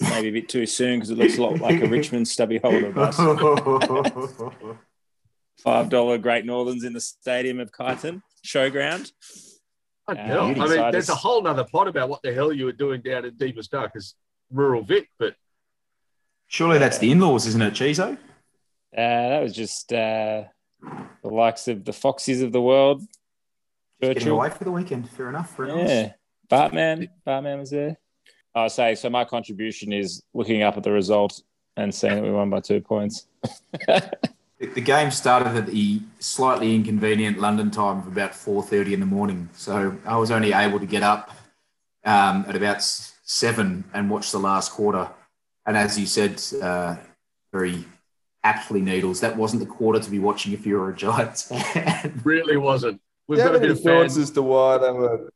maybe 0.00 0.28
a 0.28 0.32
bit 0.32 0.48
too 0.48 0.66
soon 0.66 0.98
because 0.98 1.10
it 1.10 1.18
looks 1.18 1.38
a 1.38 1.42
lot 1.42 1.58
like 1.58 1.82
a 1.82 1.86
Richmond 1.86 2.28
stubby 2.28 2.58
holder. 2.58 2.92
But 2.92 3.12
five 5.58 5.88
dollar 5.88 6.18
Great 6.18 6.44
Northerns 6.44 6.84
in 6.84 6.92
the 6.92 7.00
stadium 7.00 7.58
of 7.60 7.72
Kyneton 7.72 8.22
Showground. 8.46 9.12
Uh. 10.08 10.12
I 10.12 10.52
mean, 10.52 10.56
So 10.56 10.84
I 10.84 10.90
there's 10.90 11.08
a 11.08 11.14
whole 11.14 11.42
nother 11.42 11.64
pot 11.64 11.88
about 11.88 12.08
what 12.08 12.22
the 12.22 12.32
hell 12.32 12.52
you 12.52 12.66
were 12.66 12.72
doing 12.72 13.02
down 13.02 13.24
in 13.24 13.34
deepest 13.36 13.70
darkest 13.70 14.16
rural 14.50 14.82
Vic, 14.82 15.08
but 15.18 15.34
Surely 16.48 16.78
that's 16.78 16.98
the 16.98 17.10
in-laws, 17.10 17.46
isn't 17.46 17.62
it, 17.62 17.72
Chizo? 17.72 18.12
Uh, 18.12 18.16
that 18.96 19.42
was 19.42 19.54
just 19.54 19.90
uh, 19.90 20.44
the 21.22 21.28
likes 21.28 21.66
of 21.66 21.82
the 21.82 21.92
Foxies 21.92 22.44
of 22.44 22.52
the 22.52 22.60
world. 22.60 23.02
Getting 24.02 24.16
Churchill. 24.16 24.34
away 24.36 24.50
for 24.50 24.64
the 24.64 24.70
weekend. 24.70 25.08
Fair 25.08 25.30
enough. 25.30 25.56
Fair 25.56 25.66
enough. 25.66 26.12
Yeah. 26.52 26.68
Bartman. 26.68 27.08
Bartman 27.26 27.58
was 27.60 27.70
there. 27.70 27.96
I 28.54 28.68
say 28.68 28.94
so 28.94 29.08
my 29.10 29.24
contribution 29.24 29.92
is 29.92 30.22
looking 30.34 30.62
up 30.62 30.76
at 30.76 30.82
the 30.82 30.92
result 30.92 31.42
and 31.76 31.94
seeing 31.94 32.16
that 32.16 32.22
we 32.22 32.30
won 32.30 32.50
by 32.50 32.60
two 32.60 32.80
points. 32.80 33.26
The- 33.88 34.68
The 34.74 34.80
game 34.80 35.10
started 35.10 35.56
at 35.56 35.66
the 35.66 36.00
slightly 36.20 36.76
inconvenient 36.76 37.40
London 37.40 37.68
time 37.72 37.98
of 37.98 38.06
about 38.06 38.30
4.30 38.30 38.92
in 38.92 39.00
the 39.00 39.06
morning. 39.06 39.48
So 39.54 39.96
I 40.06 40.16
was 40.16 40.30
only 40.30 40.52
able 40.52 40.78
to 40.78 40.86
get 40.86 41.02
up 41.02 41.32
um, 42.04 42.44
at 42.46 42.54
about 42.54 42.80
seven 42.80 43.82
and 43.92 44.08
watch 44.08 44.30
the 44.30 44.38
last 44.38 44.70
quarter. 44.70 45.08
And 45.66 45.76
as 45.76 45.98
you 45.98 46.06
said, 46.06 46.40
uh, 46.62 46.94
very 47.52 47.84
aptly, 48.44 48.80
Needles, 48.82 49.18
that 49.20 49.36
wasn't 49.36 49.60
the 49.60 49.66
quarter 49.68 49.98
to 49.98 50.08
be 50.10 50.20
watching 50.20 50.52
if 50.52 50.64
you 50.64 50.78
were 50.78 50.90
a 50.90 50.94
Giants 50.96 51.42
fan. 51.72 52.20
really 52.22 52.56
wasn't. 52.56 53.00
We've 53.26 53.38
Do 53.38 53.42
you 53.42 53.48
got 53.48 53.56
a 53.56 53.58
have 53.58 53.62
bit 53.62 53.70
of 53.78 53.82
fans. 53.82 54.16
as 54.16 54.30
to 54.30 54.42
why 54.42 54.78
they 54.78 54.92
were 54.92 55.32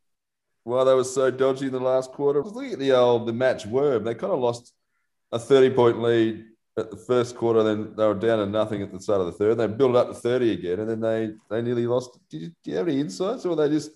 why 0.66 0.82
they 0.84 0.94
were 0.94 1.04
so 1.04 1.30
dodgy 1.30 1.66
in 1.66 1.72
the 1.72 1.80
last 1.80 2.10
quarter? 2.12 2.40
I 2.40 2.48
was 2.48 2.72
at 2.72 2.78
the 2.78 2.92
old 2.92 3.26
the 3.26 3.32
match 3.32 3.66
worm. 3.66 4.02
They 4.04 4.14
kind 4.14 4.32
of 4.32 4.40
lost 4.40 4.72
a 5.32 5.38
30 5.38 5.70
point 5.70 6.02
lead 6.02 6.44
at 6.78 6.90
the 6.90 6.96
first 6.96 7.36
quarter, 7.36 7.62
then 7.62 7.94
they 7.96 8.04
were 8.06 8.14
down 8.14 8.38
to 8.38 8.46
nothing 8.46 8.82
at 8.82 8.92
the 8.92 9.00
start 9.00 9.20
of 9.20 9.26
the 9.26 9.32
third. 9.32 9.56
They 9.56 9.66
built 9.66 9.96
up 9.96 10.08
to 10.08 10.14
30 10.14 10.52
again, 10.52 10.80
and 10.80 10.90
then 10.90 11.00
they 11.00 11.30
they 11.48 11.62
nearly 11.62 11.86
lost. 11.86 12.18
Did 12.28 12.42
you, 12.42 12.48
do 12.62 12.70
you 12.70 12.76
have 12.76 12.88
any 12.88 13.00
insights, 13.00 13.46
or 13.46 13.50
were 13.50 13.56
they 13.56 13.68
just? 13.70 13.92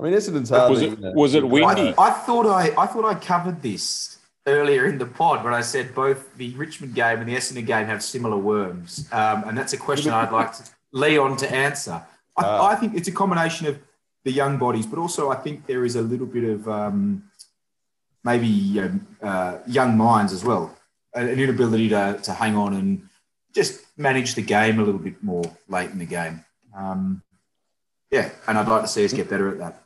I 0.00 0.04
mean, 0.04 0.14
Essendon's 0.14 0.48
hard. 0.50 0.70
Was 0.70 0.80
to, 0.80 0.92
it- 0.92 1.14
was 1.14 1.34
it 1.34 1.46
windy? 1.46 1.94
I, 1.96 2.08
I 2.08 2.10
thought 2.10 2.46
I, 2.46 2.72
I 2.76 2.86
thought 2.86 3.04
I 3.04 3.14
covered 3.14 3.62
this 3.62 4.18
earlier 4.46 4.86
in 4.86 4.98
the 4.98 5.06
pod 5.06 5.44
when 5.44 5.52
I 5.54 5.60
said 5.60 5.94
both 5.94 6.34
the 6.36 6.54
Richmond 6.54 6.94
game 6.94 7.18
and 7.20 7.28
the 7.28 7.36
Essendon 7.36 7.66
game 7.66 7.86
have 7.86 8.02
similar 8.02 8.38
worms, 8.38 9.06
um, 9.12 9.44
and 9.46 9.56
that's 9.56 9.72
a 9.74 9.76
question 9.76 10.10
I'd 10.12 10.32
like 10.32 10.52
to, 10.56 10.64
Leon 10.92 11.36
to 11.36 11.52
answer. 11.54 12.02
I, 12.36 12.42
Ah. 12.42 12.66
I 12.70 12.74
think 12.76 12.94
it's 12.96 13.06
a 13.08 13.12
combination 13.12 13.66
of 13.68 13.78
the 14.24 14.32
young 14.32 14.58
bodies, 14.58 14.86
but 14.86 14.98
also 14.98 15.30
I 15.30 15.36
think 15.36 15.66
there 15.66 15.84
is 15.84 15.96
a 15.96 16.02
little 16.02 16.26
bit 16.26 16.44
of 16.44 16.68
um, 16.68 17.24
maybe 18.24 18.80
um, 18.80 19.06
uh, 19.22 19.58
young 19.66 19.96
minds 19.96 20.32
as 20.32 20.44
well, 20.44 20.76
an 21.14 21.28
inability 21.28 21.88
to, 21.90 22.18
to 22.22 22.32
hang 22.32 22.56
on 22.56 22.74
and 22.74 23.08
just 23.54 23.84
manage 23.96 24.34
the 24.34 24.42
game 24.42 24.78
a 24.78 24.82
little 24.82 25.00
bit 25.00 25.22
more 25.22 25.44
late 25.68 25.90
in 25.90 25.98
the 25.98 26.06
game. 26.06 26.44
Um, 26.76 27.22
yeah, 28.10 28.30
and 28.46 28.58
I'd 28.58 28.68
like 28.68 28.82
to 28.82 28.88
see 28.88 29.04
us 29.04 29.12
get 29.12 29.30
better 29.30 29.48
at 29.50 29.58
that. 29.58 29.82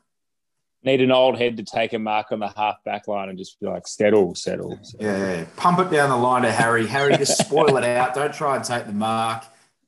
Need 0.83 1.01
an 1.01 1.13
old 1.13 1.39
head 1.39 1.57
to 1.57 1.63
take 1.63 1.95
a 1.95 1.99
mark 1.99 2.31
on 2.31 2.41
the 2.41 2.49
half 2.49 2.83
back 2.85 3.09
line 3.09 3.31
and 3.31 3.39
just 3.39 3.59
be 3.59 3.67
like, 3.67 3.87
settle, 3.87 4.35
settle. 4.35 4.79
settle. 4.83 5.07
Yeah, 5.07 5.37
yeah. 5.37 5.45
pump 5.57 5.79
it 5.79 5.91
down 5.91 6.11
the 6.11 6.17
line 6.17 6.43
to 6.43 6.53
Harry. 6.53 6.87
Harry, 6.87 7.17
just 7.17 7.39
spoil 7.47 7.77
it 7.79 7.85
out. 7.85 8.15
Don't 8.15 8.35
try 8.35 8.57
and 8.57 8.65
take 8.65 8.87
the 8.87 8.93
mark. 8.93 9.45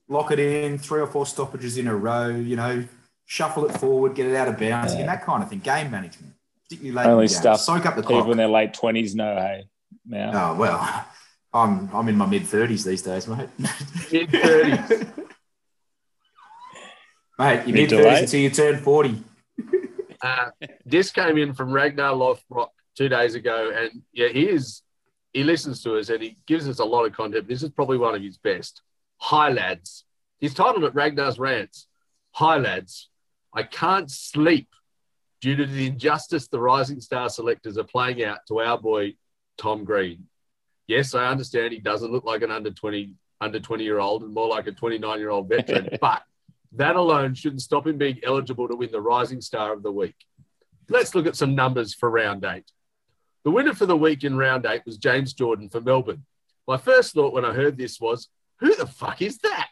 Lock 0.09 0.30
it 0.30 0.38
in, 0.38 0.78
three 0.78 1.01
or 1.01 1.07
four 1.07 1.26
stoppages 1.26 1.76
in 1.76 1.86
a 1.86 1.94
row, 1.94 2.28
you 2.28 2.57
know, 2.57 2.86
shuffle 3.26 3.66
it 3.66 3.72
forward, 3.72 4.14
get 4.14 4.26
it 4.26 4.34
out 4.34 4.48
of 4.48 4.58
bounds, 4.58 4.94
and 4.94 5.06
that 5.08 5.24
kind 5.24 5.42
of 5.42 5.50
thing. 5.50 5.58
Game 5.58 5.90
management, 5.90 6.32
particularly 6.64 6.96
late 6.96 7.06
Only 7.06 7.26
game. 7.26 7.36
stuff 7.36 7.60
Soak 7.60 7.84
up 7.84 7.96
the 7.96 8.02
People 8.02 8.30
in 8.30 8.38
their 8.38 8.48
late 8.48 8.72
20s 8.72 9.14
know, 9.14 9.34
hey, 9.36 9.68
now. 10.06 10.52
Oh, 10.52 10.54
well, 10.56 11.06
I'm, 11.52 11.90
I'm 11.92 12.08
in 12.08 12.16
my 12.16 12.26
mid 12.26 12.42
30s 12.42 12.84
these 12.84 13.02
days, 13.02 13.28
mate. 13.28 13.48
Mid 13.58 14.30
30s. 14.30 15.08
mate, 17.38 17.66
you 17.66 17.74
Mid 17.74 17.74
mid 17.74 17.90
to 17.90 17.96
30s 17.96 18.20
until 18.20 18.40
you 18.40 18.50
turn 18.50 18.78
40. 18.78 19.22
Uh, 20.22 20.48
this 20.86 21.10
came 21.12 21.36
in 21.36 21.52
from 21.52 21.70
Ragnar 21.70 22.14
Lothbrok 22.14 22.70
two 22.96 23.06
days 23.06 23.34
ago, 23.34 23.70
and 23.76 24.02
yeah, 24.14 24.28
he 24.28 24.48
is. 24.48 24.80
He 25.34 25.44
listens 25.44 25.82
to 25.82 25.98
us 25.98 26.08
and 26.08 26.22
he 26.22 26.38
gives 26.46 26.66
us 26.66 26.78
a 26.78 26.84
lot 26.84 27.04
of 27.04 27.12
content. 27.12 27.46
This 27.46 27.62
is 27.62 27.68
probably 27.68 27.98
one 27.98 28.14
of 28.14 28.22
his 28.22 28.38
best. 28.38 28.80
Hi 29.18 29.50
lads. 29.50 30.06
He's 30.38 30.54
titled 30.54 30.84
it 30.84 30.94
Ragnar's 30.94 31.38
Rants. 31.38 31.86
Hi 32.32 32.56
lads. 32.56 33.10
I 33.57 33.62
can't 33.62 34.11
sleep 34.11 34.68
due 35.40 35.57
to 35.57 35.64
the 35.64 35.86
injustice 35.86 36.46
the 36.46 36.61
Rising 36.61 37.00
Star 37.00 37.30
selectors 37.30 37.78
are 37.78 37.84
playing 37.84 38.22
out 38.22 38.40
to 38.48 38.61
our 38.61 38.78
boy 38.78 39.14
Tom 39.57 39.84
Green. 39.84 40.26
Yes, 40.86 41.14
I 41.14 41.26
understand 41.28 41.72
he 41.72 41.80
doesn't 41.80 42.12
look 42.12 42.24
like 42.24 42.42
an 42.42 42.50
under 42.50 42.70
20 42.70 43.14
under 43.40 43.59
20 43.59 43.82
year 43.82 43.98
old 43.98 44.22
and 44.22 44.32
more 44.32 44.48
like 44.48 44.66
a 44.66 44.72
29 44.72 45.18
year 45.18 45.30
old 45.30 45.48
veteran, 45.48 45.88
but 46.00 46.22
that 46.72 46.96
alone 46.96 47.34
shouldn't 47.34 47.62
stop 47.62 47.86
him 47.86 47.96
being 47.96 48.20
eligible 48.22 48.68
to 48.68 48.76
win 48.76 48.90
the 48.92 49.00
Rising 49.00 49.40
Star 49.40 49.72
of 49.72 49.82
the 49.82 49.92
Week. 49.92 50.16
Let's 50.90 51.14
look 51.14 51.26
at 51.26 51.36
some 51.36 51.54
numbers 51.54 51.94
for 51.94 52.11
round 52.11 52.44
eight. 52.44 52.70
The 53.44 53.50
winner 53.50 53.74
for 53.74 53.86
the 53.86 53.96
week 53.96 54.24
in 54.24 54.36
round 54.36 54.66
eight 54.66 54.82
was 54.84 54.98
James 54.98 55.32
Jordan 55.32 55.70
for 55.70 55.80
Melbourne. 55.80 56.24
My 56.68 56.76
first 56.76 57.14
thought 57.14 57.32
when 57.32 57.44
I 57.44 57.54
heard 57.54 57.78
this 57.78 58.00
was, 58.00 58.28
who 58.59 58.74
the 58.76 58.86
fuck 58.86 59.22
is 59.22 59.38
that? 59.38 59.70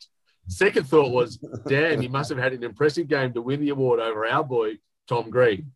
Second 0.48 0.86
thought 0.86 1.10
was, 1.10 1.38
damn, 1.66 2.00
he 2.00 2.08
must 2.08 2.28
have 2.28 2.38
had 2.38 2.52
an 2.52 2.62
impressive 2.62 3.08
game 3.08 3.32
to 3.32 3.42
win 3.42 3.60
the 3.60 3.70
award 3.70 4.00
over 4.00 4.26
our 4.26 4.44
boy, 4.44 4.78
Tom 5.08 5.30
Green. 5.30 5.72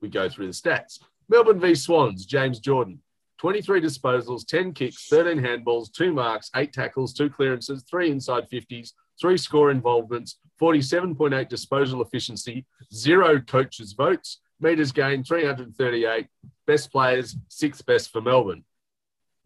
We 0.00 0.08
go 0.08 0.28
through 0.28 0.46
the 0.46 0.52
stats. 0.52 1.00
Melbourne 1.28 1.60
v 1.60 1.74
Swans, 1.74 2.26
James 2.26 2.58
Jordan. 2.58 3.00
23 3.38 3.80
disposals, 3.80 4.46
10 4.46 4.74
kicks, 4.74 5.08
13 5.08 5.42
handballs, 5.42 5.90
two 5.90 6.12
marks, 6.12 6.50
eight 6.56 6.74
tackles, 6.74 7.14
two 7.14 7.30
clearances, 7.30 7.82
three 7.88 8.10
inside 8.10 8.46
50s, 8.50 8.92
three 9.18 9.38
score 9.38 9.70
involvements, 9.70 10.38
47.8 10.60 11.48
disposal 11.48 12.02
efficiency, 12.02 12.66
zero 12.92 13.40
coaches' 13.40 13.94
votes, 13.94 14.40
metres 14.60 14.92
gained 14.92 15.26
338, 15.26 16.26
best 16.66 16.92
players, 16.92 17.34
sixth 17.48 17.86
best 17.86 18.12
for 18.12 18.20
Melbourne. 18.20 18.62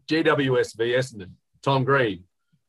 GWS 0.07 0.75
v 0.75 0.83
Essendon, 0.91 1.31
Tom 1.63 1.85
Green, 1.85 2.25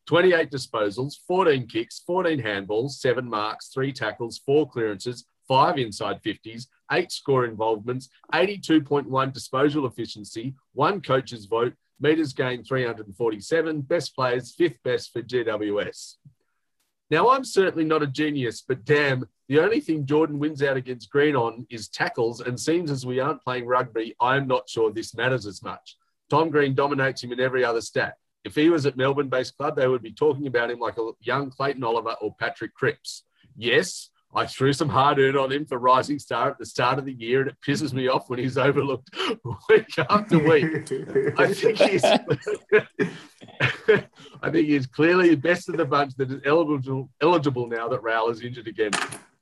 28 0.07 0.51
disposals, 0.51 1.15
14 1.27 1.67
kicks, 1.67 2.01
14 2.07 2.41
handballs, 2.41 2.93
seven 2.93 3.29
marks, 3.29 3.69
three 3.69 3.93
tackles, 3.93 4.39
four 4.39 4.69
clearances, 4.69 5.27
five 5.49 5.79
inside 5.79 6.23
50s, 6.23 6.67
eight 6.93 7.11
score 7.11 7.45
involvements, 7.45 8.09
82.1 8.33 9.33
disposal 9.33 9.87
efficiency, 9.87 10.55
one 10.75 11.01
coach's 11.01 11.47
vote, 11.47 11.75
metres 12.01 12.33
gained 12.33 12.67
347, 12.67 13.81
best 13.83 14.15
players, 14.15 14.55
fifth 14.55 14.83
best 14.85 15.13
for 15.13 15.23
GWS. 15.23 16.15
Now, 17.11 17.31
I'm 17.31 17.45
certainly 17.45 17.85
not 17.85 18.03
a 18.03 18.07
genius, 18.07 18.63
but 18.67 18.85
damn, 18.85 19.29
the 19.49 19.61
only 19.61 19.81
thing 19.81 20.07
Jordan 20.07 20.41
wins 20.41 20.63
out 20.63 20.77
against 20.77 21.11
Green 21.11 21.37
on 21.37 21.67
is 21.71 21.89
tackles, 21.89 22.41
and 22.41 22.59
seems 22.59 22.91
as 22.91 23.07
we 23.07 23.21
aren't 23.21 23.43
playing 23.43 23.67
rugby, 23.67 24.15
I'm 24.21 24.49
not 24.49 24.69
sure 24.69 24.93
this 24.93 25.15
matters 25.15 25.47
as 25.47 25.63
much. 25.63 25.97
Tom 26.31 26.51
Green 26.51 26.75
dominates 26.75 27.23
him 27.23 27.33
in 27.33 27.39
every 27.39 27.65
other 27.65 27.81
stat. 27.81 28.17
If 28.47 28.55
he 28.55 28.71
was 28.71 28.87
at 28.87 28.97
Melbourne 28.97 29.29
based 29.29 29.57
club, 29.57 29.75
they 29.75 29.89
would 29.89 30.05
be 30.05 30.13
talking 30.13 30.47
about 30.47 30.71
him 30.71 30.79
like 30.79 30.99
a 30.99 31.11
young 31.21 31.51
Clayton 31.51 31.83
Oliver 31.83 32.15
or 32.21 32.33
Patrick 32.39 32.75
Cripps. 32.75 33.25
Yes, 33.57 34.11
I 34.33 34.47
threw 34.47 34.73
some 34.73 34.89
hard 34.89 35.19
earn 35.19 35.37
on 35.37 35.51
him 35.51 35.67
for 35.67 35.79
Rising 35.79 36.21
Star 36.21 36.51
at 36.51 36.59
the 36.59 36.65
start 36.65 37.01
of 37.01 37.07
the 37.07 37.13
year, 37.13 37.41
and 37.41 37.51
it 37.51 37.57
pisses 37.67 37.93
me 37.93 38.07
off 38.07 38.31
when 38.31 38.39
he's 38.39 38.57
overlooked 38.69 39.11
week 39.69 39.99
after 39.99 40.39
week. 40.39 40.93
I 41.37 41.53
think 41.53 41.79
he's 41.79 42.05
I 42.05 42.21
think 44.53 44.69
he's 44.69 44.87
clearly 44.87 45.31
the 45.31 45.37
best 45.37 45.69
of 45.69 45.77
the 45.77 45.85
bunch 45.85 46.15
that 46.15 46.31
is 46.31 46.41
eligible 46.45 47.11
eligible 47.21 47.67
now 47.67 47.89
that 47.89 48.03
Raul 48.03 48.31
is 48.31 48.43
injured 48.43 48.69
again. 48.69 48.93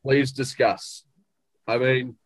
Please 0.03 0.33
discuss. 0.33 1.05
I 1.69 1.77
mean, 1.77 2.17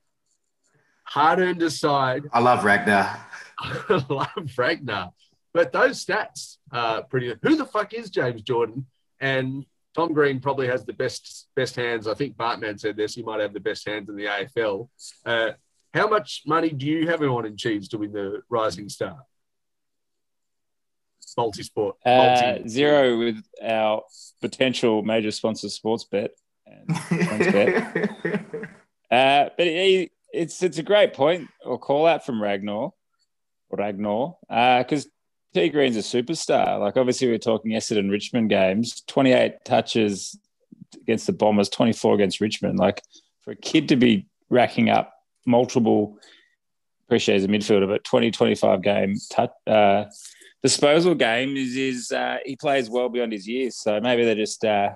hard 1.03 1.41
earned 1.41 1.63
aside, 1.63 2.23
I 2.33 2.39
love 2.39 2.65
Ragnar. 2.65 3.19
I 3.59 4.05
love 4.09 4.57
Ragnar. 4.57 5.11
But 5.55 5.73
those 5.73 6.05
stats 6.05 6.59
are 6.73 7.03
pretty 7.03 7.35
Who 7.43 7.57
the 7.57 7.67
fuck 7.67 7.95
is 7.95 8.11
James 8.11 8.43
Jordan? 8.43 8.87
And 9.21 9.65
Tom 9.95 10.13
Green 10.13 10.41
probably 10.41 10.69
has 10.69 10.85
the 10.85 10.93
best 10.93 11.49
best 11.57 11.75
hands. 11.77 12.07
I 12.07 12.15
think 12.15 12.37
Bartman 12.37 12.79
said 12.79 12.97
this. 12.97 13.15
He 13.15 13.23
might 13.23 13.41
have 13.41 13.53
the 13.53 13.61
best 13.61 13.89
hands 13.89 14.09
in 14.09 14.17
the 14.17 14.27
AFL. 14.27 14.89
Uh, 15.25 15.51
how 15.93 16.07
much 16.07 16.43
money 16.47 16.71
do 16.71 16.87
you 16.87 17.09
have 17.09 17.23
on 17.23 17.47
in 17.47 17.57
Chiefs 17.57 17.89
to 17.89 17.99
win 17.99 18.13
the 18.13 18.43
Rising 18.49 18.89
Star? 18.89 19.25
Multi-sport. 21.37 21.97
Uh, 22.05 22.17
Multi- 22.17 22.69
zero 22.69 23.19
with 23.19 23.43
our 23.63 24.03
potential 24.41 25.03
major 25.03 25.31
sponsor, 25.31 25.69
Sportsbet. 25.69 26.31
And 26.67 26.91
Uh, 29.11 29.49
but 29.57 29.67
it's 29.67 30.63
it's 30.63 30.77
a 30.77 30.83
great 30.83 31.15
point 31.15 31.49
or 31.65 31.79
call 31.79 32.07
out 32.07 32.27
from 32.27 32.43
Ragnar 32.43 32.91
or 33.71 33.79
Ragnar 33.79 34.35
because 34.83 35.09
T 35.59 35.69
Green's 35.71 35.97
a 35.97 36.01
superstar. 36.01 36.79
Like 36.79 36.97
obviously 36.97 37.27
we're 37.27 37.39
talking 37.39 37.73
Essendon 37.73 38.11
Richmond 38.11 38.49
games, 38.49 39.03
28 39.09 39.65
touches 39.65 40.39
against 41.01 41.27
the 41.27 41.33
Bombers, 41.33 41.69
24 41.69 42.15
against 42.15 42.41
Richmond. 42.41 42.79
Like 42.79 43.03
for 43.43 43.51
a 43.51 43.57
kid 43.57 43.89
to 43.89 43.97
be 43.97 44.29
racking 44.51 44.89
up 44.89 45.13
multiple, 45.47 46.17
appreciate 47.07 47.37
as 47.37 47.45
a 47.45 47.49
midfielder, 47.49 47.89
but 47.89 48.05
20, 48.05 48.31
25 48.31 48.83
game 48.83 49.17
touch, 49.31 49.51
uh, 49.67 50.05
disposal 50.63 51.17
game 51.17 51.57
is, 51.57 51.75
is 51.75 52.13
uh, 52.13 52.37
he 52.45 52.55
plays 52.55 52.89
well 52.89 53.09
beyond 53.09 53.33
his 53.33 53.49
years. 53.49 53.77
So 53.77 54.01
maybe 54.01 54.25
they're 54.25 54.37
just, 54.37 54.65
uh, 54.65 54.91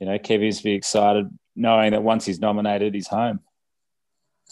you 0.00 0.06
know, 0.08 0.18
Kevin's 0.18 0.62
be 0.62 0.72
excited 0.72 1.28
knowing 1.54 1.92
that 1.92 2.02
once 2.02 2.24
he's 2.24 2.40
nominated, 2.40 2.92
he's 2.92 3.06
home. 3.06 3.38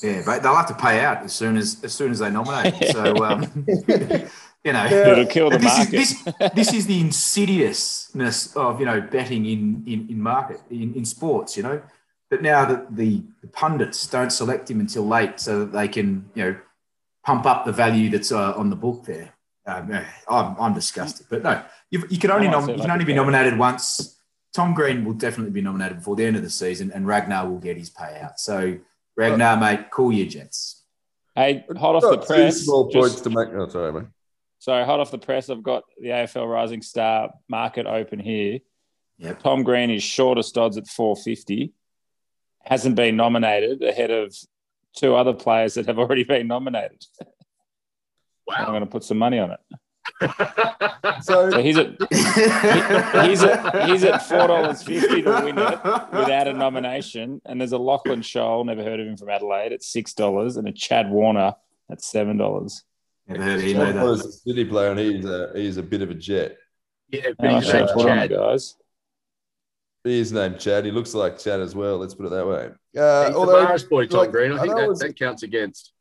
Yeah, 0.03 0.23
but 0.25 0.43
they'll 0.43 0.57
have 0.57 0.69
to 0.69 0.75
pay 0.75 1.01
out 1.01 1.23
as 1.23 1.33
soon 1.33 1.57
as 1.57 1.83
as 1.85 1.95
soon 1.95 2.11
as 2.11 2.19
they 2.19 2.29
nominate. 2.29 2.75
him. 2.75 2.93
So 2.93 3.25
um, 3.25 3.67
you 4.65 4.73
know, 4.73 4.87
It'll 4.87 5.27
kill 5.27 5.51
the 5.51 5.59
this 5.59 5.77
market. 5.79 5.95
is 5.95 6.23
this, 6.25 6.51
this 6.55 6.73
is 6.73 6.87
the 6.87 6.99
insidiousness 7.01 8.57
of 8.57 8.81
you 8.81 8.87
know 8.87 9.01
betting 9.01 9.45
in 9.47 9.83
in, 9.87 10.09
in 10.09 10.21
market 10.21 10.61
in, 10.71 10.95
in 10.95 11.05
sports. 11.05 11.57
You 11.57 11.63
know, 11.65 11.83
but 12.31 12.43
now 12.43 12.65
that 12.65 12.97
the, 12.97 13.23
the 13.43 13.49
pundits 13.49 14.07
don't 14.07 14.31
select 14.31 14.71
him 14.71 14.81
until 14.81 15.07
late, 15.07 15.39
so 15.39 15.61
that 15.61 15.73
they 15.73 15.89
can 15.89 16.31
you 16.35 16.45
know 16.45 16.57
pump 17.25 17.47
up 17.47 17.65
the 17.65 17.73
value 17.73 18.09
that's 18.11 18.33
uh, 18.33 18.53
on 18.57 18.71
the 18.71 18.77
book 18.77 19.05
there. 19.05 19.31
Um, 19.67 19.91
I'm, 20.29 20.57
I'm 20.61 20.75
disgusted, 20.75 21.27
but 21.31 21.43
no, 21.43 21.63
you, 21.91 22.05
you 22.11 22.19
can 22.19 22.31
only 22.31 22.49
nom- 22.49 22.67
say 22.67 22.73
you 22.73 22.79
like 22.79 22.83
can 22.87 22.91
only 22.91 23.05
be 23.07 23.13
bet. 23.13 23.17
nominated 23.25 23.59
once. 23.59 24.19
Tom 24.53 24.73
Green 24.75 25.05
will 25.05 25.15
definitely 25.15 25.51
be 25.53 25.63
nominated 25.63 25.99
before 25.99 26.17
the 26.17 26.25
end 26.25 26.37
of 26.37 26.43
the 26.43 26.51
season, 26.51 26.93
and 26.93 27.07
Ragnar 27.07 27.49
will 27.49 27.59
get 27.59 27.77
his 27.77 27.91
payout. 27.91 28.39
So 28.39 28.79
Ragnar, 29.17 29.57
mate, 29.59 29.91
call 29.91 30.13
your 30.13 30.27
jets. 30.27 30.83
Hey, 31.35 31.65
hot 31.77 31.97
off 31.97 32.03
the 32.03 32.19
press. 32.19 32.61
small 32.63 32.89
just- 32.91 32.95
points 32.95 33.21
to 33.23 33.31
make. 33.31 33.49
Oh, 33.55 33.69
sorry, 33.69 33.93
mate. 33.93 34.05
Sorry, 34.65 34.83
hot 34.87 34.99
off 34.99 35.11
the 35.11 35.19
press. 35.19 35.51
I've 35.51 35.63
got 35.63 35.85
the 36.01 36.09
AFL 36.09 36.51
Rising 36.51 36.81
Star 36.81 37.35
market 37.51 37.85
open 37.85 38.19
here. 38.19 38.61
Yep. 39.19 39.43
Tom 39.43 39.63
Green 39.63 39.91
is 39.91 40.03
shortest 40.03 40.57
odds 40.57 40.79
at 40.79 40.87
450. 40.87 41.75
Hasn't 42.63 42.97
been 42.97 43.15
nominated 43.15 43.83
ahead 43.83 44.11
of 44.11 44.35
two 44.97 45.17
other 45.17 45.35
players 45.35 45.75
that 45.75 45.85
have 45.85 45.99
already 45.99 46.25
been 46.25 46.47
nominated. 46.47 47.05
Wow. 48.47 48.55
I'm 48.57 48.67
going 48.69 48.81
to 48.81 48.87
put 48.87 49.05
some 49.05 49.19
money 49.19 49.39
on 49.39 49.51
it. 49.51 49.61
So 51.23 51.51
So 51.51 51.63
he's 51.63 51.77
at 51.77 51.97
he's 53.27 53.43
at 53.43 53.89
he's 53.89 54.05
at 54.05 54.23
four 54.23 54.47
dollars 54.47 54.83
fifty 54.83 55.23
to 55.23 55.31
win 55.45 55.59
it 55.59 55.85
without 56.13 56.49
a 56.49 56.53
nomination. 56.55 57.43
And 57.45 57.61
there's 57.61 57.73
a 57.73 57.79
Lachlan 57.79 58.23
Sholl, 58.23 58.65
never 58.65 58.83
heard 58.83 59.01
of 59.01 59.07
him 59.07 59.17
from 59.17 59.29
Adelaide, 59.29 59.73
at 59.73 59.83
six 59.83 60.15
dollars, 60.15 60.57
and 60.57 60.67
a 60.67 60.73
Chad 60.73 61.11
Warner 61.11 61.55
at 61.91 62.03
seven 62.03 62.39
dollars. 62.39 62.83
Never 63.27 63.43
heard 63.43 63.55
of 63.57 63.63
him 63.63 63.81
either. 63.81 64.01
a 64.13 64.17
City 64.19 64.65
player, 64.65 64.91
and 64.91 65.01
he's 65.01 65.25
a 65.25 65.53
he's 65.55 65.77
a 65.79 65.83
bit 65.83 66.03
of 66.03 66.11
a 66.11 66.15
jet. 66.15 66.57
yeah, 67.11 67.31
How 67.41 67.51
much 67.53 67.65
big 67.65 67.71
should 67.71 67.75
I 67.77 67.79
name, 67.87 67.89
on 67.99 68.05
Chad. 68.07 68.31
guys? 68.31 68.77
His 70.05 70.33
name 70.33 70.59
Chad. 70.59 70.85
He 70.85 70.91
looks 70.91 71.15
like 71.15 71.39
Chad 71.39 71.61
as 71.61 71.75
well. 71.75 71.97
Let's 71.99 72.15
put 72.15 72.27
it 72.27 72.31
that 72.31 72.47
way. 72.47 72.67
Uh, 73.01 73.25
He's 73.25 73.33
the 73.35 73.39
although, 73.39 73.77
boy, 73.89 74.07
Tom 74.07 74.21
like, 74.21 74.31
Green. 74.33 74.53
I 74.53 74.57
I 74.57 74.61
think 74.61 74.71
know 74.75 74.77
that, 74.77 74.83
it's- 74.85 74.99
that 75.01 75.17
counts 75.19 75.43
against. 75.43 75.93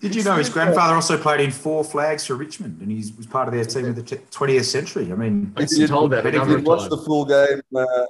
Did 0.00 0.16
you 0.16 0.24
know 0.24 0.34
his 0.34 0.48
grandfather 0.48 0.94
also 0.96 1.16
played 1.16 1.38
in 1.40 1.52
four 1.52 1.84
flags 1.84 2.26
for 2.26 2.34
Richmond 2.34 2.80
and 2.82 2.90
he 2.90 2.96
was 3.16 3.24
part 3.26 3.46
of 3.46 3.54
their 3.54 3.64
team 3.64 3.84
of 3.84 3.94
the 3.94 4.02
20th 4.02 4.64
century? 4.64 5.12
I 5.12 5.14
mean, 5.14 5.52
I've 5.56 5.64
If 5.64 5.70
been 5.70 5.80
you- 5.82 5.86
told 5.86 6.10
that 6.10 6.24
a 6.24 6.28
if 6.28 6.34
you 6.34 6.38
number 6.40 6.54
if 6.54 6.58
of 6.58 6.62
you'd 6.64 6.68
watched 6.68 6.90
the 6.90 6.96
full 6.98 7.24
game, 7.24 7.60
uh, 7.76 8.06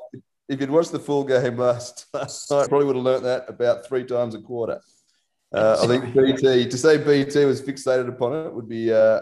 if 0.48 0.58
you'd 0.60 0.70
watched 0.70 0.92
the 0.92 0.98
full 1.00 1.24
game 1.24 1.58
last, 1.58 2.06
last 2.14 2.50
night, 2.50 2.68
probably 2.70 2.86
would 2.86 2.96
have 2.96 3.04
learnt 3.04 3.24
that 3.24 3.44
about 3.46 3.86
three 3.86 4.04
times 4.04 4.34
a 4.34 4.40
quarter. 4.40 4.80
Uh, 5.52 5.78
I 5.82 5.86
think 5.86 6.14
BT 6.14 6.68
to 6.68 6.78
say 6.78 6.96
BT 6.96 7.44
was 7.44 7.60
fixated 7.60 8.08
upon 8.08 8.46
it 8.46 8.54
would 8.54 8.68
be 8.68 8.92
uh, 8.92 9.20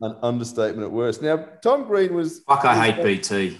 an 0.00 0.16
understatement 0.22 0.84
at 0.84 0.90
worst. 0.90 1.22
Now, 1.22 1.36
Tom 1.62 1.84
Green 1.84 2.14
was 2.14 2.40
fuck, 2.40 2.64
I 2.64 2.92
hate 2.92 3.04
BT. 3.04 3.58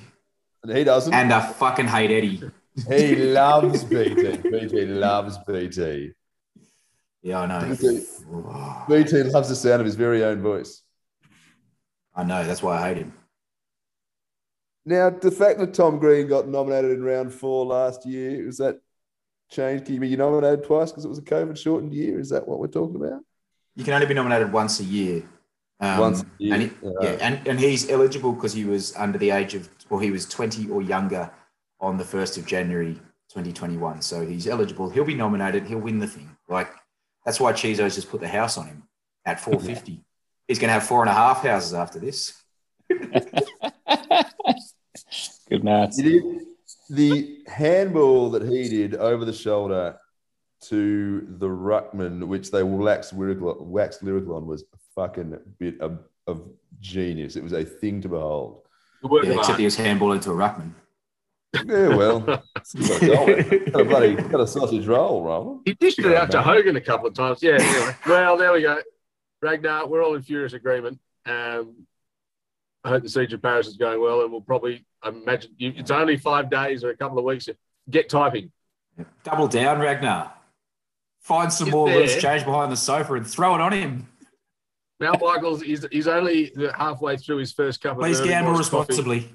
He 0.67 0.85
doesn't. 0.85 1.13
And 1.13 1.33
I 1.33 1.41
fucking 1.41 1.87
hate 1.87 2.11
Eddie. 2.11 2.43
he 2.89 3.17
loves 3.17 3.85
BT. 3.85 4.37
BT 4.39 4.87
loves 4.87 5.39
BT. 5.47 6.13
Yeah, 7.23 7.41
I 7.41 7.47
know. 7.47 7.69
BT. 7.69 8.05
BT 8.89 9.23
loves 9.31 9.49
the 9.49 9.57
sound 9.57 9.81
of 9.81 9.87
his 9.87 9.95
very 9.95 10.25
own 10.25 10.43
voice. 10.43 10.83
I 12.15 12.25
know. 12.25 12.45
That's 12.45 12.63
why 12.63 12.81
I 12.83 12.89
hate 12.89 12.97
him. 12.99 13.13
Now, 14.87 15.11
the 15.11 15.31
fact 15.31 15.59
that 15.61 15.73
Tom 15.73 15.99
Green 15.99 16.29
got 16.29 16.49
nominated 16.49 16.91
in 16.91 17.03
round 17.03 17.33
four 17.33 17.65
last 17.65 18.05
year, 18.05 18.45
was 18.45 18.59
that 18.59 18.81
changed? 19.51 19.87
Can 19.87 19.95
you 19.95 20.01
be 20.01 20.17
nominated 20.17 20.65
twice 20.65 20.91
because 20.91 21.05
it 21.05 21.09
was 21.09 21.19
a 21.19 21.23
COVID 21.23 21.57
shortened 21.57 21.95
year? 21.95 22.19
Is 22.19 22.31
that 22.31 22.47
what 22.47 22.59
we're 22.59 22.67
talking 22.67 22.97
about? 22.97 23.21
You 23.77 23.85
can 23.85 23.95
only 23.95 24.07
be 24.07 24.15
nominated 24.15 24.53
once 24.53 24.81
a 24.81 24.85
year. 24.85 25.25
Um, 25.81 25.99
Once 25.99 26.23
a 26.23 26.27
year, 26.39 26.55
And 26.55 26.63
he, 26.63 26.71
yeah. 26.83 26.93
yeah, 27.03 27.17
and, 27.21 27.49
and 27.49 27.59
he's 27.59 27.91
eligible 27.91 28.33
because 28.33 28.53
he 28.53 28.65
was 28.65 28.95
under 28.97 29.19
the 29.19 29.31
age 29.31 29.55
of, 29.55 29.69
well, 29.91 29.99
he 30.01 30.13
was 30.13 30.27
20 30.27 30.71
or 30.71 30.81
younger 30.83 31.31
on 31.81 31.97
the 31.97 32.05
1st 32.05 32.39
of 32.39 32.47
January 32.47 32.95
2021. 33.29 34.01
So 34.01 34.25
he's 34.25 34.47
eligible. 34.47 34.89
He'll 34.89 35.05
be 35.05 35.15
nominated. 35.15 35.67
He'll 35.67 35.81
win 35.81 35.99
the 35.99 36.07
thing. 36.07 36.37
Like, 36.49 36.71
that's 37.25 37.41
why 37.41 37.53
Chizo's 37.53 37.97
just 37.97 38.09
put 38.09 38.21
the 38.21 38.29
house 38.29 38.57
on 38.57 38.67
him 38.67 38.85
at 39.25 39.41
450. 39.41 40.05
He's 40.47 40.59
going 40.59 40.69
to 40.69 40.75
have 40.75 40.85
four 40.85 41.01
and 41.01 41.11
a 41.11 41.15
half 41.15 41.43
houses 41.43 41.75
after 41.75 41.99
this. 41.99 42.41
Good 45.49 45.65
maths. 45.65 46.01
He 46.89 46.95
did 46.95 47.47
the 47.47 47.51
handball 47.51 48.30
that 48.30 48.43
he 48.43 48.68
did 48.68 48.95
over 48.95 49.24
the 49.24 49.32
shoulder 49.32 49.99
to 50.68 51.26
the 51.39 51.49
ruckman, 51.49 52.26
which 52.26 52.51
they 52.51 52.62
waxed 52.62 53.12
lyrical, 53.12 53.64
waxed 53.64 54.03
lyrical 54.03 54.37
on, 54.37 54.47
was 54.47 54.62
a 54.62 54.78
fucking 54.95 55.39
bit 55.59 55.80
of, 55.80 56.01
of 56.26 56.43
genius. 56.80 57.37
It 57.37 57.43
was 57.43 57.53
a 57.53 57.64
thing 57.64 58.01
to 58.03 58.09
behold. 58.09 58.62
Yeah, 59.03 59.39
except 59.39 59.59
he 59.59 59.64
was 59.64 59.76
handball 59.76 60.12
into 60.12 60.30
a 60.30 60.35
ruckman. 60.35 60.72
Yeah, 61.55 61.89
well, 61.95 62.20
got 62.20 62.43
a, 62.59 63.70
got 63.70 63.80
a 63.80 63.85
bloody 63.85 64.14
got 64.14 64.41
a 64.41 64.47
sausage 64.47 64.87
roll, 64.87 65.22
Roland. 65.22 65.61
He 65.64 65.74
dished 65.74 66.01
it 66.01 66.14
out 66.14 66.30
to 66.32 66.43
Hogan 66.43 66.76
a 66.76 66.80
couple 66.80 67.07
of 67.07 67.14
times. 67.14 67.43
Yeah. 67.43 67.59
Anyway, 67.61 67.97
well, 68.07 68.37
there 68.37 68.53
we 68.53 68.62
go. 68.62 68.80
Ragnar, 69.41 69.87
we're 69.87 70.03
all 70.03 70.14
in 70.14 70.22
furious 70.22 70.55
agreement. 70.55 70.99
Um, 71.26 71.87
I 72.85 72.91
hope 72.91 73.03
the 73.03 73.09
siege 73.09 73.32
of 73.32 73.43
Paris 73.43 73.66
is 73.66 73.76
going 73.76 74.01
well, 74.01 74.22
and 74.22 74.30
we'll 74.30 74.43
probably 74.43 74.85
imagine 75.05 75.53
you, 75.57 75.72
it's 75.76 75.91
only 75.91 76.16
five 76.18 76.51
days 76.51 76.85
or 76.85 76.91
a 76.91 76.97
couple 76.97 77.18
of 77.18 77.24
weeks. 77.24 77.49
Get 77.89 78.09
typing. 78.09 78.53
Double 79.22 79.49
down, 79.49 79.80
Ragnar. 79.80 80.32
Find 81.20 81.53
some 81.53 81.68
Is 81.68 81.74
more 81.74 81.89
there- 81.89 82.01
loose 82.01 82.20
change 82.20 82.45
behind 82.45 82.70
the 82.70 82.76
sofa 82.76 83.14
and 83.14 83.26
throw 83.26 83.55
it 83.55 83.61
on 83.61 83.72
him. 83.72 84.09
Mal 85.01 85.16
Michaels 85.20 85.62
is 85.62 85.87
he's 85.91 86.07
only 86.07 86.53
halfway 86.76 87.16
through 87.16 87.39
his 87.39 87.53
first 87.53 87.80
cup 87.82 87.97
of 87.97 88.03
Please 88.03 88.20
gamble 88.20 88.53
responsibly. 88.53 89.28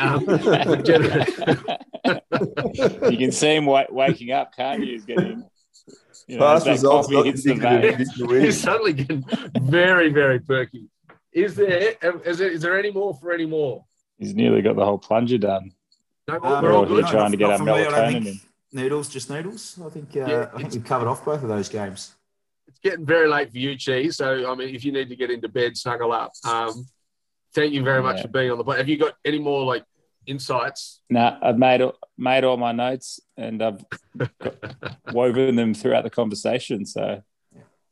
Um, 0.00 0.24
You 3.10 3.18
can 3.18 3.32
see 3.32 3.56
him 3.56 3.66
wa- 3.66 3.86
waking 3.90 4.32
up, 4.32 4.54
can't 4.54 4.84
you? 4.84 4.92
He's 4.92 5.04
getting 5.04 5.44
you 6.26 6.38
know, 6.38 6.44
Past 6.44 6.66
results 6.66 7.08
not 7.10 7.22
the 7.24 7.30
indicative 7.30 8.00
of 8.00 8.06
future. 8.14 8.40
He's 8.40 8.60
suddenly 8.60 8.92
getting 8.92 9.24
very, 9.60 10.10
very 10.12 10.40
perky. 10.40 10.88
Is 11.44 11.54
there 11.54 11.94
is 12.24 12.38
there, 12.38 12.48
is 12.50 12.60
there 12.62 12.78
any 12.78 12.90
more 12.90 13.14
for 13.14 13.32
any 13.32 13.46
more? 13.46 13.84
He's 14.18 14.34
nearly 14.34 14.62
got 14.62 14.76
the 14.76 14.84
whole 14.84 14.98
plunger 14.98 15.38
done. 15.38 15.72
No, 16.26 16.34
Um, 16.42 16.62
we're 16.62 16.72
all 16.72 16.82
We're 16.82 17.02
good. 17.02 17.06
trying 17.06 17.30
to 17.30 17.36
get 17.36 17.50
our 17.50 17.56
from 17.58 17.66
me, 17.66 17.72
I 17.72 17.84
don't 17.84 17.92
melatonin 17.94 18.26
in. 18.26 18.40
Noodles, 18.72 19.08
just 19.08 19.30
noodles. 19.30 19.78
I 19.84 19.88
think 19.88 20.08
uh, 20.16 20.20
Yeah, 20.26 20.50
I 20.54 20.58
think 20.58 20.72
we've 20.74 20.84
covered 20.84 21.08
off 21.08 21.24
both 21.24 21.42
of 21.42 21.48
those 21.48 21.68
games. 21.68 22.14
It's 22.66 22.78
getting 22.80 23.06
very 23.06 23.28
late 23.28 23.50
for 23.50 23.58
you, 23.58 23.76
Cheese. 23.76 24.16
So 24.16 24.50
I 24.50 24.54
mean, 24.54 24.74
if 24.74 24.84
you 24.84 24.92
need 24.92 25.08
to 25.08 25.16
get 25.16 25.30
into 25.30 25.48
bed, 25.48 25.76
snuggle 25.76 26.12
up. 26.12 26.32
Um, 26.44 26.86
thank 27.54 27.72
you 27.72 27.82
very 27.82 28.02
much 28.02 28.16
Yeah. 28.16 28.22
for 28.22 28.28
being 28.28 28.50
on 28.50 28.58
the. 28.58 28.64
Point. 28.64 28.78
Have 28.78 28.88
you 28.88 28.98
got 28.98 29.14
any 29.24 29.38
more 29.38 29.64
like 29.64 29.84
insights? 30.26 31.00
Nah, 31.08 31.38
I've 31.40 31.56
made 31.58 31.80
all- 31.80 31.98
made 32.18 32.44
all 32.44 32.56
my 32.56 32.72
notes 32.72 33.20
and 33.36 33.62
I've 33.62 33.84
woven 35.12 35.56
them 35.56 35.72
throughout 35.72 36.02
the 36.04 36.10
conversation. 36.10 36.84
So 36.84 37.22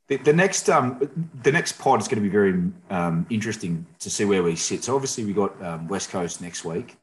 The, 0.07 0.17
the 0.17 0.33
next 0.33 0.69
um 0.69 1.09
the 1.43 1.51
next 1.51 1.73
pod 1.73 2.01
is 2.01 2.07
going 2.07 2.17
to 2.17 2.21
be 2.21 2.29
very 2.29 2.53
um, 2.89 3.25
interesting 3.29 3.85
to 3.99 4.09
see 4.09 4.25
where 4.25 4.41
we 4.41 4.55
sit. 4.55 4.83
So 4.83 4.95
obviously 4.95 5.25
we 5.25 5.33
got 5.33 5.61
um, 5.61 5.87
West 5.87 6.09
Coast 6.09 6.41
next 6.41 6.63
week. 6.63 6.97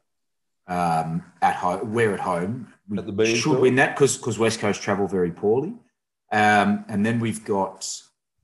Um, 0.67 1.23
at 1.43 1.55
home, 1.55 1.93
we're 1.93 2.13
at 2.15 2.19
home. 2.19 2.73
We 2.89 2.97
At 2.97 3.05
the 3.05 3.35
should 3.35 3.59
win 3.59 3.75
that 3.75 3.95
because 3.95 4.17
because 4.17 4.39
West 4.39 4.59
Coast 4.59 4.81
travel 4.81 5.07
very 5.07 5.31
poorly. 5.31 5.73
Um, 6.31 6.85
and 6.87 7.05
then 7.05 7.19
we've 7.19 7.45
got 7.45 7.87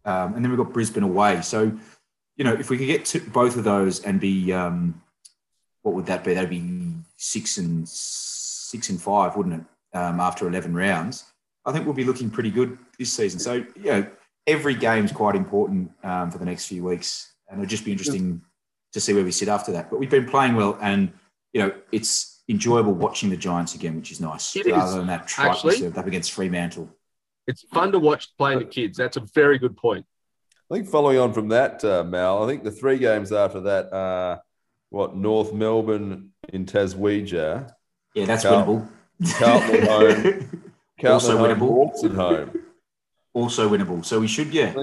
um, 0.05 0.36
and 0.36 0.45
then 0.45 0.51
we've 0.51 0.59
got 0.59 0.74
Brisbane 0.74 1.03
away. 1.03 1.41
So 1.41 1.76
you 2.36 2.43
know 2.43 2.53
if 2.53 2.70
we 2.70 2.78
could 2.78 2.88
get 2.88 3.05
to 3.05 3.20
both 3.20 3.57
of 3.57 3.64
those 3.64 4.03
and 4.03 4.20
be 4.20 4.53
um, 4.53 5.01
what 5.82 5.95
would 5.95 6.05
that 6.05 6.24
be? 6.24 6.36
That'd 6.36 6.51
be 6.51 6.93
six 7.18 7.57
and 7.57 7.89
six 7.89 8.89
and 8.89 9.01
five, 9.01 9.36
wouldn't 9.36 9.62
it? 9.62 9.97
Um, 9.97 10.20
after 10.20 10.47
eleven 10.47 10.76
rounds, 10.76 11.26
I 11.66 11.72
think 11.72 11.86
we'll 11.86 11.95
be 11.95 12.03
looking 12.03 12.30
pretty 12.30 12.51
good 12.51 12.78
this 12.99 13.12
season. 13.12 13.39
So 13.39 13.53
you 13.76 13.86
know 13.86 14.07
every 14.48 14.76
game's 14.76 15.12
quite 15.12 15.36
important 15.36 15.92
um, 16.04 16.32
for 16.32 16.38
the 16.38 16.46
next 16.46 16.66
few 16.68 16.84
weeks, 16.84 17.32
and 17.50 17.60
it'll 17.60 17.70
just 17.70 17.86
be 17.86 17.92
interesting 17.92 18.42
to 18.94 19.00
see 19.00 19.14
where 19.14 19.24
we 19.24 19.32
sit 19.32 19.48
after 19.48 19.72
that. 19.74 19.89
But 19.89 20.00
we've 20.00 20.10
been 20.10 20.28
playing 20.28 20.56
well, 20.56 20.78
and 20.82 21.12
you 21.54 21.62
know 21.62 21.74
it's 21.92 22.42
enjoyable 22.50 22.94
watching 22.94 23.30
the 23.30 23.38
Giants 23.38 23.76
again, 23.76 23.96
which 23.96 24.12
is 24.12 24.20
nice, 24.20 24.56
It 24.56 24.66
is, 24.66 24.74
rather 24.74 24.98
than 24.98 25.08
that 25.08 25.28
tripe 25.28 25.52
actually. 25.52 25.76
served 25.78 25.98
up 25.98 26.08
against 26.08 26.32
Fremantle. 26.34 26.89
It's 27.48 27.64
fun 27.74 27.92
to 27.94 28.00
watch 28.00 28.28
playing 28.38 28.60
the 28.60 28.66
kids. 28.66 28.98
That's 28.98 29.18
a 29.18 29.22
very 29.34 29.58
good 29.58 29.76
point. 29.78 30.06
I 30.70 30.76
think 30.76 30.88
following 30.88 31.18
on 31.18 31.34
from 31.34 31.50
that, 31.50 31.84
uh, 31.84 32.04
Mal, 32.04 32.44
I 32.44 32.48
think 32.48 32.64
the 32.64 32.72
three 32.72 32.98
games 32.98 33.32
after 33.32 33.62
that 33.62 33.92
are 33.94 34.42
what 34.89 35.16
North 35.16 35.54
Melbourne 35.54 36.32
in 36.50 36.66
Taswegia, 36.66 37.74
Yeah, 38.14 38.26
that's 38.26 38.44
Carl- 38.44 38.66
winnable. 39.22 39.38
Carlton 39.39 39.76
at 39.76 39.88
home. 39.88 40.74
Carlton 41.02 41.12
Also 41.12 41.32
at 41.46 41.58
home, 41.58 41.60
winnable. 41.70 41.70
Hawks 41.70 42.04
at 42.04 42.12
home. 42.12 42.61
Also 43.34 43.70
winnable. 43.70 44.04
So 44.06 44.20
we 44.20 44.28
should, 44.28 44.54
yeah. 44.54 44.74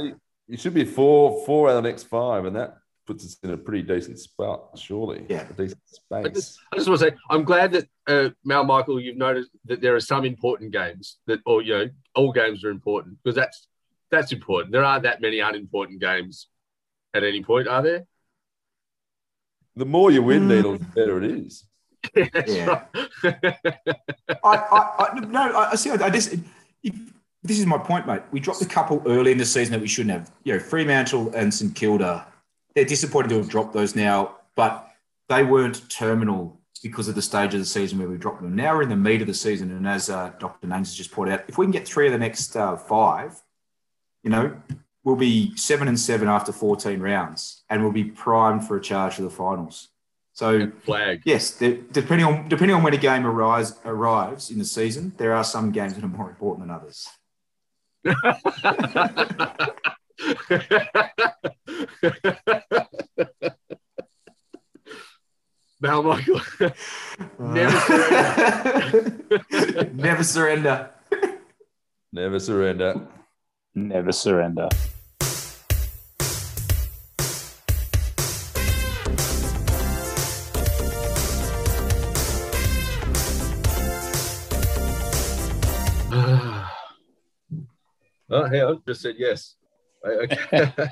You 0.47 0.57
should 0.57 0.75
be 0.75 0.85
four 0.85 1.45
four 1.45 1.69
out 1.69 1.77
of 1.77 1.83
the 1.83 1.89
next 1.91 2.05
five, 2.05 2.45
and 2.47 2.57
that 2.57 2.79
puts 3.07 3.25
us 3.25 3.37
in 3.43 3.51
a 3.51 3.57
pretty 3.57 3.83
decent 3.83 4.19
spot, 4.19 4.79
surely. 4.79 5.25
Yeah. 5.29 5.47
A 5.49 5.53
decent 5.53 5.81
I 6.11 6.23
space. 6.23 6.35
just, 6.35 6.59
I 6.73 6.77
just 6.77 6.89
want 6.89 7.01
to 7.01 7.07
say, 7.11 7.17
I'm 7.31 7.45
glad 7.45 7.73
that 7.73 7.87
uh, 8.07 8.31
Mal 8.45 8.65
Michael, 8.65 9.01
you've 9.01 9.17
noticed 9.17 9.51
that 9.67 9.81
there 9.81 9.95
are 9.95 10.01
some 10.01 10.25
important 10.25 10.73
games 10.73 11.19
that, 11.27 11.41
or 11.47 11.63
you 11.63 11.77
know, 11.77 11.89
all 12.15 12.33
games 12.33 12.65
are 12.65 12.71
important 12.71 13.19
because 13.23 13.35
that's 13.37 13.67
that's 14.11 14.33
important. 14.33 14.73
There 14.73 14.85
aren't 14.85 15.03
that 15.03 15.21
many 15.21 15.41
unimportant 15.41 16.01
games 16.01 16.49
at 17.15 17.25
any 17.25 17.43
point, 17.43 17.69
are 17.69 17.83
there? 17.83 18.07
The 19.77 19.85
more 19.85 20.11
you 20.11 20.23
win, 20.23 20.49
Mm. 20.49 20.49
Needles, 20.57 20.79
the 20.81 20.87
better 20.87 21.23
it 21.23 21.31
is. 21.31 21.65
That's 22.33 22.55
Yeah. 22.55 22.85
right. 23.23 23.37
I, 24.45 24.57
I, 24.57 25.07
I 25.13 25.21
no, 25.21 25.41
I 25.53 25.71
I 25.73 25.75
see. 25.77 25.91
I 25.91 26.11
just 26.11 26.35
if, 26.83 26.95
this 27.43 27.59
is 27.59 27.67
my 27.67 27.79
point, 27.79 28.07
mate. 28.07 28.23
We 28.33 28.41
dropped 28.41 28.63
a 28.63 28.67
couple 28.67 29.03
early 29.07 29.33
in 29.33 29.39
the 29.39 29.47
season 29.47 29.73
that 29.73 29.81
we 29.81 29.89
shouldn't 29.89 30.13
have. 30.13 30.31
You 30.45 30.55
know, 30.55 30.59
Fremantle 30.59 31.33
and 31.35 31.53
St 31.53 31.75
Kilda. 31.75 32.27
They're 32.75 32.85
disappointed 32.85 33.29
to 33.31 33.37
have 33.37 33.49
dropped 33.49 33.73
those 33.73 33.95
now, 33.95 34.37
but 34.55 34.89
they 35.29 35.45
weren't 35.45 35.89
terminal 35.89 36.61
because 36.83 37.09
of 37.09 37.15
the 37.15 37.23
stage 37.23 37.55
of 37.55 37.61
the 37.61 37.67
season 37.67 37.99
where 37.99 38.09
we 38.09 38.17
dropped 38.17 38.41
them. 38.41 38.55
Now 38.55 38.75
we're 38.75 38.83
in 38.83 38.89
the 38.89 38.97
meat 38.97 39.21
of 39.21 39.27
the 39.27 39.35
season, 39.35 39.71
and 39.71 39.87
as 39.87 40.11
uh, 40.11 40.33
Dr. 40.39 40.67
Nangs 40.67 40.79
has 40.79 40.95
just 40.95 41.13
pointed 41.13 41.35
out, 41.35 41.45
if 41.49 41.59
we 41.59 41.65
can 41.65 41.73
get 41.73 41.87
three 41.87 42.07
of 42.07 42.13
the 42.13 42.19
next 42.19 42.55
uh, 42.57 42.77
five, 42.77 43.41
you 44.23 44.31
know, 44.31 44.57
we'll 45.05 45.17
be 45.17 45.57
seven 45.57 45.89
and 45.89 45.99
seven 45.99 46.29
after 46.29 46.53
14 46.53 47.01
rounds, 47.01 47.63
and 47.69 47.83
we'll 47.83 47.93
be 47.93 48.05
primed 48.05 48.67
for 48.67 48.77
a 48.77 48.81
charge 48.81 49.15
for 49.15 49.23
the 49.23 49.31
finals. 49.31 49.89
So 50.33 50.71
Flag. 50.85 51.23
Yes, 51.25 51.51
depending 51.51 52.25
on 52.25 52.49
depending 52.49 52.77
on 52.77 52.85
when 52.85 52.95
a 52.95 52.99
game 52.99 53.27
arrives 53.27 53.75
arrives 53.85 54.53
in 54.53 54.59
the 54.59 54.65
season, 54.65 55.13
there 55.17 55.35
are 55.35 55.43
some 55.43 55.73
games 55.73 55.95
that 55.95 56.05
are 56.05 56.09
more 56.09 56.29
important 56.31 56.65
than 56.65 56.75
others. 56.75 57.09
Mal 65.81 65.99
uh. 65.99 66.03
Michael. 66.03 66.41
Never 67.39 67.71
surrender. 67.81 68.61
Never 69.93 70.23
surrender. 70.25 70.91
Never 72.13 72.41
surrender. 72.41 73.09
Never 73.75 74.13
surrender. 74.13 74.69
Oh, 88.31 88.49
hey, 88.49 88.63
I 88.63 88.75
just 88.87 89.03
said 89.03 89.15
yes. 89.19 89.55
Okay. 90.07 90.73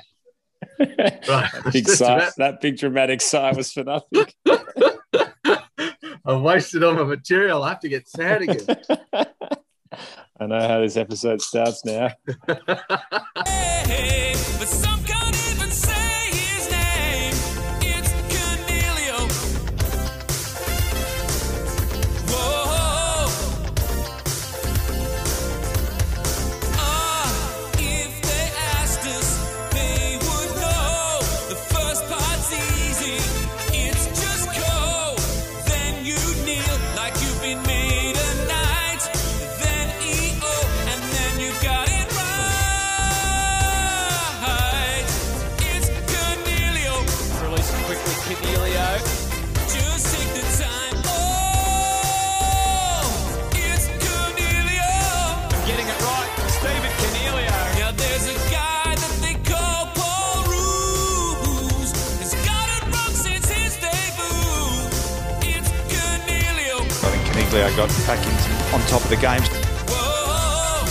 right. 0.79 1.51
big 1.71 1.87
sigh, 1.87 2.15
about- 2.17 2.35
that 2.37 2.61
big 2.61 2.77
dramatic 2.77 3.21
sigh 3.21 3.51
was 3.53 3.71
for 3.71 3.83
nothing. 3.83 4.25
I've 6.25 6.41
wasted 6.41 6.83
all 6.83 6.93
my 6.93 7.03
material. 7.03 7.63
I 7.63 7.69
have 7.69 7.79
to 7.81 7.89
get 7.89 8.07
sad 8.09 8.41
again. 8.41 8.65
I 10.39 10.45
know 10.45 10.59
how 10.59 10.81
this 10.81 10.97
episode 10.97 11.41
starts 11.41 11.85
now. 11.85 12.09
Hey, 13.45 14.33
but 14.59 14.67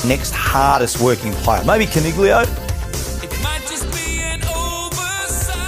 Next 0.07 0.31
hardest 0.33 1.01
working 1.01 1.33
player. 1.33 1.65
Maybe 1.65 1.85
Caniglio. 1.87 2.43
it 3.25 3.43
might 3.43 3.63
just 3.63 3.91
be 3.93 4.21
an 4.21 4.41
oversight, 4.45 5.65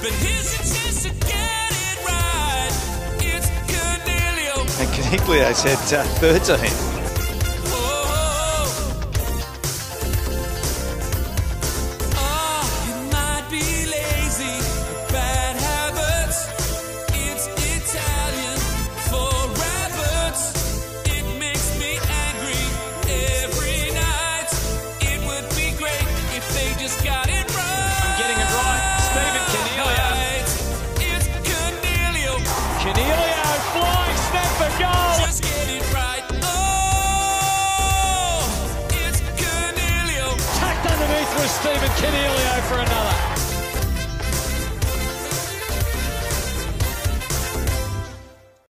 but 0.00 0.12
here's 0.22 0.54
a 0.54 0.58
chance 0.58 1.02
to 1.02 1.10
get 1.26 1.70
it 1.70 1.98
right. 2.08 2.72
And 4.80 4.88
Caniglio 4.94 5.52
said 5.54 5.78
uh, 5.98 6.04
13. 6.20 6.56
Whoa. 6.56 6.87